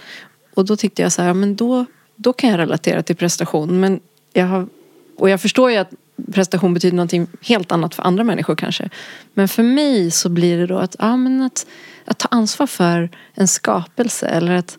Och 0.54 0.66
då 0.66 0.76
tyckte 0.76 1.02
jag 1.02 1.12
så 1.12 1.22
här, 1.22 1.30
ja, 1.30 1.34
men 1.34 1.56
då, 1.56 1.86
då 2.16 2.34
kan 2.34 2.50
jag 2.50 2.60
relatera 2.60 3.04
till 3.04 3.16
prestation. 3.16 3.80
Men 3.80 4.00
jag 4.34 4.46
har, 4.46 4.68
och 5.18 5.30
jag 5.30 5.42
förstår 5.42 5.72
ju 5.72 5.78
att 5.78 5.92
prestation 6.34 6.74
betyder 6.74 6.96
någonting 6.96 7.28
helt 7.42 7.72
annat 7.72 7.96
för 7.96 8.04
andra 8.04 8.24
människor 8.24 8.56
kanske. 8.56 8.90
Men 9.34 9.48
för 9.48 9.64
mig 9.64 10.12
så 10.12 10.30
blir 10.30 10.58
det 10.58 10.68
då 10.68 10.78
att, 10.78 10.96
ja, 11.00 11.18
men 11.18 11.42
att, 11.42 11.66
att 12.06 12.18
ta 12.18 12.28
ansvar 12.32 12.68
för 12.68 13.10
en 13.34 13.48
skapelse. 13.48 14.28
Eller 14.28 14.56
att 14.56 14.78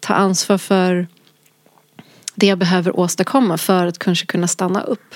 ta 0.00 0.14
ansvar 0.14 0.58
för 0.58 1.06
det 2.34 2.46
jag 2.46 2.58
behöver 2.58 3.00
åstadkomma 3.00 3.58
för 3.58 3.86
att 3.86 3.98
kanske 3.98 4.26
kunna 4.26 4.46
stanna 4.46 4.80
upp. 4.80 5.14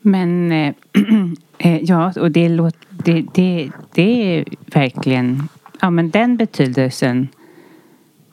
Men 0.00 0.52
eh, 0.52 0.74
eh, 1.58 1.82
ja, 1.82 2.12
och 2.20 2.30
det, 2.30 2.48
låt, 2.48 2.76
det, 2.88 3.24
det, 3.34 3.70
det 3.94 4.36
är 4.36 4.44
verkligen... 4.66 5.48
Ja, 5.80 5.90
men 5.90 6.10
den 6.10 6.36
betydelsen 6.36 7.28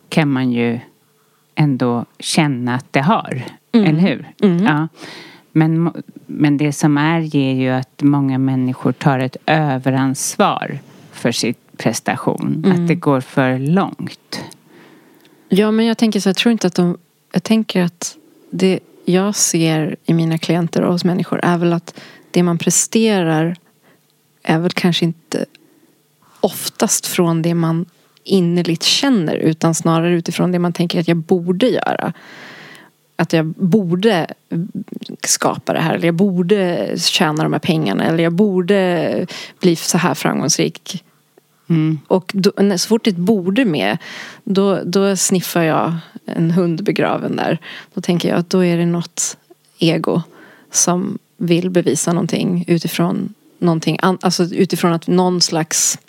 kan 0.10 0.30
man 0.30 0.52
ju 0.52 0.80
ändå 1.56 2.06
känna 2.20 2.76
att 2.76 2.94
det 2.94 3.02
har. 3.02 3.44
Eller 3.72 4.00
hur? 4.00 4.28
Ja. 4.66 4.88
Men, 5.52 5.94
men 6.26 6.58
det 6.58 6.74
som 6.74 6.98
är 6.98 7.20
ger 7.20 7.54
ju 7.54 7.70
att 7.70 8.02
många 8.04 8.38
människor 8.38 8.92
tar 8.92 9.20
ett 9.20 9.38
överansvar 9.46 10.80
för 11.12 11.32
sin 11.32 11.56
prestation. 11.78 12.66
Att 12.68 12.88
det 12.88 12.96
går 12.96 13.22
för 13.22 13.60
långt. 13.60 14.44
Ja, 15.50 15.72
men 15.72 15.86
jag 15.86 15.98
tänker 15.98 16.20
så 16.20 16.30
jag 16.30 16.36
tror 16.36 16.52
inte 16.52 16.68
att 16.68 16.76
de... 16.76 16.98
Jag 17.32 17.44
tänker 17.44 17.84
att 17.84 18.18
det 18.50 18.80
jag 19.06 19.36
ser 19.36 19.96
i 20.06 20.14
mina 20.14 20.38
klienter 20.38 20.82
och 20.82 20.92
hos 20.92 21.04
människor 21.04 21.40
är 21.44 21.58
väl 21.58 21.74
att 21.74 22.00
det 22.32 22.44
man 22.44 22.58
presterar 22.58 23.56
är 24.44 24.60
väl 24.60 24.72
kanske 24.72 25.06
inte 25.06 25.46
oftast 26.40 27.08
från 27.08 27.42
det 27.42 27.54
man 27.54 27.86
innerligt 28.24 28.84
känner 28.84 29.36
utan 29.36 29.76
snarare 29.76 30.14
utifrån 30.14 30.52
det 30.52 30.60
man 30.60 30.74
tänker 30.74 31.00
att 31.00 31.08
jag 31.08 31.18
borde 31.18 31.68
göra. 31.68 32.14
Att 33.16 33.34
jag 33.34 33.46
borde 33.46 34.28
skapa 35.24 35.74
det 35.74 35.80
här 35.80 35.94
eller 35.94 36.06
jag 36.06 36.16
borde 36.16 36.92
tjäna 36.98 37.44
de 37.44 37.54
här 37.54 37.60
pengarna 37.60 38.06
eller 38.06 38.24
jag 38.24 38.34
borde 38.34 39.28
bli 39.60 39.76
så 39.76 39.98
här 39.98 40.14
framgångsrik. 40.14 41.04
Mm. 41.70 42.00
Och 42.08 42.32
då, 42.34 42.52
så 42.78 42.88
fort 42.88 43.08
ett 43.08 43.16
borde 43.16 43.66
med 43.66 43.98
då, 44.44 44.84
då 44.84 45.16
sniffar 45.16 45.62
jag 45.62 45.96
en 46.26 46.52
hund 46.52 46.84
begraven 46.84 47.36
där. 47.36 47.58
Då 47.94 48.02
tänker 48.02 48.30
jag 48.30 48.38
att 48.38 48.50
då 48.50 48.66
är 48.66 48.78
det 48.78 48.86
något 48.86 49.38
ego 49.80 50.22
som 50.72 51.18
vill 51.38 51.70
bevisa 51.70 52.14
någonting 52.14 52.66
utifrån 52.68 53.34
någonting 53.60 54.00
Alltså 54.02 54.44
utifrån 54.44 54.94
att 54.94 55.08
någon 55.08 55.42
slags 55.42 56.00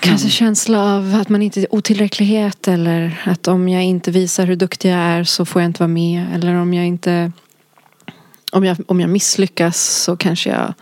Kanske 0.00 0.30
känsla 0.30 0.96
av 0.96 1.14
att 1.20 1.28
man 1.28 1.42
inte 1.42 1.60
är 1.60 1.74
otillräcklighet 1.74 2.68
eller 2.68 3.22
att 3.26 3.48
om 3.48 3.68
jag 3.68 3.82
inte 3.82 4.10
visar 4.10 4.46
hur 4.46 4.56
duktig 4.56 4.90
jag 4.90 4.98
är 4.98 5.24
så 5.24 5.44
får 5.44 5.62
jag 5.62 5.68
inte 5.68 5.82
vara 5.82 5.88
med. 5.88 6.26
Eller 6.34 6.54
om 6.54 6.74
jag 6.74 6.86
inte 6.86 7.32
om 8.52 8.64
jag, 8.64 8.76
om 8.86 9.00
jag 9.00 9.10
misslyckas 9.10 9.80
så 9.80 10.16
kanske 10.16 10.50
jag 10.50 10.74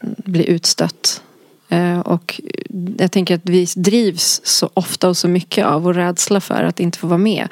blir 0.00 0.44
utstött. 0.44 1.22
Eh, 1.72 1.98
Och 2.00 2.40
jag 2.98 3.12
tänker 3.12 3.34
att 3.34 3.40
vi 3.48 3.66
drivs 3.76 4.40
så 4.44 4.70
ofta 4.74 5.08
och 5.08 5.16
så 5.16 5.28
mycket 5.28 5.66
av 5.66 5.82
vår 5.82 5.94
rädsla 5.94 6.40
för 6.40 6.62
att 6.64 6.80
inte 6.80 6.98
få 6.98 7.06
vara 7.06 7.18
med. 7.18 7.48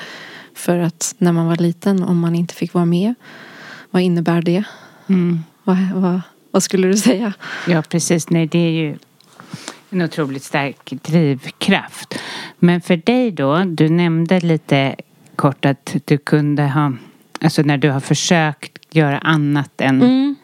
För 0.55 0.79
att 0.79 1.15
när 1.19 1.33
man 1.33 1.47
var 1.47 1.57
liten, 1.57 2.03
om 2.03 2.19
man 2.21 2.35
inte 2.35 2.55
fick 2.55 2.75
vara 2.75 2.85
med, 2.85 3.15
vad 3.91 4.03
innebär 4.03 4.43
det? 4.43 4.65
Mm. 5.09 5.41
Vad, 5.65 5.77
vad, 5.95 6.21
vad 6.51 6.63
skulle 6.63 6.89
du 6.89 6.97
säga? 6.97 7.33
Ja, 7.69 7.83
precis. 7.83 8.31
Nej, 8.31 8.47
det 8.47 8.59
är 8.59 8.71
ju 8.71 8.97
en 9.91 10.03
otroligt 10.03 10.43
stark 10.45 10.93
drivkraft. 11.03 12.15
Men 12.59 12.81
för 12.81 12.97
dig 12.97 13.31
då, 13.31 13.65
du 13.65 13.89
nämnde 13.89 14.41
lite 14.41 14.97
kort 15.37 15.65
att 15.65 15.97
du 16.05 16.19
kunde 16.19 16.63
ha 16.63 16.93
Alltså 17.43 17.63
när 17.63 17.79
du 17.79 17.91
har 17.91 18.01
försökt 18.01 18.79
göra 18.95 19.19
annat 19.19 19.81
än, 19.81 20.03
Mm. 20.03 20.37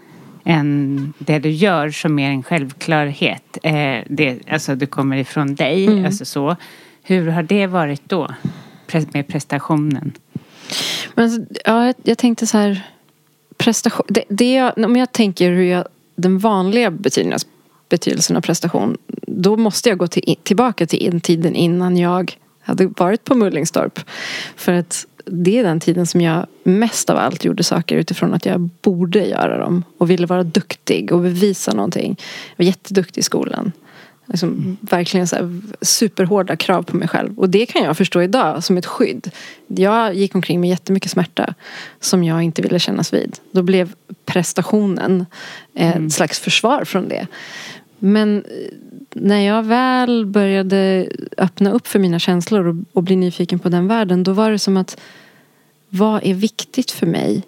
Än 0.46 1.12
det 1.18 1.38
du 1.38 1.50
gör 1.50 1.90
som 1.90 2.14
mer 2.14 2.30
en 2.30 2.42
självklarhet. 2.42 3.58
Eh, 3.62 3.98
det, 4.08 4.38
alltså 4.50 4.74
det 4.74 4.86
kommer 4.86 5.16
ifrån 5.16 5.54
dig. 5.54 5.86
Mm. 5.86 6.04
Alltså 6.04 6.24
så. 6.24 6.56
Hur 7.02 7.28
har 7.28 7.42
det 7.42 7.66
varit 7.66 8.08
då? 8.08 8.34
Med 9.12 9.28
prestationen? 9.28 10.12
Men 11.14 11.24
alltså, 11.24 11.40
ja, 11.64 11.86
jag, 11.86 11.94
jag 12.02 12.18
tänkte 12.18 12.46
så 12.46 12.58
här. 12.58 12.82
Prestation. 13.56 14.06
Det, 14.08 14.24
det 14.28 14.52
jag, 14.52 14.78
om 14.78 14.96
jag 14.96 15.12
tänker 15.12 15.50
hur 15.50 15.64
jag, 15.64 15.84
den 16.16 16.38
vanliga 16.38 16.90
betydelsen, 16.90 17.50
betydelsen 17.88 18.36
av 18.36 18.40
prestation. 18.40 18.96
Då 19.26 19.56
måste 19.56 19.88
jag 19.88 19.98
gå 19.98 20.06
till, 20.06 20.36
tillbaka 20.42 20.86
till 20.86 20.98
in, 20.98 21.20
tiden 21.20 21.54
innan 21.54 21.96
jag 21.96 22.36
hade 22.60 22.86
varit 22.86 23.24
på 23.24 23.34
Mullingstorp. 23.34 24.00
För 24.56 24.72
att 24.72 25.06
det 25.30 25.58
är 25.58 25.62
den 25.62 25.80
tiden 25.80 26.06
som 26.06 26.20
jag 26.20 26.46
mest 26.62 27.10
av 27.10 27.16
allt 27.16 27.44
gjorde 27.44 27.64
saker 27.64 27.96
utifrån 27.96 28.34
att 28.34 28.46
jag 28.46 28.60
borde 28.60 29.26
göra 29.26 29.58
dem. 29.58 29.84
Och 29.98 30.10
ville 30.10 30.26
vara 30.26 30.42
duktig 30.42 31.12
och 31.12 31.20
bevisa 31.20 31.72
någonting. 31.72 32.16
Jag 32.56 32.64
var 32.64 32.68
jätteduktig 32.68 33.20
i 33.20 33.24
skolan. 33.24 33.72
Liksom, 34.26 34.76
Verkligen 34.80 35.26
så 35.26 35.36
här, 35.36 35.60
superhårda 35.80 36.56
krav 36.56 36.82
på 36.82 36.96
mig 36.96 37.08
själv. 37.08 37.38
Och 37.38 37.50
det 37.50 37.66
kan 37.66 37.82
jag 37.82 37.96
förstå 37.96 38.22
idag 38.22 38.64
som 38.64 38.76
ett 38.76 38.86
skydd. 38.86 39.30
Jag 39.66 40.14
gick 40.14 40.34
omkring 40.34 40.60
med 40.60 40.70
jättemycket 40.70 41.10
smärta 41.10 41.54
som 42.00 42.24
jag 42.24 42.42
inte 42.42 42.62
ville 42.62 42.78
kännas 42.78 43.12
vid. 43.12 43.36
Då 43.50 43.62
blev 43.62 43.92
prestationen 44.24 45.26
ett 45.74 46.12
slags 46.12 46.38
försvar 46.38 46.84
från 46.84 47.08
det. 47.08 47.26
Men 47.98 48.44
när 49.20 49.40
jag 49.40 49.62
väl 49.62 50.26
började 50.26 51.08
öppna 51.38 51.70
upp 51.70 51.86
för 51.86 51.98
mina 51.98 52.18
känslor 52.18 52.66
och, 52.66 52.76
och 52.92 53.02
bli 53.02 53.16
nyfiken 53.16 53.58
på 53.58 53.68
den 53.68 53.88
världen 53.88 54.22
då 54.22 54.32
var 54.32 54.50
det 54.50 54.58
som 54.58 54.76
att 54.76 55.00
vad 55.88 56.24
är 56.24 56.34
viktigt 56.34 56.90
för 56.90 57.06
mig? 57.06 57.42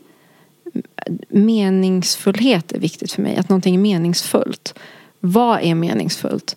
Meningsfullhet 1.29 2.73
är 2.73 2.79
viktigt 2.79 3.13
för 3.13 3.23
mig. 3.23 3.37
Att 3.37 3.49
någonting 3.49 3.75
är 3.75 3.79
meningsfullt. 3.79 4.75
Vad 5.21 5.61
är 5.63 5.75
meningsfullt? 5.75 6.57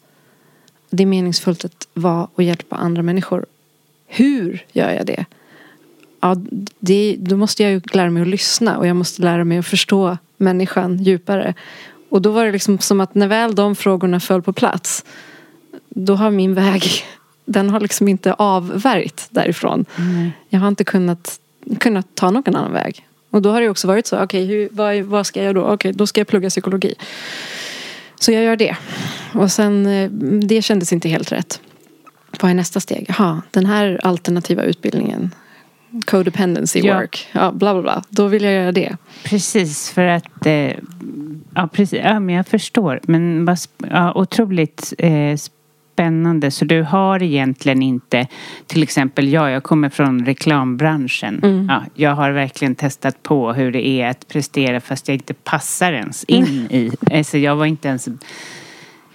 Det 0.89 1.03
är 1.03 1.07
meningsfullt 1.07 1.65
att 1.65 1.87
vara 1.93 2.27
och 2.35 2.43
hjälpa 2.43 2.75
andra 2.75 3.01
människor. 3.01 3.45
Hur 4.07 4.65
gör 4.71 4.91
jag 4.91 5.05
det? 5.05 5.25
Ja, 6.19 6.35
det, 6.79 7.15
då 7.19 7.37
måste 7.37 7.63
jag 7.63 7.71
ju 7.71 7.81
lära 7.93 8.09
mig 8.09 8.21
att 8.21 8.27
lyssna 8.27 8.77
och 8.77 8.87
jag 8.87 8.95
måste 8.95 9.21
lära 9.21 9.43
mig 9.43 9.57
att 9.57 9.65
förstå 9.65 10.17
människan 10.37 11.03
djupare. 11.03 11.53
Och 12.11 12.21
då 12.21 12.31
var 12.31 12.45
det 12.45 12.51
liksom 12.51 12.79
som 12.79 13.01
att 13.01 13.15
när 13.15 13.27
väl 13.27 13.55
de 13.55 13.75
frågorna 13.75 14.19
föll 14.19 14.41
på 14.41 14.53
plats 14.53 15.05
då 15.89 16.15
har 16.15 16.31
min 16.31 16.53
väg, 16.53 16.83
den 17.45 17.69
har 17.69 17.79
liksom 17.79 18.07
inte 18.07 18.33
avvärjt 18.33 19.27
därifrån. 19.29 19.85
Jag 20.49 20.59
har 20.59 20.67
inte 20.67 20.83
kunnat, 20.83 21.39
kunnat 21.79 22.07
ta 22.15 22.31
någon 22.31 22.55
annan 22.55 22.73
väg. 22.73 23.07
Och 23.29 23.41
då 23.41 23.51
har 23.51 23.61
det 23.61 23.69
också 23.69 23.87
varit 23.87 24.07
så, 24.07 24.23
okej 24.23 24.45
hur- 24.45 24.69
vad, 24.71 24.97
vad 25.01 25.25
ska 25.25 25.43
jag 25.43 25.55
då? 25.55 25.63
Okej, 25.65 25.93
då 25.93 26.07
ska 26.07 26.19
jag 26.19 26.27
plugga 26.27 26.49
psykologi. 26.49 26.93
Så 28.19 28.31
jag 28.31 28.43
gör 28.43 28.55
det. 28.55 28.75
Och 29.33 29.51
sen, 29.51 29.85
eh, 29.85 30.09
det 30.47 30.61
kändes 30.61 30.93
inte 30.93 31.09
helt 31.09 31.31
rätt. 31.31 31.59
Vad 32.41 32.51
är 32.51 32.55
nästa 32.55 32.79
steg? 32.79 33.05
Jaha, 33.09 33.41
den 33.51 33.65
här 33.65 33.99
alternativa 34.03 34.63
utbildningen. 34.63 35.31
Codependency 36.05 36.79
Ja. 36.79 36.97
work. 36.99 37.27
Ja, 37.31 37.51
bla 37.51 37.73
bla 37.73 37.81
bla. 37.81 38.03
Då 38.09 38.27
vill 38.27 38.43
jag 38.43 38.53
göra 38.53 38.71
det. 38.71 38.97
Precis, 39.23 39.89
för 39.91 40.05
att... 40.05 40.45
Eh, 40.45 40.71
ja, 41.55 41.69
precis. 41.73 41.99
Ja, 42.03 42.19
men 42.19 42.35
jag 42.35 42.47
förstår. 42.47 42.99
Men 43.03 43.45
vad, 43.45 43.57
ja, 43.89 44.13
otroligt 44.15 44.93
eh, 44.97 45.35
spännande. 46.01 46.51
Så 46.51 46.65
du 46.65 46.83
har 46.83 47.23
egentligen 47.23 47.81
inte... 47.81 48.27
Till 48.67 48.83
exempel 48.83 49.27
jag, 49.29 49.51
jag 49.51 49.63
kommer 49.63 49.89
från 49.89 50.25
reklambranschen. 50.25 51.67
Ja, 51.69 51.83
jag 51.95 52.15
har 52.15 52.31
verkligen 52.31 52.75
testat 52.75 53.23
på 53.23 53.53
hur 53.53 53.71
det 53.71 53.87
är 53.87 54.09
att 54.09 54.27
prestera 54.27 54.81
fast 54.81 55.07
jag 55.07 55.15
inte 55.15 55.33
passar 55.33 55.93
ens 55.93 56.23
in 56.23 56.45
i... 56.69 56.91
Alltså 57.11 57.37
jag 57.37 57.55
var 57.55 57.65
inte 57.65 57.87
ens... 57.87 58.07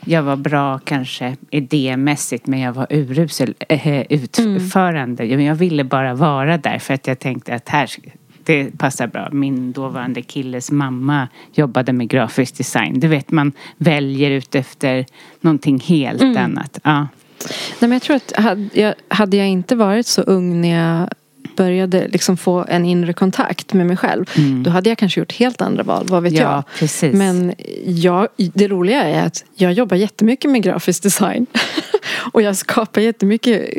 Jag 0.08 0.22
var 0.22 0.36
bra 0.36 0.78
kanske 0.78 1.36
idémässigt 1.50 2.46
men 2.46 2.60
jag 2.60 2.72
var 2.72 2.86
urusel 2.90 3.54
eh, 3.68 4.02
utförande. 4.08 5.24
Jag, 5.24 5.42
jag 5.42 5.54
ville 5.54 5.84
bara 5.84 6.14
vara 6.14 6.58
där 6.58 6.78
för 6.78 6.94
att 6.94 7.06
jag 7.06 7.18
tänkte 7.18 7.54
att 7.54 7.68
här, 7.68 7.90
det 8.46 8.78
passar 8.78 9.06
bra. 9.06 9.28
Min 9.32 9.72
dåvarande 9.72 10.22
killes 10.22 10.70
mamma 10.70 11.28
jobbade 11.54 11.92
med 11.92 12.08
grafisk 12.08 12.56
design. 12.56 13.00
Du 13.00 13.08
vet 13.08 13.30
man 13.30 13.52
väljer 13.76 14.30
ut 14.30 14.54
efter 14.54 15.06
någonting 15.40 15.80
helt 15.80 16.22
annat. 16.22 16.78
Ja. 16.82 16.98
Nej, 16.98 17.08
men 17.80 17.92
jag 17.92 18.02
tror 18.02 18.16
att 18.16 18.32
hade 18.36 18.68
jag, 18.72 18.94
hade 19.08 19.36
jag 19.36 19.48
inte 19.48 19.76
varit 19.76 20.06
så 20.06 20.22
ung 20.22 20.60
när 20.60 20.98
jag 20.98 21.08
började 21.56 22.08
liksom 22.08 22.36
få 22.36 22.64
en 22.68 22.84
inre 22.84 23.12
kontakt 23.12 23.72
med 23.72 23.86
mig 23.86 23.96
själv. 23.96 24.24
Då 24.64 24.70
hade 24.70 24.88
jag 24.88 24.98
kanske 24.98 25.20
gjort 25.20 25.32
helt 25.32 25.62
andra 25.62 25.82
val, 25.82 26.06
vad 26.08 26.22
vet 26.22 26.32
Ja, 26.32 26.40
jag. 26.40 26.64
precis. 26.78 27.14
Men 27.14 27.54
jag, 27.84 28.28
det 28.36 28.68
roliga 28.68 29.02
är 29.02 29.26
att 29.26 29.44
jag 29.54 29.72
jobbar 29.72 29.96
jättemycket 29.96 30.50
med 30.50 30.62
grafisk 30.62 31.02
design. 31.02 31.46
Och 32.32 32.42
jag 32.42 32.56
skapar 32.56 33.00
jättemycket 33.00 33.70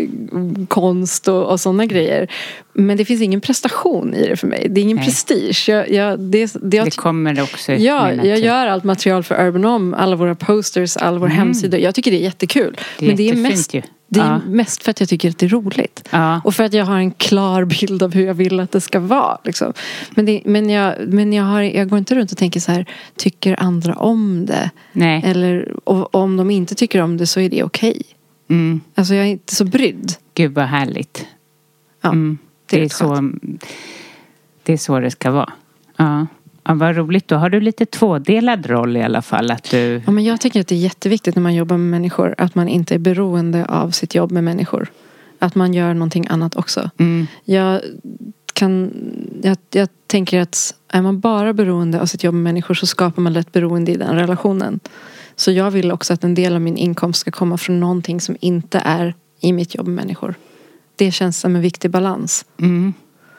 konst 0.68 1.28
och, 1.28 1.52
och 1.52 1.60
sådana 1.60 1.86
grejer. 1.86 2.28
Men 2.74 2.98
det 2.98 3.06
finns 3.06 3.22
ingen 3.22 3.42
prestation 3.42 4.14
i 4.14 4.28
det 4.28 4.36
för 4.38 4.48
mig. 4.48 4.68
Det 4.70 4.82
är 4.82 4.84
ingen 4.84 4.98
Nej. 4.98 5.06
prestige. 5.06 5.66
Jag, 5.70 5.92
jag, 5.92 6.20
det, 6.20 6.54
det, 6.62 6.84
Det 6.84 6.96
kommer 6.96 7.42
också 7.42 7.72
Ja, 7.72 8.08
jag 8.10 8.18
natur. 8.18 8.36
gör 8.36 8.68
allt 8.68 8.84
material 8.84 9.24
för 9.24 9.48
Urban 9.48 9.66
Om, 9.66 9.94
alla 9.94 10.16
våra 10.16 10.36
posters, 10.36 10.98
alla 10.98 11.20
våra 11.20 11.30
hemsidor. 11.30 11.80
Jag 11.80 11.96
tycker 11.96 12.12
det 12.12 12.18
är 12.18 12.24
jättekul. 12.24 12.78
Det 13.00 13.06
är 13.06 13.08
Men 13.08 13.16
det 13.18 13.30
är 13.30 13.36
mest, 13.36 13.74
ju. 13.74 13.82
det 14.10 14.20
är 14.20 14.24
Ja. 14.26 14.40
mest 14.48 14.84
för 14.84 14.92
att 14.92 15.00
jag 15.00 15.10
tycker 15.10 15.30
att 15.30 15.38
det 15.38 15.46
är 15.46 15.50
roligt. 15.50 16.04
Ja. 16.10 16.42
Och 16.44 16.56
för 16.56 16.64
att 16.64 16.74
jag 16.74 16.86
har 16.86 16.98
en 16.98 17.12
klar 17.12 17.66
bild 17.66 18.04
av 18.04 18.14
hur 18.14 18.26
jag 18.26 18.34
vill 18.34 18.60
att 18.60 18.72
det 18.72 18.82
ska 18.82 19.00
vara. 19.00 19.38
Liksom. 19.44 19.74
Men, 20.10 20.26
det, 20.26 20.42
men, 20.46 20.70
jag, 20.70 20.94
men 21.08 21.34
jag, 21.34 21.44
har, 21.44 21.62
jag 21.62 21.90
går 21.90 22.00
inte 22.00 22.16
runt 22.16 22.32
och 22.32 22.38
tänker 22.38 22.60
så 22.60 22.72
här, 22.72 22.86
tycker 23.18 23.64
andra 23.64 23.94
om 23.94 24.46
det? 24.46 24.70
Nej. 24.92 25.24
Eller 25.26 25.76
och, 25.84 26.16
om 26.16 26.38
de 26.38 26.52
inte 26.52 26.76
tycker 26.76 27.02
om 27.02 27.18
det 27.18 27.28
så 27.28 27.40
är 27.40 27.50
det 27.50 27.64
okej. 27.64 28.02
Mm. 28.50 28.82
Alltså 28.96 29.16
jag 29.16 29.26
är 29.26 29.30
inte 29.30 29.56
så 29.56 29.66
brydd. 29.66 30.14
Gud 30.34 30.54
vad 30.54 30.66
härligt. 30.66 31.26
Ja, 32.02 32.10
Mm. 32.10 32.38
det 32.66 32.78
Det, 32.78 32.84
är 32.84 32.90
så, 32.90 33.32
det 34.64 34.74
är 34.74 34.78
så 34.78 35.00
det 35.00 35.12
ska 35.12 35.32
vara. 35.32 35.54
Ja. 35.98 36.28
ja, 36.64 36.74
vad 36.74 36.96
roligt. 36.96 37.28
Då 37.28 37.36
har 37.36 37.50
du 37.50 37.60
lite 37.62 37.86
tvådelad 37.86 38.66
roll 38.66 38.98
i 38.98 39.04
alla 39.04 39.22
fall. 39.22 39.52
Att 39.52 39.72
du... 39.72 40.02
Ja, 40.06 40.12
men 40.12 40.24
jag 40.24 40.42
tycker 40.42 40.62
att 40.62 40.68
det 40.68 40.76
är 40.76 40.80
jätteviktigt 40.80 41.36
när 41.36 41.44
man 41.44 41.56
jobbar 41.56 41.78
med 41.78 41.90
människor 41.90 42.36
att 42.38 42.56
man 42.56 42.68
inte 42.68 42.96
är 42.96 43.00
beroende 43.00 43.66
av 43.66 43.92
sitt 43.92 44.16
jobb 44.16 44.32
med 44.32 44.44
människor. 44.44 44.92
Att 45.40 45.56
man 45.56 45.74
gör 45.74 45.94
någonting 45.94 46.28
annat 46.30 46.56
också. 46.56 46.90
Mm. 46.98 47.28
Jag, 47.44 47.82
kan, 48.54 48.92
jag, 49.44 49.58
jag 49.72 49.90
tänker 50.08 50.40
att 50.42 50.74
är 50.88 51.02
man 51.02 51.20
bara 51.20 51.54
beroende 51.54 52.02
av 52.02 52.06
sitt 52.06 52.24
jobb 52.24 52.34
med 52.34 52.44
människor 52.44 52.74
så 52.74 52.86
skapar 52.88 53.22
man 53.22 53.34
lätt 53.34 53.52
beroende 53.52 53.92
i 53.92 53.96
den 53.96 54.16
relationen. 54.16 54.80
Så 55.40 55.52
jag 55.52 55.72
vill 55.72 55.92
också 55.92 56.14
att 56.14 56.24
en 56.24 56.36
del 56.36 56.56
av 56.56 56.62
min 56.62 56.78
inkomst 56.78 57.20
ska 57.20 57.32
komma 57.32 57.58
från 57.58 57.80
någonting 57.80 58.22
som 58.22 58.38
inte 58.40 58.82
är 58.86 59.16
i 59.40 59.54
mitt 59.54 59.76
jobb 59.76 59.88
med 59.88 59.96
människor. 59.96 60.36
Det 60.96 61.12
känns 61.12 61.40
som 61.40 61.56
en 61.56 61.62
viktig 61.62 61.92
balans. 61.92 62.46
Mm. 62.60 62.94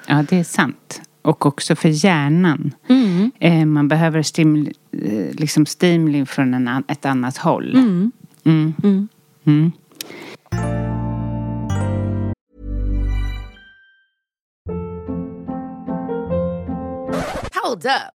Ja, 0.06 0.24
det 0.28 0.36
är 0.36 0.44
sant. 0.44 1.00
Och 1.22 1.46
också 1.46 1.76
för 1.76 1.88
hjärnan. 1.88 2.74
Mm. 2.88 3.30
Eh, 3.40 3.66
man 3.66 3.88
behöver 3.88 4.22
stimuli, 4.22 4.72
eh, 4.92 5.34
liksom 5.34 5.66
stimuli 5.66 6.26
från 6.26 6.54
en, 6.54 6.84
ett 6.88 7.04
annat 7.04 7.36
håll. 7.36 7.74
Mm. 7.74 8.12
Mm. 8.44 8.74
Mm. 8.82 9.08
Mm. 9.44 9.72
Hold 17.62 17.86
up. 17.86 18.17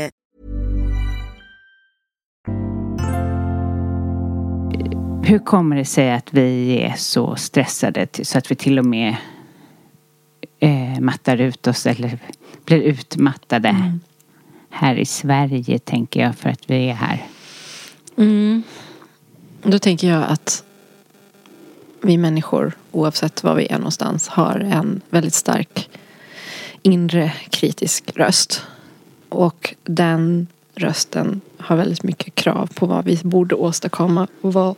Hur 5.31 5.39
kommer 5.39 5.75
det 5.75 5.85
sig 5.85 6.11
att 6.11 6.33
vi 6.33 6.77
är 6.81 6.93
så 6.97 7.35
stressade 7.35 8.07
så 8.23 8.37
att 8.37 8.51
vi 8.51 8.55
till 8.55 8.79
och 8.79 8.85
med 8.85 9.15
eh, 10.59 10.99
mattar 10.99 11.41
ut 11.41 11.67
oss 11.67 11.85
eller 11.85 12.19
blir 12.65 12.81
utmattade 12.81 13.69
mm. 13.69 13.99
här 14.69 14.95
i 14.95 15.05
Sverige 15.05 15.79
tänker 15.79 16.21
jag 16.21 16.35
för 16.35 16.49
att 16.49 16.69
vi 16.69 16.89
är 16.89 16.93
här. 16.93 17.25
Mm. 18.17 18.63
Då 19.63 19.79
tänker 19.79 20.09
jag 20.09 20.23
att 20.23 20.63
vi 22.01 22.17
människor 22.17 22.73
oavsett 22.91 23.43
var 23.43 23.55
vi 23.55 23.67
är 23.67 23.77
någonstans 23.77 24.27
har 24.27 24.59
en 24.59 25.01
väldigt 25.09 25.33
stark 25.33 25.89
inre 26.81 27.33
kritisk 27.49 28.11
röst. 28.15 28.61
Och 29.29 29.75
den 29.83 30.47
rösten 30.75 31.41
har 31.57 31.75
väldigt 31.75 32.03
mycket 32.03 32.35
krav 32.35 32.69
på 32.75 32.85
vad 32.85 33.05
vi 33.05 33.19
borde 33.23 33.55
åstadkomma 33.55 34.27
och 34.41 34.53
vad 34.53 34.75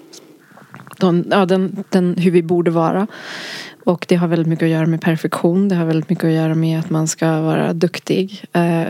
de, 1.06 1.26
ja, 1.32 1.46
den, 1.46 1.84
den, 1.90 2.16
hur 2.18 2.32
vi 2.32 2.44
borde 2.44 2.72
vara. 2.72 3.08
Och 3.86 4.06
det 4.10 4.16
har 4.16 4.28
väldigt 4.28 4.48
mycket 4.48 4.64
att 4.64 4.70
göra 4.70 4.86
med 4.86 5.02
perfektion. 5.02 5.70
Det 5.70 5.76
har 5.76 5.86
väldigt 5.86 6.10
mycket 6.10 6.24
att 6.24 6.32
göra 6.32 6.56
med 6.56 6.80
att 6.80 6.90
man 6.90 7.08
ska 7.08 7.42
vara 7.42 7.74
duktig. 7.74 8.46
Eh, 8.54 8.84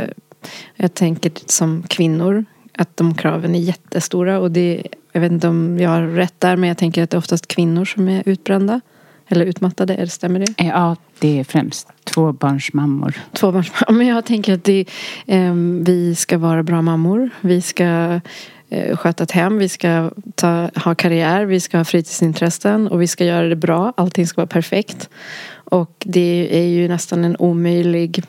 jag 0.75 0.93
tänker 0.93 1.31
som 1.45 1.83
kvinnor 1.87 2.45
att 2.77 2.97
de 2.97 3.15
kraven 3.15 3.55
är 3.55 3.59
jättestora. 3.59 4.39
Och 4.39 4.51
det, 4.51 4.83
jag 5.11 5.21
vet 5.21 5.31
inte 5.31 5.47
om 5.47 5.79
jag 5.79 5.89
har 5.89 6.01
rätt 6.01 6.39
där 6.39 6.55
men 6.55 6.67
jag 6.67 6.77
tänker 6.77 7.03
att 7.03 7.09
det 7.09 7.15
är 7.15 7.19
oftast 7.19 7.47
kvinnor 7.47 7.85
som 7.85 8.07
är 8.09 8.23
utbrända. 8.25 8.81
Eller 9.27 9.45
utmattade, 9.45 9.95
eller 9.95 10.07
stämmer 10.07 10.39
det? 10.39 10.63
Ja, 10.63 10.95
det 11.19 11.39
är 11.39 11.43
främst 11.43 11.87
tvåbarnsmammor. 12.03 13.13
Tvåbarnsmammor. 13.33 13.97
Men 13.97 14.07
jag 14.07 14.25
tänker 14.25 14.53
att 14.53 14.63
det, 14.63 14.85
eh, 15.25 15.53
vi 15.81 16.15
ska 16.15 16.37
vara 16.37 16.63
bra 16.63 16.81
mammor. 16.81 17.29
Vi 17.41 17.61
ska 17.61 18.19
sköta 18.95 19.23
ett 19.23 19.31
hem. 19.31 19.57
Vi 19.57 19.69
ska 19.69 20.11
ta, 20.35 20.69
ha 20.75 20.95
karriär. 20.95 21.45
Vi 21.45 21.59
ska 21.59 21.77
ha 21.77 21.85
fritidsintressen. 21.85 22.87
Och 22.87 23.01
vi 23.01 23.07
ska 23.07 23.25
göra 23.25 23.47
det 23.47 23.55
bra. 23.55 23.93
Allting 23.97 24.27
ska 24.27 24.41
vara 24.41 24.47
perfekt. 24.47 25.09
Och 25.53 25.91
det 26.05 26.47
är 26.51 26.67
ju 26.67 26.87
nästan 26.87 27.25
en 27.25 27.35
omöjlig 27.39 28.23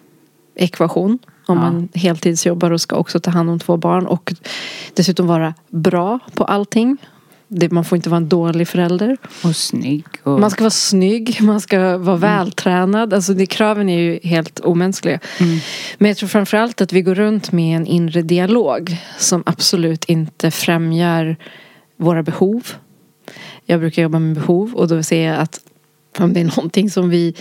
ekvation. 0.55 1.19
Om 1.47 1.57
ja. 1.57 1.63
man 1.63 1.89
heltidsjobbar 1.95 2.71
och 2.71 2.81
ska 2.81 2.97
också 2.97 3.21
ta 3.21 3.31
hand 3.31 3.51
om 3.51 3.59
två 3.59 3.77
barn. 3.77 4.07
Och 4.07 4.35
dessutom 4.95 5.27
vara 5.27 5.55
bra 5.69 6.19
på 6.35 6.45
allting 6.45 6.97
det, 7.49 7.73
man 7.73 7.85
får 7.85 7.97
inte 7.97 8.11
vara 8.11 8.17
en 8.17 8.29
dålig 8.29 8.69
förälder. 8.69 9.17
Och 9.45 9.57
snygg. 9.57 10.05
Och... 10.23 10.41
Man 10.41 10.51
ska 10.51 10.65
vara 10.65 10.71
snygg, 10.71 11.39
man 11.41 11.61
ska 11.61 11.79
vara 11.79 12.17
mm. 12.17 12.21
vältränad. 12.21 13.15
Alltså 13.15 13.35
det, 13.35 13.47
kraven 13.47 13.89
är 13.89 13.99
ju 13.99 14.19
helt 14.23 14.61
omänskliga. 14.61 15.21
Mm. 15.41 15.59
Men 15.99 16.09
jag 16.09 16.17
tror 16.17 16.29
framförallt 16.29 16.81
att 16.81 16.93
vi 16.93 17.03
går 17.03 17.15
runt 17.15 17.53
med 17.53 17.77
en 17.77 17.87
inre 17.87 18.23
dialog 18.23 18.97
som 19.19 19.43
absolut 19.47 20.05
inte 20.05 20.51
främjar 20.51 21.37
våra 21.97 22.23
behov. 22.23 22.69
Jag 23.67 23.81
brukar 23.81 24.03
jobba 24.03 24.19
med 24.19 24.35
behov 24.35 24.75
och 24.75 24.89
då 24.89 25.03
ser 25.03 25.27
jag 25.27 25.39
att 25.39 25.61
om 26.19 26.33
det 26.33 26.41
är 26.41 26.45
någonting 26.45 26.91
som 26.91 27.11
vi 27.11 27.35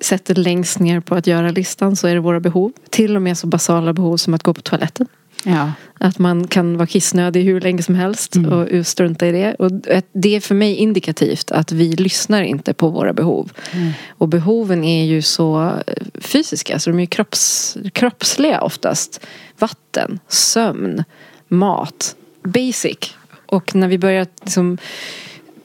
sätter 0.00 0.34
längst 0.34 0.78
ner 0.78 1.00
på 1.00 1.14
att 1.14 1.26
göra 1.26 1.50
listan 1.50 1.96
så 1.96 2.06
är 2.06 2.14
det 2.14 2.20
våra 2.20 2.40
behov. 2.40 2.72
Till 2.90 3.16
och 3.16 3.22
med 3.22 3.38
så 3.38 3.46
basala 3.46 3.92
behov 3.92 4.16
som 4.16 4.34
att 4.34 4.42
gå 4.42 4.54
på 4.54 4.60
toaletten. 4.60 5.06
Ja. 5.44 5.72
Att 5.98 6.18
man 6.18 6.46
kan 6.46 6.76
vara 6.76 6.86
kissnödig 6.86 7.44
hur 7.44 7.60
länge 7.60 7.82
som 7.82 7.94
helst 7.94 8.36
mm. 8.36 8.52
och 8.52 8.86
strunta 8.86 9.26
i 9.26 9.32
det. 9.32 9.54
Och 9.54 9.70
det 10.12 10.36
är 10.36 10.40
för 10.40 10.54
mig 10.54 10.74
indikativt 10.74 11.50
att 11.50 11.72
vi 11.72 11.92
lyssnar 11.96 12.42
inte 12.42 12.74
på 12.74 12.88
våra 12.88 13.12
behov. 13.12 13.52
Mm. 13.72 13.92
Och 14.08 14.28
behoven 14.28 14.84
är 14.84 15.04
ju 15.04 15.22
så 15.22 15.72
fysiska, 16.20 16.78
så 16.78 16.90
de 16.90 17.00
är 17.00 17.06
kropps, 17.06 17.76
kroppsliga 17.92 18.60
oftast. 18.60 19.26
Vatten, 19.58 20.20
sömn, 20.28 21.04
mat, 21.48 22.16
basic. 22.42 23.14
Och 23.46 23.74
när 23.74 23.88
vi 23.88 23.98
börjar 23.98 24.26
liksom 24.40 24.78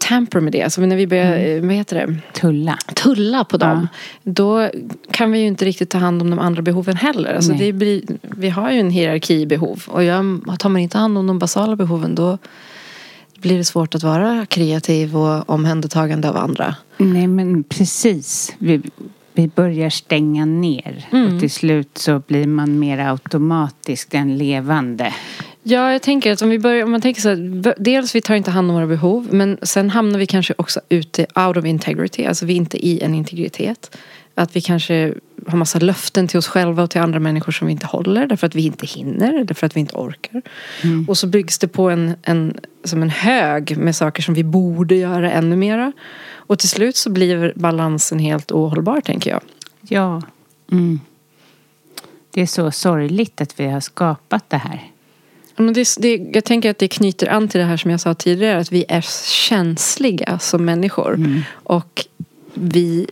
tamper 0.10 0.40
med 0.40 0.54
det. 0.54 0.64
Alltså 0.64 0.82
när 0.82 0.96
vi 0.96 1.08
börjar, 1.08 1.38
mm. 1.38 1.68
vad 1.68 1.76
heter 1.76 1.96
det? 1.96 2.16
Tulla. 2.34 2.78
Tulla 2.96 3.44
på 3.44 3.58
dem. 3.58 3.88
Ja. 4.24 4.32
Då 4.32 4.70
kan 5.12 5.32
vi 5.32 5.40
ju 5.40 5.48
inte 5.48 5.66
riktigt 5.66 5.90
ta 5.90 5.98
hand 5.98 6.22
om 6.22 6.30
de 6.30 6.40
andra 6.40 6.62
behoven 6.62 6.96
heller. 6.96 7.34
Alltså 7.34 7.54
det 7.54 7.74
blir, 7.74 8.02
vi 8.22 8.50
har 8.50 8.72
ju 8.72 8.80
en 8.80 8.90
hierarki 8.90 9.42
i 9.42 9.46
behov. 9.46 9.84
Och 9.88 10.04
jag, 10.04 10.42
tar 10.60 10.70
man 10.70 10.82
inte 10.82 10.98
hand 10.98 11.18
om 11.18 11.28
de 11.28 11.40
basala 11.40 11.76
behoven 11.76 12.16
då 12.16 12.38
blir 13.42 13.58
det 13.58 13.64
svårt 13.64 13.96
att 13.96 14.04
vara 14.04 14.46
kreativ 14.46 15.18
och 15.18 15.50
omhändertagande 15.50 16.30
av 16.30 16.38
andra. 16.38 16.76
Nej 16.98 17.28
men 17.28 17.64
precis. 17.64 18.56
Vi, 18.58 18.82
vi 19.34 19.48
börjar 19.48 19.90
stänga 19.90 20.46
ner. 20.46 21.08
Mm. 21.12 21.34
Och 21.34 21.40
till 21.40 21.52
slut 21.52 21.98
så 21.98 22.22
blir 22.28 22.48
man 22.48 22.80
mer 22.80 22.98
automatiskt 22.98 24.14
en 24.14 24.38
levande. 24.38 25.14
Ja, 25.70 25.92
jag 25.92 26.02
tänker 26.02 26.32
att 26.32 26.42
om 26.42 26.50
vi 26.50 26.60
börjar, 26.60 26.84
om 26.84 26.92
man 26.92 27.02
tänker 27.02 27.22
så 27.22 27.30
här, 27.30 27.76
dels 27.78 28.16
vi 28.16 28.22
tar 28.22 28.36
inte 28.36 28.52
hand 28.52 28.70
om 28.70 28.76
våra 28.76 28.88
behov 28.88 29.28
men 29.32 29.58
sen 29.62 29.90
hamnar 29.90 30.20
vi 30.20 30.26
kanske 30.26 30.54
också 30.58 30.82
ute 30.90 31.26
out 31.36 31.58
of 31.58 31.66
integrity, 31.66 32.26
alltså 32.26 32.46
vi 32.46 32.54
är 32.54 32.58
inte 32.58 32.86
i 32.86 33.02
en 33.02 33.16
integritet. 33.16 33.98
Att 34.36 34.56
vi 34.56 34.62
kanske 34.62 35.14
har 35.48 35.58
massa 35.58 35.80
löften 35.80 36.28
till 36.28 36.38
oss 36.38 36.48
själva 36.48 36.84
och 36.84 36.90
till 36.90 37.02
andra 37.02 37.20
människor 37.20 37.52
som 37.52 37.68
vi 37.68 37.72
inte 37.72 37.86
håller 37.86 38.28
därför 38.28 38.48
att 38.48 38.56
vi 38.56 38.66
inte 38.66 38.86
hinner 38.86 39.34
eller 39.34 39.54
för 39.54 39.66
att 39.66 39.76
vi 39.76 39.80
inte 39.80 39.96
orkar. 39.96 40.42
Mm. 40.84 41.06
Och 41.10 41.18
så 41.18 41.28
byggs 41.28 41.60
det 41.60 41.68
på 41.68 41.90
en, 41.90 42.16
en, 42.24 42.60
som 42.84 43.02
en 43.02 43.10
hög 43.10 43.78
med 43.78 43.96
saker 43.96 44.24
som 44.24 44.34
vi 44.34 44.44
borde 44.44 44.96
göra 44.96 45.32
ännu 45.32 45.56
mera. 45.56 45.92
Och 46.32 46.60
till 46.60 46.70
slut 46.70 46.96
så 46.96 47.10
blir 47.10 47.54
balansen 47.56 48.20
helt 48.20 48.52
ohållbar 48.52 49.02
tänker 49.02 49.30
jag. 49.30 49.42
Ja. 49.82 50.22
Mm. 50.72 51.00
Det 52.32 52.42
är 52.42 52.46
så 52.46 52.72
sorgligt 52.72 53.42
att 53.42 53.60
vi 53.60 53.68
har 53.68 53.80
skapat 53.80 54.50
det 54.50 54.58
här. 54.58 54.92
Men 55.60 55.74
det, 55.74 55.96
det, 55.98 56.30
jag 56.34 56.44
tänker 56.44 56.70
att 56.70 56.78
det 56.78 56.88
knyter 56.88 57.28
an 57.28 57.48
till 57.48 57.60
det 57.60 57.66
här 57.66 57.78
som 57.78 57.92
jag 57.92 58.00
sa 58.00 58.14
tidigare. 58.14 58.60
Att 58.60 58.72
vi 58.72 58.86
är 58.88 59.02
känsliga 59.48 60.40
som 60.40 60.66
människor. 60.66 61.14
Mm. 61.14 61.42
Och 61.52 62.06
vi, 62.54 63.08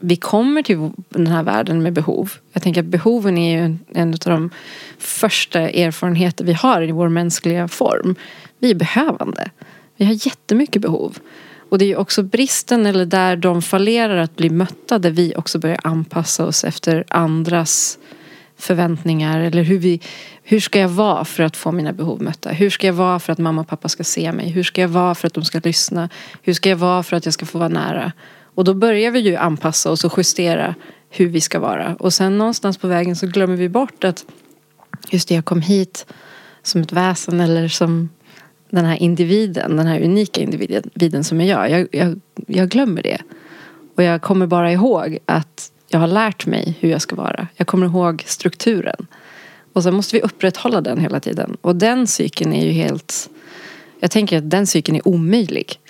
vi 0.00 0.16
kommer 0.16 0.62
till 0.62 0.90
den 1.08 1.26
här 1.26 1.42
världen 1.42 1.82
med 1.82 1.92
behov. 1.92 2.32
Jag 2.52 2.62
tänker 2.62 2.80
att 2.80 2.86
behoven 2.86 3.38
är 3.38 3.58
ju 3.58 3.64
en, 3.64 3.78
en 3.94 4.08
av 4.08 4.18
de 4.18 4.50
första 4.98 5.60
erfarenheter 5.60 6.44
vi 6.44 6.52
har 6.52 6.82
i 6.82 6.92
vår 6.92 7.08
mänskliga 7.08 7.68
form. 7.68 8.14
Vi 8.58 8.70
är 8.70 8.74
behövande. 8.74 9.50
Vi 9.96 10.04
har 10.04 10.26
jättemycket 10.26 10.82
behov. 10.82 11.18
Och 11.68 11.78
det 11.78 11.84
är 11.84 11.88
ju 11.88 11.96
också 11.96 12.22
bristen 12.22 12.86
eller 12.86 13.06
där 13.06 13.36
de 13.36 13.62
fallerar 13.62 14.16
att 14.16 14.36
bli 14.36 14.50
mötta 14.50 14.98
där 14.98 15.10
vi 15.10 15.34
också 15.36 15.58
börjar 15.58 15.80
anpassa 15.84 16.46
oss 16.46 16.64
efter 16.64 17.04
andras 17.08 17.98
förväntningar 18.58 19.40
eller 19.40 19.62
hur 19.62 19.78
vi 19.78 20.00
hur 20.42 20.60
ska 20.60 20.78
jag 20.78 20.88
vara 20.88 21.24
för 21.24 21.42
att 21.42 21.56
få 21.56 21.72
mina 21.72 21.92
behov 21.92 22.22
mötta? 22.22 22.50
Hur 22.50 22.70
ska 22.70 22.86
jag 22.86 22.94
vara 22.94 23.18
för 23.18 23.32
att 23.32 23.38
mamma 23.38 23.60
och 23.60 23.68
pappa 23.68 23.88
ska 23.88 24.04
se 24.04 24.32
mig? 24.32 24.48
Hur 24.48 24.62
ska 24.62 24.80
jag 24.80 24.88
vara 24.88 25.14
för 25.14 25.26
att 25.26 25.34
de 25.34 25.44
ska 25.44 25.60
lyssna? 25.64 26.08
Hur 26.42 26.52
ska 26.52 26.68
jag 26.68 26.76
vara 26.76 27.02
för 27.02 27.16
att 27.16 27.24
jag 27.24 27.34
ska 27.34 27.46
få 27.46 27.58
vara 27.58 27.68
nära? 27.68 28.12
Och 28.54 28.64
då 28.64 28.74
börjar 28.74 29.10
vi 29.10 29.18
ju 29.18 29.36
anpassa 29.36 29.90
oss 29.90 30.04
och 30.04 30.12
justera 30.16 30.74
hur 31.10 31.26
vi 31.26 31.40
ska 31.40 31.60
vara. 31.60 31.96
Och 31.98 32.12
sen 32.12 32.38
någonstans 32.38 32.78
på 32.78 32.88
vägen 32.88 33.16
så 33.16 33.26
glömmer 33.26 33.56
vi 33.56 33.68
bort 33.68 34.04
att 34.04 34.24
just 35.10 35.28
det, 35.28 35.34
jag 35.34 35.44
kom 35.44 35.60
hit 35.60 36.06
som 36.62 36.80
ett 36.80 36.92
väsen 36.92 37.40
eller 37.40 37.68
som 37.68 38.08
den 38.70 38.84
här 38.84 38.96
individen, 38.96 39.76
den 39.76 39.86
här 39.86 40.00
unika 40.00 40.40
individen 40.40 41.24
som 41.24 41.40
är 41.40 41.44
jag. 41.44 41.70
Jag, 41.70 41.88
jag, 41.92 42.20
jag 42.46 42.68
glömmer 42.68 43.02
det. 43.02 43.18
Och 43.96 44.02
jag 44.02 44.22
kommer 44.22 44.46
bara 44.46 44.72
ihåg 44.72 45.18
att 45.26 45.72
jag 45.88 45.98
har 45.98 46.06
lärt 46.06 46.46
mig 46.46 46.76
hur 46.80 46.88
jag 46.88 47.00
ska 47.00 47.16
vara. 47.16 47.48
Jag 47.54 47.66
kommer 47.66 47.86
ihåg 47.86 48.24
strukturen. 48.26 49.06
Och 49.72 49.82
sen 49.82 49.94
måste 49.94 50.16
vi 50.16 50.22
upprätthålla 50.22 50.80
den 50.80 50.98
hela 50.98 51.20
tiden. 51.20 51.56
Och 51.60 51.76
den 51.76 52.06
cykeln 52.06 52.52
är 52.52 52.66
ju 52.66 52.72
helt... 52.72 53.30
Jag 54.00 54.10
tänker 54.10 54.38
att 54.38 54.50
den 54.50 54.66
cykeln 54.66 54.96
är 54.96 55.08
omöjlig. 55.08 55.80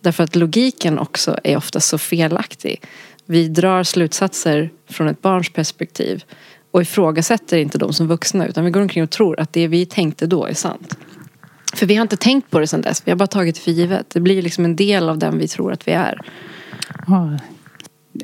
Därför 0.00 0.24
att 0.24 0.36
logiken 0.36 0.98
också 0.98 1.38
är 1.44 1.56
ofta 1.56 1.80
så 1.80 1.98
felaktig. 1.98 2.82
Vi 3.24 3.48
drar 3.48 3.82
slutsatser 3.82 4.70
från 4.88 5.08
ett 5.08 5.22
barns 5.22 5.50
perspektiv 5.50 6.24
och 6.70 6.82
ifrågasätter 6.82 7.58
inte 7.58 7.78
dem 7.78 7.92
som 7.92 8.08
vuxna 8.08 8.46
utan 8.46 8.64
vi 8.64 8.70
går 8.70 8.80
omkring 8.80 9.04
och 9.04 9.10
tror 9.10 9.40
att 9.40 9.52
det 9.52 9.68
vi 9.68 9.86
tänkte 9.86 10.26
då 10.26 10.44
är 10.44 10.54
sant. 10.54 10.98
För 11.74 11.86
vi 11.86 11.94
har 11.94 12.02
inte 12.02 12.16
tänkt 12.16 12.50
på 12.50 12.58
det 12.58 12.66
sedan 12.66 12.80
dess. 12.80 13.02
Vi 13.04 13.10
har 13.10 13.16
bara 13.16 13.26
tagit 13.26 13.54
det 13.54 13.60
för 13.60 13.70
givet. 13.70 14.10
Det 14.10 14.20
blir 14.20 14.42
liksom 14.42 14.64
en 14.64 14.76
del 14.76 15.08
av 15.08 15.18
den 15.18 15.38
vi 15.38 15.48
tror 15.48 15.72
att 15.72 15.88
vi 15.88 15.92
är. 15.92 16.20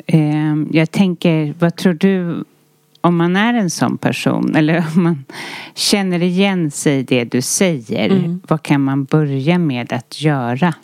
Eh, 0.07 0.57
jag 0.70 0.90
tänker, 0.90 1.55
vad 1.59 1.76
tror 1.76 1.95
du 1.95 2.45
om 3.01 3.16
man 3.16 3.36
är 3.36 3.55
en 3.55 3.70
sån 3.70 3.99
person 3.99 4.57
eller 4.57 4.84
om 4.95 5.03
man 5.03 5.24
känner 5.74 6.22
igen 6.22 6.70
sig 6.70 6.99
i 6.99 7.03
det 7.03 7.24
du 7.24 7.43
säger. 7.43 8.11
Mm. 8.11 8.40
Vad 8.49 8.62
kan 8.62 8.80
man 8.80 9.05
börja 9.05 9.59
med 9.59 9.93
att 9.93 10.22
göra? 10.22 10.74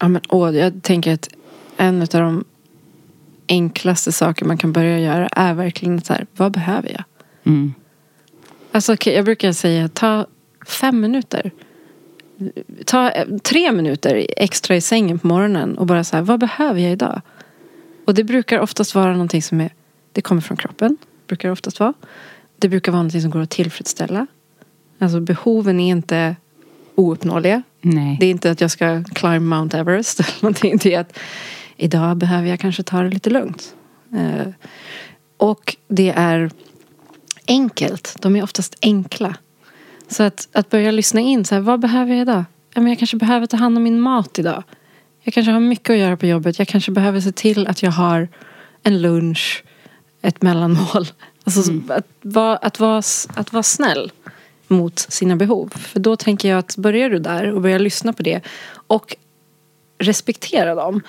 Ja, 0.00 0.08
men, 0.08 0.22
åh, 0.28 0.56
jag 0.56 0.82
tänker 0.82 1.14
att 1.14 1.28
en 1.76 2.02
av 2.02 2.08
de 2.08 2.44
enklaste 3.48 4.12
saker 4.12 4.44
man 4.44 4.58
kan 4.58 4.72
börja 4.72 4.98
göra 4.98 5.26
är 5.26 5.54
verkligen 5.54 6.00
så 6.00 6.12
här, 6.12 6.26
vad 6.36 6.52
behöver 6.52 6.92
jag? 6.92 7.04
Mm. 7.44 7.74
Alltså, 8.72 8.96
jag 9.04 9.24
brukar 9.24 9.52
säga, 9.52 9.88
ta 9.88 10.26
fem 10.66 11.00
minuter. 11.00 11.50
Ta 12.84 13.10
eh, 13.10 13.26
tre 13.42 13.72
minuter 13.72 14.26
extra 14.36 14.76
i 14.76 14.80
sängen 14.80 15.18
på 15.18 15.26
morgonen 15.26 15.78
och 15.78 15.86
bara 15.86 16.04
så 16.04 16.16
här, 16.16 16.22
vad 16.22 16.40
behöver 16.40 16.80
jag 16.80 16.92
idag? 16.92 17.20
Och 18.06 18.14
det 18.14 18.24
brukar 18.24 18.58
oftast 18.58 18.94
vara 18.94 19.12
någonting 19.12 19.42
som 19.42 19.60
är, 19.60 19.70
det 20.12 20.22
kommer 20.22 20.40
från 20.40 20.56
kroppen, 20.56 20.96
brukar 21.26 21.48
det 21.48 21.52
oftast 21.52 21.80
vara. 21.80 21.94
Det 22.58 22.68
brukar 22.68 22.92
vara 22.92 23.02
någonting 23.02 23.22
som 23.22 23.30
går 23.30 23.40
att 23.40 23.50
tillfredsställa. 23.50 24.26
Alltså 24.98 25.20
behoven 25.20 25.80
är 25.80 25.90
inte 25.90 26.36
ouppnåeliga. 26.94 27.62
Nej. 27.80 28.16
Det 28.20 28.26
är 28.26 28.30
inte 28.30 28.50
att 28.50 28.60
jag 28.60 28.70
ska 28.70 29.04
climb 29.04 29.42
Mount 29.42 29.78
Everest 29.78 30.20
eller 30.20 30.34
någonting. 30.40 30.76
Det 30.82 30.94
är 30.94 31.00
att 31.00 31.18
idag 31.76 32.16
behöver 32.16 32.48
jag 32.48 32.60
kanske 32.60 32.82
ta 32.82 33.02
det 33.02 33.10
lite 33.10 33.30
lugnt. 33.30 33.74
Eh, 34.12 34.52
och 35.36 35.76
det 35.88 36.10
är 36.16 36.50
enkelt. 37.46 38.16
De 38.20 38.36
är 38.36 38.42
oftast 38.42 38.76
enkla. 38.82 39.36
Så 40.08 40.22
att, 40.22 40.48
att 40.52 40.70
börja 40.70 40.90
lyssna 40.90 41.20
in. 41.20 41.44
Så 41.44 41.54
här, 41.54 41.62
vad 41.62 41.80
behöver 41.80 42.12
jag 42.12 42.22
idag? 42.22 42.44
Ja, 42.74 42.80
men 42.80 42.88
jag 42.88 42.98
kanske 42.98 43.16
behöver 43.16 43.46
ta 43.46 43.56
hand 43.56 43.76
om 43.76 43.82
min 43.82 44.00
mat 44.00 44.38
idag. 44.38 44.62
Jag 45.26 45.34
kanske 45.34 45.52
har 45.52 45.60
mycket 45.60 45.90
att 45.90 45.98
göra 45.98 46.16
på 46.16 46.26
jobbet. 46.26 46.58
Jag 46.58 46.68
kanske 46.68 46.92
behöver 46.92 47.20
se 47.20 47.32
till 47.32 47.66
att 47.66 47.82
jag 47.82 47.90
har 47.90 48.28
en 48.82 49.02
lunch, 49.02 49.64
ett 50.22 50.42
mellanmål. 50.42 51.06
Alltså 51.44 51.70
mm. 51.70 51.90
att, 51.90 52.06
vara, 52.22 52.56
att, 52.56 52.80
vara, 52.80 53.02
att 53.34 53.52
vara 53.52 53.62
snäll 53.62 54.12
mot 54.68 54.98
sina 54.98 55.36
behov. 55.36 55.68
För 55.76 56.00
då 56.00 56.16
tänker 56.16 56.48
jag 56.48 56.58
att 56.58 56.76
börjar 56.76 57.10
du 57.10 57.18
där 57.18 57.52
och 57.52 57.60
börjar 57.60 57.78
lyssna 57.78 58.12
på 58.12 58.22
det 58.22 58.40
och 58.68 59.16
respektera 59.98 60.74
dem. 60.74 61.00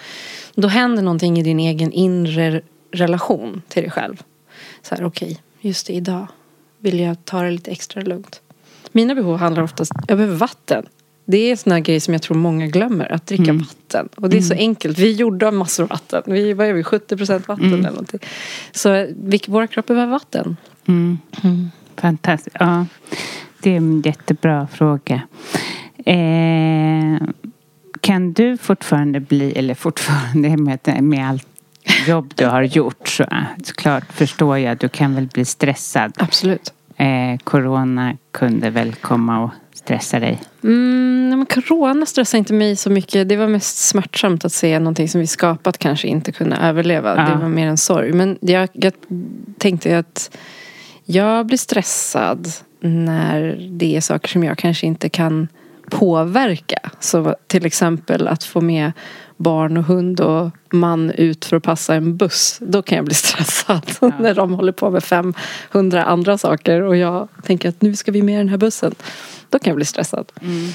Då 0.55 0.68
händer 0.68 1.03
någonting 1.03 1.39
i 1.39 1.43
din 1.43 1.59
egen 1.59 1.91
inre 1.91 2.61
relation 2.91 3.61
till 3.68 3.84
dig 3.84 3.91
själv. 3.91 4.24
Så 4.82 4.95
här, 4.95 5.05
okej, 5.05 5.32
okay, 5.32 5.38
just 5.61 5.88
det, 5.88 5.93
idag 5.93 6.28
vill 6.80 6.99
jag 6.99 7.26
ta 7.26 7.41
det 7.41 7.51
lite 7.51 7.72
extra 7.72 8.01
lugnt. 8.01 8.41
Mina 8.91 9.15
behov 9.15 9.38
handlar 9.38 9.63
oftast, 9.63 9.91
jag 10.07 10.18
behöver 10.18 10.36
vatten. 10.36 10.86
Det 11.30 11.38
är 11.38 11.51
en 11.51 11.57
sån 11.57 11.71
här 11.71 11.80
grej 11.80 11.99
som 11.99 12.13
jag 12.13 12.21
tror 12.21 12.38
många 12.38 12.67
glömmer, 12.67 13.11
att 13.11 13.28
dricka 13.28 13.43
mm. 13.43 13.57
vatten. 13.57 14.09
Och 14.15 14.30
det 14.30 14.38
är 14.38 14.41
så 14.41 14.53
mm. 14.53 14.61
enkelt. 14.61 14.99
Vi 14.99 15.11
gjorde 15.11 15.51
massor 15.51 15.84
av 15.84 15.89
vatten. 15.89 16.23
Vi, 16.25 16.53
vad 16.53 16.67
är 16.67 16.73
vi, 16.73 16.84
70 16.84 17.17
procent 17.17 17.47
vatten 17.47 17.65
mm. 17.65 17.80
eller 17.80 17.89
någonting. 17.89 18.19
Så 18.71 19.07
vi, 19.17 19.41
våra 19.47 19.67
kroppar 19.67 19.93
behöver 19.93 20.11
vatten. 20.11 20.57
Mm. 20.86 21.17
mm. 21.43 21.69
Fantastiskt. 21.95 22.55
Ja, 22.59 22.86
det 23.59 23.69
är 23.69 23.78
en 23.78 24.01
jättebra 24.01 24.67
fråga. 24.67 25.21
Eh, 26.05 27.28
kan 28.01 28.34
du 28.34 28.57
fortfarande 28.57 29.19
bli, 29.19 29.51
eller 29.51 29.73
fortfarande 29.75 30.57
med, 30.57 31.03
med 31.03 31.30
allt 31.30 31.47
jobb 32.07 32.34
du 32.36 32.45
har 32.45 32.63
gjort 32.63 33.07
så 33.07 33.25
såklart 33.63 34.13
förstår 34.13 34.57
jag, 34.57 34.78
du 34.78 34.89
kan 34.89 35.15
väl 35.15 35.28
bli 35.28 35.45
stressad. 35.45 36.13
Absolut. 36.17 36.73
Eh, 36.97 37.37
corona 37.43 38.17
kunde 38.31 38.69
väl 38.69 38.95
komma 38.95 39.43
och 39.43 39.51
stressa 39.73 40.19
dig? 40.19 40.39
Mm, 40.63 41.29
men 41.29 41.45
corona 41.45 42.05
stressade 42.05 42.39
inte 42.39 42.53
mig 42.53 42.75
så 42.75 42.89
mycket. 42.89 43.29
Det 43.29 43.35
var 43.35 43.47
mest 43.47 43.77
smärtsamt 43.77 44.45
att 44.45 44.53
se 44.53 44.79
någonting 44.79 45.09
som 45.09 45.21
vi 45.21 45.27
skapat 45.27 45.77
kanske 45.77 46.07
inte 46.07 46.31
kunna 46.31 46.69
överleva. 46.69 47.15
Ja. 47.15 47.33
Det 47.33 47.41
var 47.41 47.49
mer 47.49 47.67
en 47.67 47.77
sorg. 47.77 48.13
Men 48.13 48.37
jag, 48.41 48.69
jag 48.73 48.93
tänkte 49.57 49.97
att 49.97 50.37
jag 51.05 51.45
blir 51.45 51.57
stressad 51.57 52.47
när 52.79 53.69
det 53.71 53.95
är 53.95 54.01
saker 54.01 54.29
som 54.29 54.43
jag 54.43 54.57
kanske 54.57 54.87
inte 54.87 55.09
kan 55.09 55.47
påverka. 55.89 56.79
Så 56.99 57.35
till 57.47 57.65
exempel 57.65 58.27
att 58.27 58.43
få 58.43 58.61
med 58.61 58.91
barn 59.38 59.77
och 59.77 59.83
hund 59.83 60.19
och 60.19 60.49
man 60.69 61.11
ut 61.11 61.45
för 61.45 61.57
att 61.57 61.63
passa 61.63 61.95
en 61.95 62.17
buss. 62.17 62.57
Då 62.61 62.81
kan 62.81 62.95
jag 62.95 63.05
bli 63.05 63.15
stressad. 63.15 63.91
Ja. 64.01 64.11
när 64.19 64.35
de 64.35 64.53
håller 64.53 64.71
på 64.71 64.89
med 64.89 65.03
500 65.03 66.03
andra 66.03 66.38
saker 66.38 66.81
och 66.81 66.97
jag 66.97 67.27
tänker 67.43 67.69
att 67.69 67.81
nu 67.81 67.95
ska 67.95 68.11
vi 68.11 68.21
med 68.21 68.35
i 68.35 68.38
den 68.38 68.49
här 68.49 68.57
bussen. 68.57 68.95
Då 69.49 69.59
kan 69.59 69.71
jag 69.71 69.75
bli 69.75 69.85
stressad. 69.85 70.31
Mm. 70.41 70.69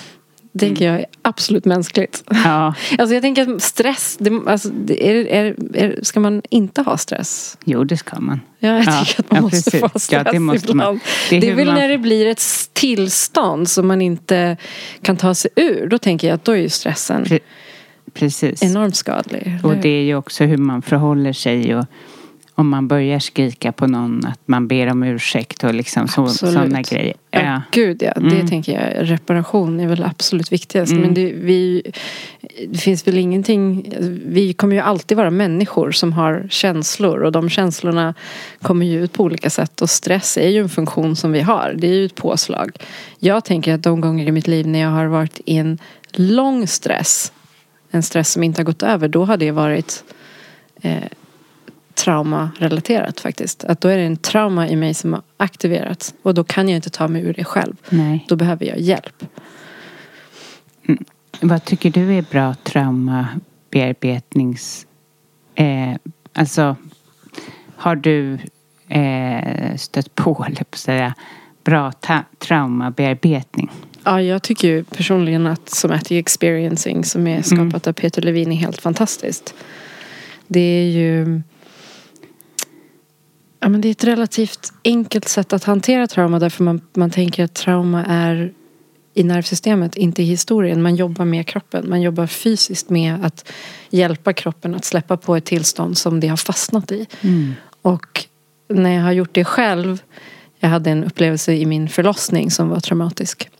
Det 0.53 0.67
tänker 0.67 0.87
jag 0.87 1.01
är 1.01 1.07
absolut 1.23 1.65
mänskligt. 1.65 2.25
Ja. 2.45 2.75
Alltså 2.99 3.15
jag 3.15 3.23
tänker 3.23 3.55
att 3.55 3.63
stress, 3.63 4.17
det, 4.21 4.41
alltså, 4.47 4.69
är, 4.89 5.15
är, 5.15 5.57
är, 5.75 5.99
ska 6.03 6.21
man 6.21 6.43
inte 6.51 6.83
ha 6.83 6.97
stress? 6.97 7.59
Jo 7.65 7.85
det 7.85 7.97
ska 7.97 8.21
man. 8.21 8.41
Ja, 8.59 8.69
jag 8.69 8.85
ja. 8.85 9.05
tycker 9.05 9.23
att 9.23 9.31
man 9.31 9.37
ja, 9.37 9.43
måste 9.43 9.71
precis. 9.71 9.93
få 9.93 9.99
stress 9.99 10.23
ja, 10.27 10.33
det 10.33 10.39
måste 10.39 10.71
ibland. 10.71 10.89
Man. 10.89 11.01
Det 11.31 11.37
är, 11.37 11.41
det 11.41 11.49
är 11.49 11.55
väl 11.55 11.67
man... 11.67 11.75
när 11.75 11.89
det 11.89 11.99
blir 11.99 12.27
ett 12.27 12.43
tillstånd 12.73 13.69
som 13.69 13.87
man 13.87 14.03
inte 14.03 14.57
kan 15.03 15.17
ta 15.17 15.35
sig 15.35 15.51
ur. 15.57 15.87
Då 15.87 15.99
tänker 15.99 16.29
jag 16.29 16.35
att 16.35 16.45
då 16.45 16.53
är 16.53 16.57
ju 16.57 16.69
stressen 16.69 17.25
Pre 17.25 17.39
precis. 18.13 18.63
enormt 18.63 18.97
skadlig. 18.97 19.59
Och 19.63 19.77
det 19.77 19.89
är 19.89 20.03
ju 20.03 20.15
också 20.15 20.45
hur 20.45 20.57
man 20.57 20.83
förhåller 20.83 21.33
sig 21.33 21.77
och 21.77 21.87
om 22.55 22.69
man 22.69 22.89
börjar 22.89 23.19
skrika 23.19 23.73
på 23.73 23.87
någon 23.87 24.27
att 24.27 24.41
man 24.45 24.69
ber 24.69 24.91
om 24.91 25.03
ursäkt 25.03 25.65
och 25.65 25.75
liksom 25.75 26.09
så, 26.09 26.27
sådana 26.27 26.83
grejer. 26.83 27.15
Ja. 27.31 27.43
ja. 27.43 27.63
Gud 27.71 28.03
ja, 28.03 28.13
det 28.15 28.35
mm. 28.37 28.49
tänker 28.49 28.73
jag. 28.73 29.11
Reparation 29.11 29.81
är 29.81 29.87
väl 29.87 30.05
absolut 30.05 30.53
viktigast. 30.53 30.93
Mm. 30.93 31.03
Men 31.03 31.15
det, 31.15 31.33
vi, 31.33 31.83
det 32.69 32.79
finns 32.79 33.07
väl 33.07 33.19
ingenting. 33.19 33.95
Vi 34.27 34.53
kommer 34.53 34.77
ju 34.77 34.83
alltid 34.83 35.17
vara 35.17 35.31
människor 35.31 35.91
som 35.91 36.13
har 36.13 36.47
känslor 36.51 37.23
och 37.23 37.33
de 37.33 37.49
känslorna 37.49 38.15
kommer 38.63 38.87
ju 38.87 39.05
ut 39.05 39.13
på 39.13 39.25
olika 39.25 39.51
sätt 39.51 39.83
och 39.83 39.91
stress 39.91 40.37
är 40.37 40.49
ju 40.49 40.61
en 40.61 40.69
funktion 40.69 41.17
som 41.17 41.33
vi 41.33 41.41
har. 41.41 41.75
Det 41.79 41.87
är 41.87 41.95
ju 41.95 42.07
ett 42.07 42.15
påslag. 42.15 42.77
Jag 43.19 43.45
tänker 43.45 43.75
att 43.75 43.83
de 43.83 44.01
gånger 44.01 44.29
i 44.29 44.33
mitt 44.33 44.47
liv 44.47 44.67
när 44.67 44.79
jag 44.79 44.91
har 44.91 45.07
varit 45.07 45.41
i 45.45 45.57
en 45.57 45.79
lång 46.13 46.67
stress 46.67 47.33
en 47.95 48.03
stress 48.03 48.33
som 48.33 48.43
inte 48.43 48.61
har 48.61 48.65
gått 48.65 48.83
över 48.83 49.09
då 49.09 49.25
har 49.25 49.37
det 49.37 49.51
varit 49.51 50.05
eh, 50.81 51.05
traumarelaterat 51.95 53.21
faktiskt. 53.21 53.65
Att 53.65 53.81
då 53.81 53.89
är 53.89 53.97
det 53.97 54.03
en 54.03 54.17
trauma 54.17 54.69
i 54.69 54.77
mig 54.77 54.95
som 54.95 55.13
har 55.13 55.23
aktiverats. 55.37 56.15
Och 56.23 56.35
då 56.35 56.45
kan 56.45 56.69
jag 56.69 56.77
inte 56.77 56.91
ta 56.91 57.09
mig 57.09 57.23
ur 57.23 57.35
det 57.35 57.45
själv. 57.45 57.77
Nej. 57.89 58.25
Då 58.29 58.37
behöver 58.37 58.67
jag 58.67 58.81
hjälp. 58.81 59.25
Mm. 60.89 61.05
Vad 61.41 61.65
tycker 61.65 61.91
du 61.91 62.15
är 62.15 62.23
bra 62.23 62.55
traumabearbetnings... 62.55 64.87
Eh, 65.55 65.95
alltså, 66.33 66.77
har 67.77 67.97
du 67.97 68.39
eh, 68.89 69.77
stött 69.77 70.15
på, 70.15 70.45
eller 70.49 70.65
på 70.65 70.79
säga, 70.79 71.15
bra 71.65 71.93
traumabearbetning? 72.39 73.71
Ja, 74.05 74.23
jag 74.23 74.43
tycker 74.43 74.69
ju 74.69 74.85
personligen 74.85 75.47
att 75.47 75.69
Somatic 75.69 76.13
Experiencing 76.13 77.05
som 77.05 77.27
är 77.27 77.43
skapat 77.43 77.59
mm. 77.59 77.81
av 77.85 77.93
Peter 77.93 78.23
Levin 78.23 78.53
är 78.53 78.57
helt 78.57 78.81
fantastiskt. 78.81 79.55
Det 80.47 80.61
är 80.61 80.91
ju 80.91 81.43
Ja, 83.61 83.69
men 83.69 83.81
det 83.81 83.89
är 83.89 83.91
ett 83.91 84.05
relativt 84.05 84.73
enkelt 84.85 85.29
sätt 85.29 85.53
att 85.53 85.65
hantera 85.65 86.07
trauma 86.07 86.39
därför 86.39 86.65
man, 86.65 86.81
man 86.95 87.11
tänker 87.11 87.45
att 87.45 87.55
trauma 87.55 88.05
är 88.05 88.53
i 89.15 89.23
nervsystemet, 89.23 89.97
inte 89.97 90.23
i 90.23 90.25
historien. 90.25 90.83
Man 90.83 90.97
jobbar 90.97 91.25
med 91.25 91.47
kroppen. 91.47 91.89
Man 91.89 92.03
jobbar 92.03 92.27
fysiskt 92.27 92.91
med 92.91 93.25
att 93.25 93.53
hjälpa 93.91 94.33
kroppen 94.33 94.75
att 94.75 94.85
släppa 94.85 95.17
på 95.17 95.37
ett 95.37 95.45
tillstånd 95.45 95.99
som 95.99 96.21
det 96.21 96.29
har 96.29 96.37
fastnat 96.37 96.93
i. 96.93 97.07
Mm. 97.21 97.55
Och 97.83 98.25
när 98.69 98.91
jag 98.91 99.03
har 99.03 99.13
gjort 99.13 99.35
det 99.35 99.45
själv 99.45 100.03
jag 100.63 100.69
hade 100.69 100.91
en 100.91 101.05
upplevelse 101.05 101.53
i 101.53 101.67
min 101.67 101.89
förlossning 101.89 102.51
som 102.51 102.69
var 102.69 102.81
traumatisk. 102.81 103.51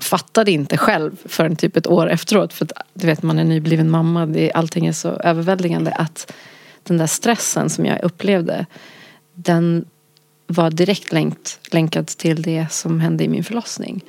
Fattade 0.00 0.50
inte 0.50 0.76
själv 0.76 1.16
förrän 1.24 1.56
typ 1.56 1.76
ett 1.76 1.86
år 1.86 2.10
efteråt. 2.10 2.52
För 2.52 2.64
att, 2.64 2.72
du 2.94 3.06
vet 3.06 3.22
man 3.22 3.38
är 3.38 3.44
nybliven 3.44 3.90
mamma. 3.90 4.26
Det, 4.26 4.52
allting 4.52 4.86
är 4.86 4.92
så 4.92 5.08
överväldigande 5.08 5.92
att 5.92 6.32
den 6.82 6.98
där 6.98 7.06
stressen 7.06 7.70
som 7.70 7.86
jag 7.86 8.02
upplevde 8.02 8.66
den 9.34 9.84
var 10.46 10.70
direkt 10.70 11.12
länkt, 11.12 11.58
länkad 11.72 12.06
till 12.06 12.42
det 12.42 12.66
som 12.70 13.00
hände 13.00 13.24
i 13.24 13.28
min 13.28 13.44
förlossning. 13.44 14.04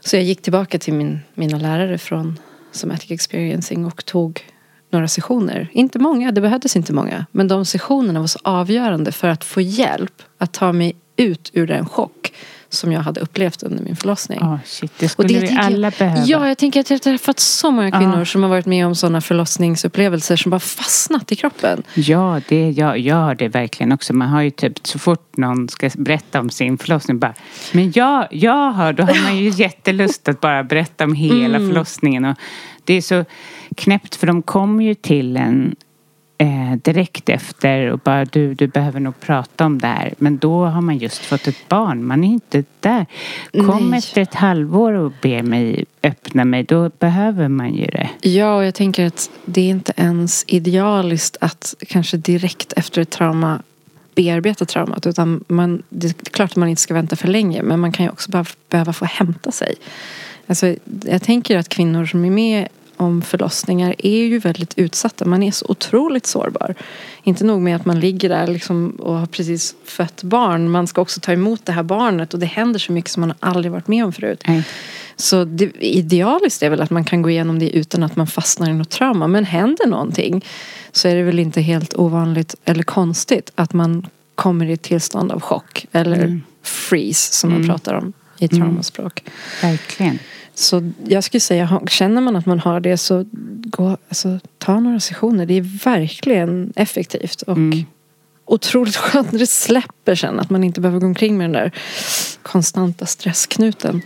Så 0.00 0.16
jag 0.16 0.22
gick 0.22 0.42
tillbaka 0.42 0.78
till 0.78 0.94
min, 0.94 1.20
mina 1.34 1.58
lärare 1.58 1.98
från 1.98 2.38
Somatic 2.72 3.10
Experiencing 3.10 3.84
och 3.84 4.04
tog 4.04 4.44
några 4.90 5.08
sessioner. 5.08 5.68
Inte 5.72 5.98
många, 5.98 6.32
det 6.32 6.40
behövdes 6.40 6.76
inte 6.76 6.92
många. 6.92 7.26
Men 7.32 7.48
de 7.48 7.64
sessionerna 7.64 8.20
var 8.20 8.26
så 8.26 8.38
avgörande 8.42 9.12
för 9.12 9.28
att 9.28 9.44
få 9.44 9.60
hjälp 9.60 10.22
att 10.38 10.52
ta 10.52 10.72
mig 10.72 10.96
ut 11.16 11.50
ur 11.52 11.66
den 11.66 11.86
chock 11.86 12.32
som 12.74 12.92
jag 12.92 13.00
hade 13.00 13.20
upplevt 13.20 13.62
under 13.62 13.84
min 13.84 13.96
förlossning. 13.96 14.40
Oh, 14.40 14.56
shit, 14.64 14.92
det 14.98 15.08
skulle 15.08 15.28
det 15.28 15.40
vi 15.40 15.56
alla 15.60 15.86
jag, 15.86 15.92
behöva. 15.98 16.24
Ja, 16.26 16.48
jag 16.48 16.58
tänker 16.58 16.80
att 16.80 16.90
jag 16.90 16.94
har 16.94 17.00
träffat 17.00 17.40
så 17.40 17.70
många 17.70 17.90
kvinnor 17.90 18.18
ja. 18.18 18.24
som 18.24 18.42
har 18.42 18.50
varit 18.50 18.66
med 18.66 18.86
om 18.86 18.94
sådana 18.94 19.20
förlossningsupplevelser 19.20 20.36
som 20.36 20.50
bara 20.50 20.60
fastnat 20.60 21.32
i 21.32 21.36
kroppen. 21.36 21.82
Ja, 21.94 22.40
det, 22.48 22.70
jag, 22.70 22.98
jag 22.98 23.16
har 23.16 23.34
det 23.34 23.48
verkligen 23.48 23.92
också. 23.92 24.12
Man 24.12 24.28
har 24.28 24.42
ju 24.42 24.50
typ 24.50 24.86
så 24.86 24.98
fort 24.98 25.36
någon 25.36 25.68
ska 25.68 25.90
berätta 25.94 26.40
om 26.40 26.50
sin 26.50 26.78
förlossning 26.78 27.18
bara 27.18 27.34
Men 27.72 27.92
jag, 27.94 28.28
jag 28.30 28.70
har, 28.70 28.92
då 28.92 29.02
har 29.02 29.22
man 29.24 29.36
ju 29.36 29.48
jättelust 29.54 30.28
att 30.28 30.40
bara 30.40 30.64
berätta 30.64 31.04
om 31.04 31.14
hela 31.14 31.56
mm. 31.56 31.68
förlossningen. 31.68 32.24
Och 32.24 32.36
det 32.84 32.94
är 32.94 33.00
så 33.00 33.24
knäppt 33.76 34.14
för 34.14 34.26
de 34.26 34.42
kommer 34.42 34.84
ju 34.84 34.94
till 34.94 35.36
en 35.36 35.74
eh, 36.38 36.76
direkt 36.82 37.28
efter 37.28 37.92
och 37.92 37.98
bara 37.98 38.24
du, 38.24 38.54
du 38.54 38.66
behöver 38.66 39.00
nog 39.00 39.20
prata 39.20 39.66
om 39.66 39.78
det 39.78 39.86
här. 39.86 40.14
Men 40.18 40.38
då 40.38 40.64
har 40.64 40.80
man 40.80 40.98
just 40.98 41.24
fått 41.24 41.46
ett 41.46 41.68
barn. 41.68 42.04
Man 42.04 42.24
är 42.24 42.28
inte 42.28 42.64
där. 42.80 43.06
Kom 43.52 43.90
Nej. 43.90 43.98
efter 43.98 44.22
ett 44.22 44.34
halvår 44.34 44.92
och 44.92 45.12
ber 45.22 45.42
mig 45.42 45.84
öppna 46.02 46.44
mig. 46.44 46.62
Då 46.62 46.90
behöver 46.98 47.48
man 47.48 47.74
ju 47.74 47.86
det. 47.86 48.10
Ja, 48.20 48.56
och 48.56 48.64
jag 48.64 48.74
tänker 48.74 49.06
att 49.06 49.30
det 49.44 49.60
är 49.60 49.68
inte 49.68 49.92
ens 49.96 50.44
idealiskt 50.46 51.36
att 51.40 51.74
kanske 51.88 52.16
direkt 52.16 52.72
efter 52.72 53.02
ett 53.02 53.10
trauma 53.10 53.62
bearbeta 54.14 54.64
traumat. 54.64 55.06
Utan 55.06 55.44
man, 55.48 55.82
det 55.88 56.06
är 56.06 56.30
klart 56.30 56.50
att 56.50 56.56
man 56.56 56.68
inte 56.68 56.82
ska 56.82 56.94
vänta 56.94 57.16
för 57.16 57.28
länge. 57.28 57.62
Men 57.62 57.80
man 57.80 57.92
kan 57.92 58.06
ju 58.06 58.10
också 58.10 58.44
behöva 58.68 58.92
få 58.92 59.04
hämta 59.04 59.52
sig. 59.52 59.74
Alltså, 60.46 60.74
jag 61.04 61.22
tänker 61.22 61.58
att 61.58 61.68
kvinnor 61.68 62.06
som 62.06 62.24
är 62.24 62.30
med 62.30 62.68
om 62.96 63.22
förlossningar 63.22 63.94
är 63.98 64.24
ju 64.24 64.38
väldigt 64.38 64.78
utsatta. 64.78 65.24
Man 65.24 65.42
är 65.42 65.50
så 65.50 65.66
otroligt 65.68 66.26
sårbar. 66.26 66.74
Inte 67.22 67.44
nog 67.44 67.60
med 67.60 67.76
att 67.76 67.84
man 67.84 68.00
ligger 68.00 68.28
där 68.28 68.46
liksom 68.46 68.90
och 68.90 69.14
har 69.14 69.26
precis 69.26 69.74
fött 69.84 70.22
barn. 70.22 70.70
Man 70.70 70.86
ska 70.86 71.00
också 71.00 71.20
ta 71.20 71.32
emot 71.32 71.66
det 71.66 71.72
här 71.72 71.82
barnet 71.82 72.34
och 72.34 72.40
det 72.40 72.46
händer 72.46 72.78
så 72.78 72.92
mycket 72.92 73.10
som 73.10 73.20
man 73.20 73.34
aldrig 73.40 73.72
varit 73.72 73.88
med 73.88 74.04
om 74.04 74.12
förut. 74.12 74.42
Mm. 74.44 74.62
Så 75.16 75.44
det, 75.44 75.70
idealiskt 75.80 76.62
är 76.62 76.70
väl 76.70 76.80
att 76.80 76.90
man 76.90 77.04
kan 77.04 77.22
gå 77.22 77.30
igenom 77.30 77.58
det 77.58 77.70
utan 77.70 78.02
att 78.02 78.16
man 78.16 78.26
fastnar 78.26 78.70
i 78.70 78.72
något 78.72 78.90
trauma. 78.90 79.26
Men 79.26 79.44
händer 79.44 79.86
någonting 79.86 80.44
så 80.92 81.08
är 81.08 81.14
det 81.14 81.22
väl 81.22 81.38
inte 81.38 81.60
helt 81.60 81.94
ovanligt 81.94 82.54
eller 82.64 82.82
konstigt 82.82 83.52
att 83.54 83.72
man 83.72 84.06
kommer 84.34 84.66
i 84.66 84.72
ett 84.72 84.82
tillstånd 84.82 85.32
av 85.32 85.40
chock 85.40 85.86
eller 85.92 86.16
mm. 86.16 86.42
freeze 86.62 87.32
som 87.32 87.50
man 87.50 87.56
mm. 87.56 87.68
pratar 87.68 87.94
om 87.94 88.12
i 88.38 88.44
mm. 88.44 88.62
traumaspråk. 88.62 89.24
Verkligen. 89.62 90.18
Så 90.54 90.92
jag 91.06 91.24
skulle 91.24 91.40
säga, 91.40 91.80
känner 91.86 92.20
man 92.20 92.36
att 92.36 92.46
man 92.46 92.60
har 92.60 92.80
det 92.80 92.96
så 92.96 93.24
gå, 93.64 93.96
alltså, 94.08 94.38
ta 94.58 94.80
några 94.80 95.00
sessioner. 95.00 95.46
Det 95.46 95.54
är 95.54 95.84
verkligen 95.84 96.72
effektivt. 96.76 97.42
Och 97.42 97.56
mm. 97.56 97.84
otroligt 98.44 98.96
skönt 98.96 99.32
när 99.32 99.38
det 99.38 99.46
släpper 99.46 100.14
sen. 100.14 100.40
Att 100.40 100.50
man 100.50 100.64
inte 100.64 100.80
behöver 100.80 101.00
gå 101.00 101.06
omkring 101.06 101.38
med 101.38 101.44
den 101.44 101.52
där 101.52 101.72
konstanta 102.42 103.06
stressknuten. 103.06 104.02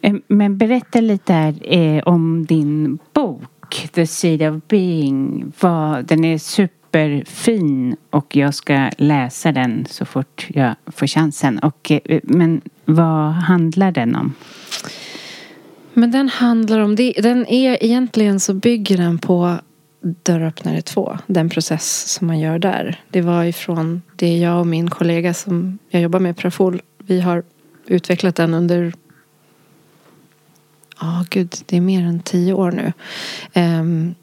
Eh, 0.00 0.14
men 0.26 0.58
berätta 0.58 1.00
lite 1.00 1.32
här, 1.32 1.54
eh, 1.62 2.02
om 2.02 2.46
din 2.46 2.98
bok 3.12 3.88
The 3.92 4.06
Seed 4.06 4.42
of 4.42 4.62
Being. 4.68 5.52
Vad, 5.60 6.04
den 6.04 6.24
är 6.24 6.38
superfin 6.38 7.96
och 8.10 8.36
jag 8.36 8.54
ska 8.54 8.90
läsa 8.98 9.52
den 9.52 9.86
så 9.90 10.04
fort 10.04 10.46
jag 10.48 10.74
får 10.86 11.06
chansen. 11.06 11.58
Och, 11.58 11.90
eh, 11.90 12.20
men 12.22 12.60
vad 12.84 13.32
handlar 13.32 13.92
den 13.92 14.16
om? 14.16 14.34
Men 15.98 16.10
den 16.10 16.28
handlar 16.28 16.78
om 16.78 16.96
det. 16.96 17.12
Den 17.18 17.46
är 17.46 17.84
egentligen 17.84 18.40
så 18.40 18.54
bygger 18.54 18.96
den 18.96 19.18
på 19.18 19.58
Dörröppnare 20.00 20.82
2. 20.82 21.18
Den 21.26 21.48
process 21.48 22.08
som 22.12 22.26
man 22.26 22.38
gör 22.38 22.58
där. 22.58 23.00
Det 23.10 23.20
var 23.20 23.44
ifrån 23.44 24.02
det 24.16 24.38
jag 24.38 24.60
och 24.60 24.66
min 24.66 24.90
kollega 24.90 25.34
som 25.34 25.78
jag 25.88 26.02
jobbar 26.02 26.20
med, 26.20 26.36
Prafol. 26.36 26.82
Vi 26.98 27.20
har 27.20 27.42
utvecklat 27.86 28.36
den 28.36 28.54
under 28.54 28.92
Ja, 31.00 31.06
oh, 31.06 31.24
gud, 31.30 31.54
det 31.66 31.76
är 31.76 31.80
mer 31.80 32.02
än 32.02 32.20
tio 32.20 32.52
år 32.52 32.72
nu. 32.72 32.92
Um, 33.62 34.14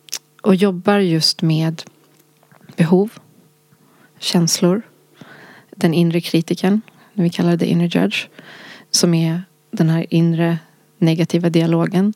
och 0.42 0.56
jobbar 0.56 1.00
just 1.00 1.42
med 1.42 1.84
behov, 2.76 3.12
känslor, 4.20 4.82
den 5.72 5.94
inre 5.94 6.22
kritiken, 6.22 6.82
vi 7.14 7.30
kallar 7.30 7.58
det 7.58 7.66
inner 7.66 7.98
judge, 7.98 8.28
som 8.92 9.14
är 9.14 9.44
den 9.72 9.90
här 9.90 10.06
inre 10.10 10.58
negativa 11.04 11.50
dialogen. 11.50 12.14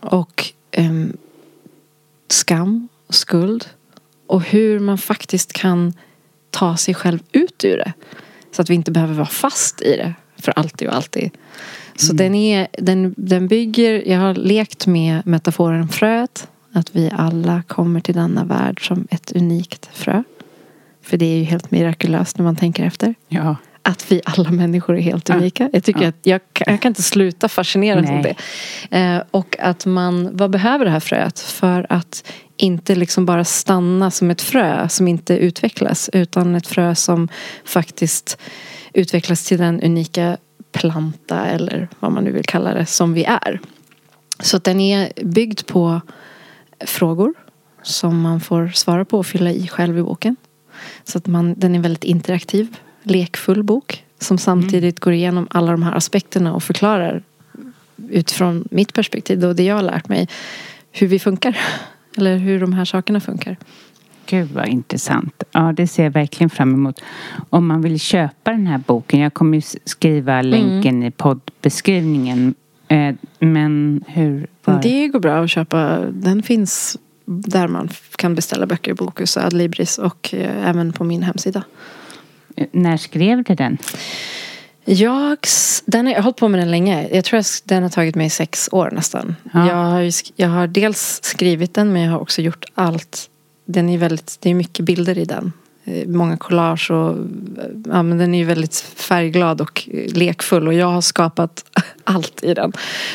Och 0.00 0.52
um, 0.78 1.16
skam 2.28 2.88
och 3.06 3.14
skuld. 3.14 3.66
Och 4.26 4.42
hur 4.42 4.80
man 4.80 4.98
faktiskt 4.98 5.52
kan 5.52 5.92
ta 6.50 6.76
sig 6.76 6.94
själv 6.94 7.18
ut 7.32 7.64
ur 7.64 7.76
det. 7.76 7.92
Så 8.52 8.62
att 8.62 8.70
vi 8.70 8.74
inte 8.74 8.90
behöver 8.90 9.14
vara 9.14 9.26
fast 9.26 9.82
i 9.82 9.96
det 9.96 10.14
för 10.36 10.52
alltid 10.56 10.88
och 10.88 10.94
alltid. 10.94 11.30
Så 11.96 12.12
mm. 12.12 12.16
den, 12.16 12.34
är, 12.34 12.68
den, 12.72 13.14
den 13.16 13.48
bygger, 13.48 14.08
jag 14.08 14.18
har 14.18 14.34
lekt 14.34 14.86
med 14.86 15.26
metaforen 15.26 15.88
fröet. 15.88 16.48
Att 16.72 16.96
vi 16.96 17.10
alla 17.14 17.62
kommer 17.62 18.00
till 18.00 18.14
denna 18.14 18.44
värld 18.44 18.86
som 18.86 19.08
ett 19.10 19.32
unikt 19.32 19.90
frö. 19.92 20.22
För 21.02 21.16
det 21.16 21.26
är 21.26 21.36
ju 21.36 21.44
helt 21.44 21.70
mirakulöst 21.70 22.38
när 22.38 22.44
man 22.44 22.56
tänker 22.56 22.84
efter. 22.84 23.14
Ja 23.28 23.56
att 23.82 24.12
vi 24.12 24.20
alla 24.24 24.50
människor 24.50 24.96
är 24.96 25.00
helt 25.00 25.30
unika. 25.30 25.70
Jag 25.72 25.84
tycker 25.84 26.08
att 26.08 26.18
jag, 26.22 26.40
jag 26.66 26.80
kan 26.80 26.90
inte 26.90 27.02
sluta 27.02 27.48
fascineras 27.48 28.10
av 28.10 28.22
det. 28.22 28.36
Eh, 28.98 29.22
och 29.30 29.56
att 29.58 29.86
man, 29.86 30.36
vad 30.36 30.50
behöver 30.50 30.84
det 30.84 30.90
här 30.90 31.00
fröet 31.00 31.40
för 31.40 31.86
att 31.88 32.24
inte 32.56 32.94
liksom 32.94 33.26
bara 33.26 33.44
stanna 33.44 34.10
som 34.10 34.30
ett 34.30 34.42
frö 34.42 34.88
som 34.88 35.08
inte 35.08 35.36
utvecklas 35.36 36.10
utan 36.12 36.54
ett 36.54 36.66
frö 36.66 36.94
som 36.94 37.28
faktiskt 37.64 38.38
utvecklas 38.92 39.44
till 39.44 39.58
den 39.58 39.82
unika 39.82 40.36
planta 40.72 41.46
eller 41.46 41.88
vad 42.00 42.12
man 42.12 42.24
nu 42.24 42.32
vill 42.32 42.44
kalla 42.44 42.74
det 42.74 42.86
som 42.86 43.12
vi 43.12 43.24
är. 43.24 43.60
Så 44.38 44.56
att 44.56 44.64
den 44.64 44.80
är 44.80 45.12
byggd 45.24 45.66
på 45.66 46.00
frågor 46.80 47.34
som 47.82 48.20
man 48.20 48.40
får 48.40 48.68
svara 48.68 49.04
på 49.04 49.18
och 49.18 49.26
fylla 49.26 49.50
i 49.50 49.68
själv 49.68 49.98
i 49.98 50.02
boken. 50.02 50.36
Så 51.04 51.18
att 51.18 51.26
man, 51.26 51.54
den 51.56 51.74
är 51.74 51.80
väldigt 51.80 52.04
interaktiv 52.04 52.76
lekfull 53.02 53.62
bok 53.62 54.04
som 54.18 54.38
samtidigt 54.38 55.00
går 55.00 55.12
igenom 55.12 55.46
alla 55.50 55.72
de 55.72 55.82
här 55.82 55.94
aspekterna 55.94 56.54
och 56.54 56.62
förklarar 56.62 57.22
utifrån 58.10 58.64
mitt 58.70 58.94
perspektiv 58.94 59.44
och 59.44 59.56
det 59.56 59.62
jag 59.62 59.74
har 59.74 59.82
lärt 59.82 60.08
mig 60.08 60.28
hur 60.90 61.06
vi 61.06 61.18
funkar. 61.18 61.58
Eller 62.16 62.36
hur 62.36 62.60
de 62.60 62.72
här 62.72 62.84
sakerna 62.84 63.20
funkar. 63.20 63.56
Gud 64.26 64.50
vad 64.50 64.68
intressant. 64.68 65.42
Ja, 65.52 65.72
det 65.76 65.86
ser 65.86 66.04
jag 66.04 66.10
verkligen 66.10 66.50
fram 66.50 66.74
emot. 66.74 67.00
Om 67.50 67.66
man 67.66 67.82
vill 67.82 68.00
köpa 68.00 68.50
den 68.50 68.66
här 68.66 68.78
boken, 68.78 69.20
jag 69.20 69.34
kommer 69.34 69.58
ju 69.58 69.62
skriva 69.84 70.42
länken 70.42 70.94
mm. 70.94 71.08
i 71.08 71.10
poddbeskrivningen. 71.10 72.54
Eh, 72.88 73.14
men 73.38 74.04
hur? 74.06 74.46
Var... 74.64 74.82
Det 74.82 75.08
går 75.08 75.20
bra 75.20 75.44
att 75.44 75.50
köpa. 75.50 75.98
Den 75.98 76.42
finns 76.42 76.98
där 77.24 77.68
man 77.68 77.88
kan 78.16 78.34
beställa 78.34 78.66
böcker 78.66 78.90
i 78.90 78.94
Bokus 78.94 79.36
och 79.36 79.42
Adlibris 79.42 79.98
och 79.98 80.34
eh, 80.34 80.68
även 80.68 80.92
på 80.92 81.04
min 81.04 81.22
hemsida. 81.22 81.62
När 82.72 82.96
skrev 82.96 83.42
du 83.42 83.54
den? 83.54 83.78
Jag, 84.84 85.38
den 85.84 86.06
har, 86.06 86.12
jag 86.12 86.18
har 86.18 86.22
hållit 86.22 86.36
på 86.36 86.48
med 86.48 86.60
den 86.60 86.70
länge. 86.70 87.08
Jag 87.12 87.24
tror 87.24 87.40
att 87.40 87.62
den 87.64 87.82
har 87.82 87.90
tagit 87.90 88.14
mig 88.14 88.30
sex 88.30 88.68
år 88.72 88.90
nästan. 88.92 89.36
Ja. 89.52 89.68
Jag, 89.68 89.76
har, 89.76 90.10
jag 90.36 90.48
har 90.48 90.66
dels 90.66 91.20
skrivit 91.22 91.74
den 91.74 91.92
men 91.92 92.02
jag 92.02 92.12
har 92.12 92.18
också 92.18 92.42
gjort 92.42 92.64
allt. 92.74 93.28
Den 93.64 93.88
är 93.88 93.98
väldigt, 93.98 94.38
det 94.40 94.50
är 94.50 94.54
mycket 94.54 94.84
bilder 94.84 95.18
i 95.18 95.24
den. 95.24 95.52
Eh, 95.84 96.08
många 96.08 96.36
collage 96.36 96.90
och 96.90 97.16
ja, 97.86 98.02
men 98.02 98.18
den 98.18 98.34
är 98.34 98.44
väldigt 98.44 98.76
färgglad 98.96 99.60
och 99.60 99.88
lekfull 100.12 100.68
och 100.68 100.74
jag 100.74 100.86
har 100.86 101.00
skapat 101.00 101.64
allt 102.04 102.44
i 102.44 102.54
den. 102.54 102.72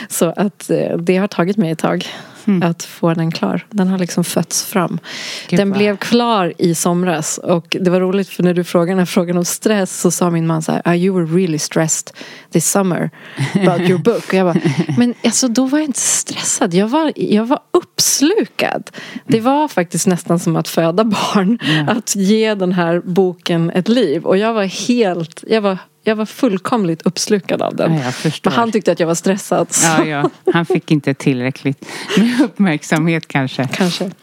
Så 0.09 0.33
att 0.35 0.69
eh, 0.69 0.97
det 0.97 1.17
har 1.17 1.27
tagit 1.27 1.57
mig 1.57 1.71
ett 1.71 1.79
tag 1.79 2.05
mm. 2.47 2.69
att 2.69 2.83
få 2.83 3.13
den 3.13 3.31
klar. 3.31 3.65
Den 3.69 3.87
har 3.87 3.97
liksom 3.97 4.23
fötts 4.23 4.63
fram. 4.63 4.99
Gud, 5.47 5.59
den 5.59 5.71
blev 5.71 5.97
klar 5.97 6.53
i 6.57 6.75
somras 6.75 7.37
och 7.37 7.77
det 7.79 7.89
var 7.89 7.99
roligt 7.99 8.29
för 8.29 8.43
när 8.43 8.53
du 8.53 8.63
frågade 8.63 8.91
den 8.91 8.99
här 8.99 9.05
frågan 9.05 9.37
om 9.37 9.45
stress 9.45 9.99
så 9.99 10.11
sa 10.11 10.29
min 10.29 10.47
man 10.47 10.61
så 10.61 10.71
här, 10.71 10.81
ah, 10.85 10.95
you 10.95 11.15
were 11.15 11.37
really 11.37 11.59
stressed 11.59 12.13
this 12.51 12.71
summer 12.71 13.09
about 13.53 13.89
your 13.89 13.99
book. 13.99 14.27
Och 14.27 14.33
jag 14.33 14.45
bara, 14.45 14.61
men 14.97 15.13
alltså 15.23 15.47
då 15.47 15.65
var 15.65 15.79
jag 15.79 15.85
inte 15.85 15.99
stressad. 15.99 16.73
Jag 16.73 16.87
var, 16.87 17.11
jag 17.15 17.45
var 17.45 17.59
uppslukad. 17.71 18.89
Det 19.27 19.39
var 19.39 19.67
faktiskt 19.67 20.07
nästan 20.07 20.39
som 20.39 20.55
att 20.55 20.67
föda 20.67 21.03
barn. 21.03 21.59
Mm. 21.63 21.89
Att 21.89 22.15
ge 22.15 22.55
den 22.55 22.71
här 22.71 23.01
boken 23.05 23.69
ett 23.69 23.87
liv. 23.87 24.25
Och 24.25 24.37
jag 24.37 24.53
var 24.53 24.63
helt, 24.63 25.43
jag 25.47 25.61
var 25.61 25.77
jag 26.07 26.15
var 26.15 26.25
fullkomligt 26.25 27.01
uppslukad 27.01 27.61
av 27.61 27.75
den. 27.75 27.93
Ja, 27.93 28.11
Men 28.43 28.53
han 28.53 28.71
tyckte 28.71 28.91
att 28.91 28.99
jag 28.99 29.07
var 29.07 29.15
stressad. 29.15 29.67
Ja, 29.83 30.05
ja. 30.05 30.29
Han 30.53 30.65
fick 30.65 30.91
inte 30.91 31.13
tillräckligt 31.13 31.85
med 32.17 32.41
uppmärksamhet 32.41 33.27
kanske. 33.27 33.67
Kanske. 33.67 34.11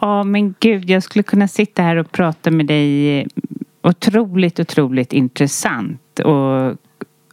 Ja, 0.00 0.22
men 0.22 0.54
gud, 0.60 0.90
jag 0.90 1.02
skulle 1.02 1.22
kunna 1.22 1.48
sitta 1.48 1.82
här 1.82 1.96
och 1.96 2.12
prata 2.12 2.50
med 2.50 2.66
dig. 2.66 3.26
Otroligt, 3.82 4.60
otroligt 4.60 5.12
intressant 5.12 6.20
och 6.20 6.76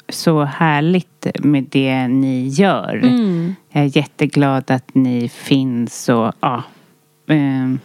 så 0.09 0.43
härligt 0.43 1.28
med 1.39 1.63
det 1.63 2.07
ni 2.07 2.47
gör. 2.47 2.95
Mm. 3.03 3.55
Jag 3.70 3.84
är 3.84 3.97
jätteglad 3.97 4.72
att 4.72 4.95
ni 4.95 5.30
finns 5.30 6.09
och 6.09 6.34
ja. 6.39 6.63
Eh, 7.28 7.76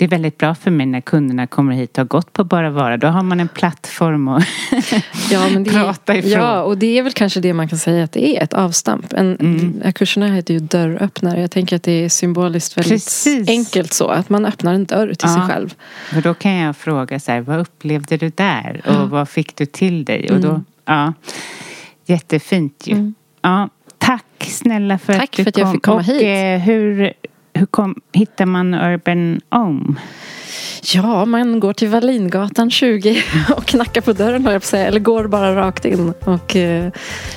Det 0.00 0.04
är 0.04 0.08
väldigt 0.08 0.38
bra 0.38 0.54
för 0.54 0.70
mig 0.70 0.86
när 0.86 1.00
kunderna 1.00 1.46
kommer 1.46 1.74
hit 1.74 1.90
och 1.90 1.98
har 1.98 2.04
gått 2.04 2.32
på 2.32 2.44
Bara 2.44 2.70
Vara. 2.70 2.96
Då 2.96 3.06
har 3.06 3.22
man 3.22 3.40
en 3.40 3.48
plattform 3.48 4.28
att 4.28 4.44
ja, 5.30 5.48
men 5.52 5.64
det, 5.64 5.70
prata 5.70 6.16
ifrån. 6.16 6.32
Ja, 6.32 6.62
och 6.62 6.78
det 6.78 6.98
är 6.98 7.02
väl 7.02 7.12
kanske 7.12 7.40
det 7.40 7.52
man 7.52 7.68
kan 7.68 7.78
säga 7.78 8.04
att 8.04 8.12
det 8.12 8.36
är 8.36 8.42
ett 8.42 8.52
avstamp. 8.52 9.12
En, 9.12 9.36
mm. 9.36 9.92
Kurserna 9.92 10.26
heter 10.26 10.54
ju 10.54 10.60
dörröppnare. 10.60 11.40
Jag 11.40 11.50
tänker 11.50 11.76
att 11.76 11.82
det 11.82 12.04
är 12.04 12.08
symboliskt 12.08 12.78
väldigt 12.78 12.92
Precis. 12.92 13.48
enkelt 13.48 13.92
så. 13.92 14.08
Att 14.08 14.28
man 14.28 14.46
öppnar 14.46 14.74
en 14.74 14.84
dörr 14.84 15.06
till 15.06 15.28
ja, 15.28 15.34
sig 15.34 15.42
själv. 15.54 15.74
För 16.08 16.22
då 16.22 16.34
kan 16.34 16.52
jag 16.52 16.76
fråga 16.76 17.20
så 17.20 17.32
här, 17.32 17.40
vad 17.40 17.60
upplevde 17.60 18.16
du 18.16 18.28
där? 18.28 18.80
Och 18.84 18.92
ja. 18.92 19.04
vad 19.04 19.28
fick 19.28 19.56
du 19.56 19.66
till 19.66 20.04
dig? 20.04 20.30
Och 20.32 20.40
då, 20.40 20.48
mm. 20.48 20.64
ja, 20.84 21.12
jättefint 22.06 22.86
ju. 22.86 22.92
Mm. 22.92 23.14
Ja, 23.42 23.68
tack 23.98 24.24
snälla 24.38 24.98
för 24.98 25.12
tack 25.12 25.24
att 25.24 25.32
du 25.32 25.42
för 25.42 25.50
att 25.50 25.56
jag 25.56 25.72
fick 25.72 25.82
komma 25.82 25.96
och, 25.96 26.04
hit. 26.04 26.22
Eh, 26.22 26.66
hur 26.66 27.12
hur 27.60 27.66
kom, 27.66 27.94
hittar 28.12 28.46
man 28.46 28.74
Urban 28.74 29.40
Home? 29.50 29.94
Ja, 30.82 31.24
man 31.24 31.60
går 31.60 31.72
till 31.72 31.88
Wallingatan 31.88 32.70
20 32.70 33.22
och 33.56 33.64
knackar 33.64 34.00
på 34.00 34.12
dörren, 34.12 34.42
jag 34.52 34.60
på 34.60 34.66
säga. 34.66 34.86
Eller 34.86 35.00
går 35.00 35.26
bara 35.26 35.56
rakt 35.56 35.84
in 35.84 36.12
och 36.24 36.56
uh, 36.56 36.88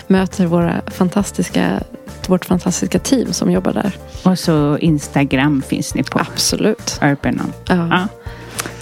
möter 0.07 0.45
våra 0.45 0.81
fantastiska, 0.87 1.83
vårt 2.27 2.45
fantastiska 2.45 2.99
team 2.99 3.33
som 3.33 3.51
jobbar 3.51 3.73
där. 3.73 3.91
Och 4.23 4.39
så 4.39 4.77
Instagram 4.77 5.61
finns 5.61 5.95
ni 5.95 6.03
på? 6.03 6.19
Absolut. 6.19 6.99
Urban 7.01 7.39
Home. 7.39 7.53
Ja. 7.67 7.87
ja. 7.91 8.07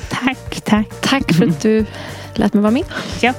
Tack, 0.10 0.62
tack. 0.62 1.02
Tack 1.02 1.34
för 1.34 1.48
att 1.48 1.62
du 1.62 1.86
lät 2.34 2.54
mig 2.54 2.62
vara 2.64 2.72
med. 2.72 2.86
Ja. 3.22 3.34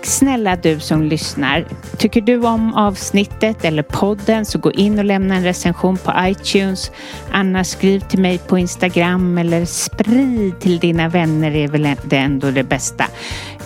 Tack 0.00 0.06
snälla 0.06 0.56
du 0.56 0.80
som 0.80 1.02
lyssnar. 1.02 1.66
Tycker 1.98 2.20
du 2.20 2.46
om 2.46 2.74
avsnittet 2.74 3.64
eller 3.64 3.82
podden 3.82 4.44
så 4.44 4.58
gå 4.58 4.72
in 4.72 4.98
och 4.98 5.04
lämna 5.04 5.34
en 5.34 5.44
recension 5.44 5.96
på 5.96 6.12
iTunes. 6.18 6.90
Annars 7.30 7.66
skriv 7.66 8.00
till 8.00 8.18
mig 8.18 8.38
på 8.38 8.58
Instagram 8.58 9.38
eller 9.38 9.64
sprid 9.64 10.60
till 10.60 10.78
dina 10.78 11.08
vänner 11.08 11.56
är 11.56 11.68
väl 11.68 11.88
det 12.04 12.16
ändå 12.16 12.50
det 12.50 12.62
bästa. 12.62 13.04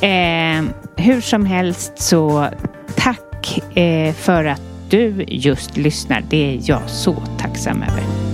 Eh, 0.01 0.65
hur 0.97 1.21
som 1.21 1.47
helst 1.47 1.93
så 2.03 2.49
tack 2.97 3.77
eh, 3.77 4.15
för 4.15 4.45
att 4.45 4.63
du 4.91 5.25
just 5.29 5.77
lyssnar. 5.77 6.23
Det 6.31 6.55
är 6.55 6.61
jag 6.63 6.91
så 6.91 7.23
tacksam 7.39 7.83
över. 7.83 8.34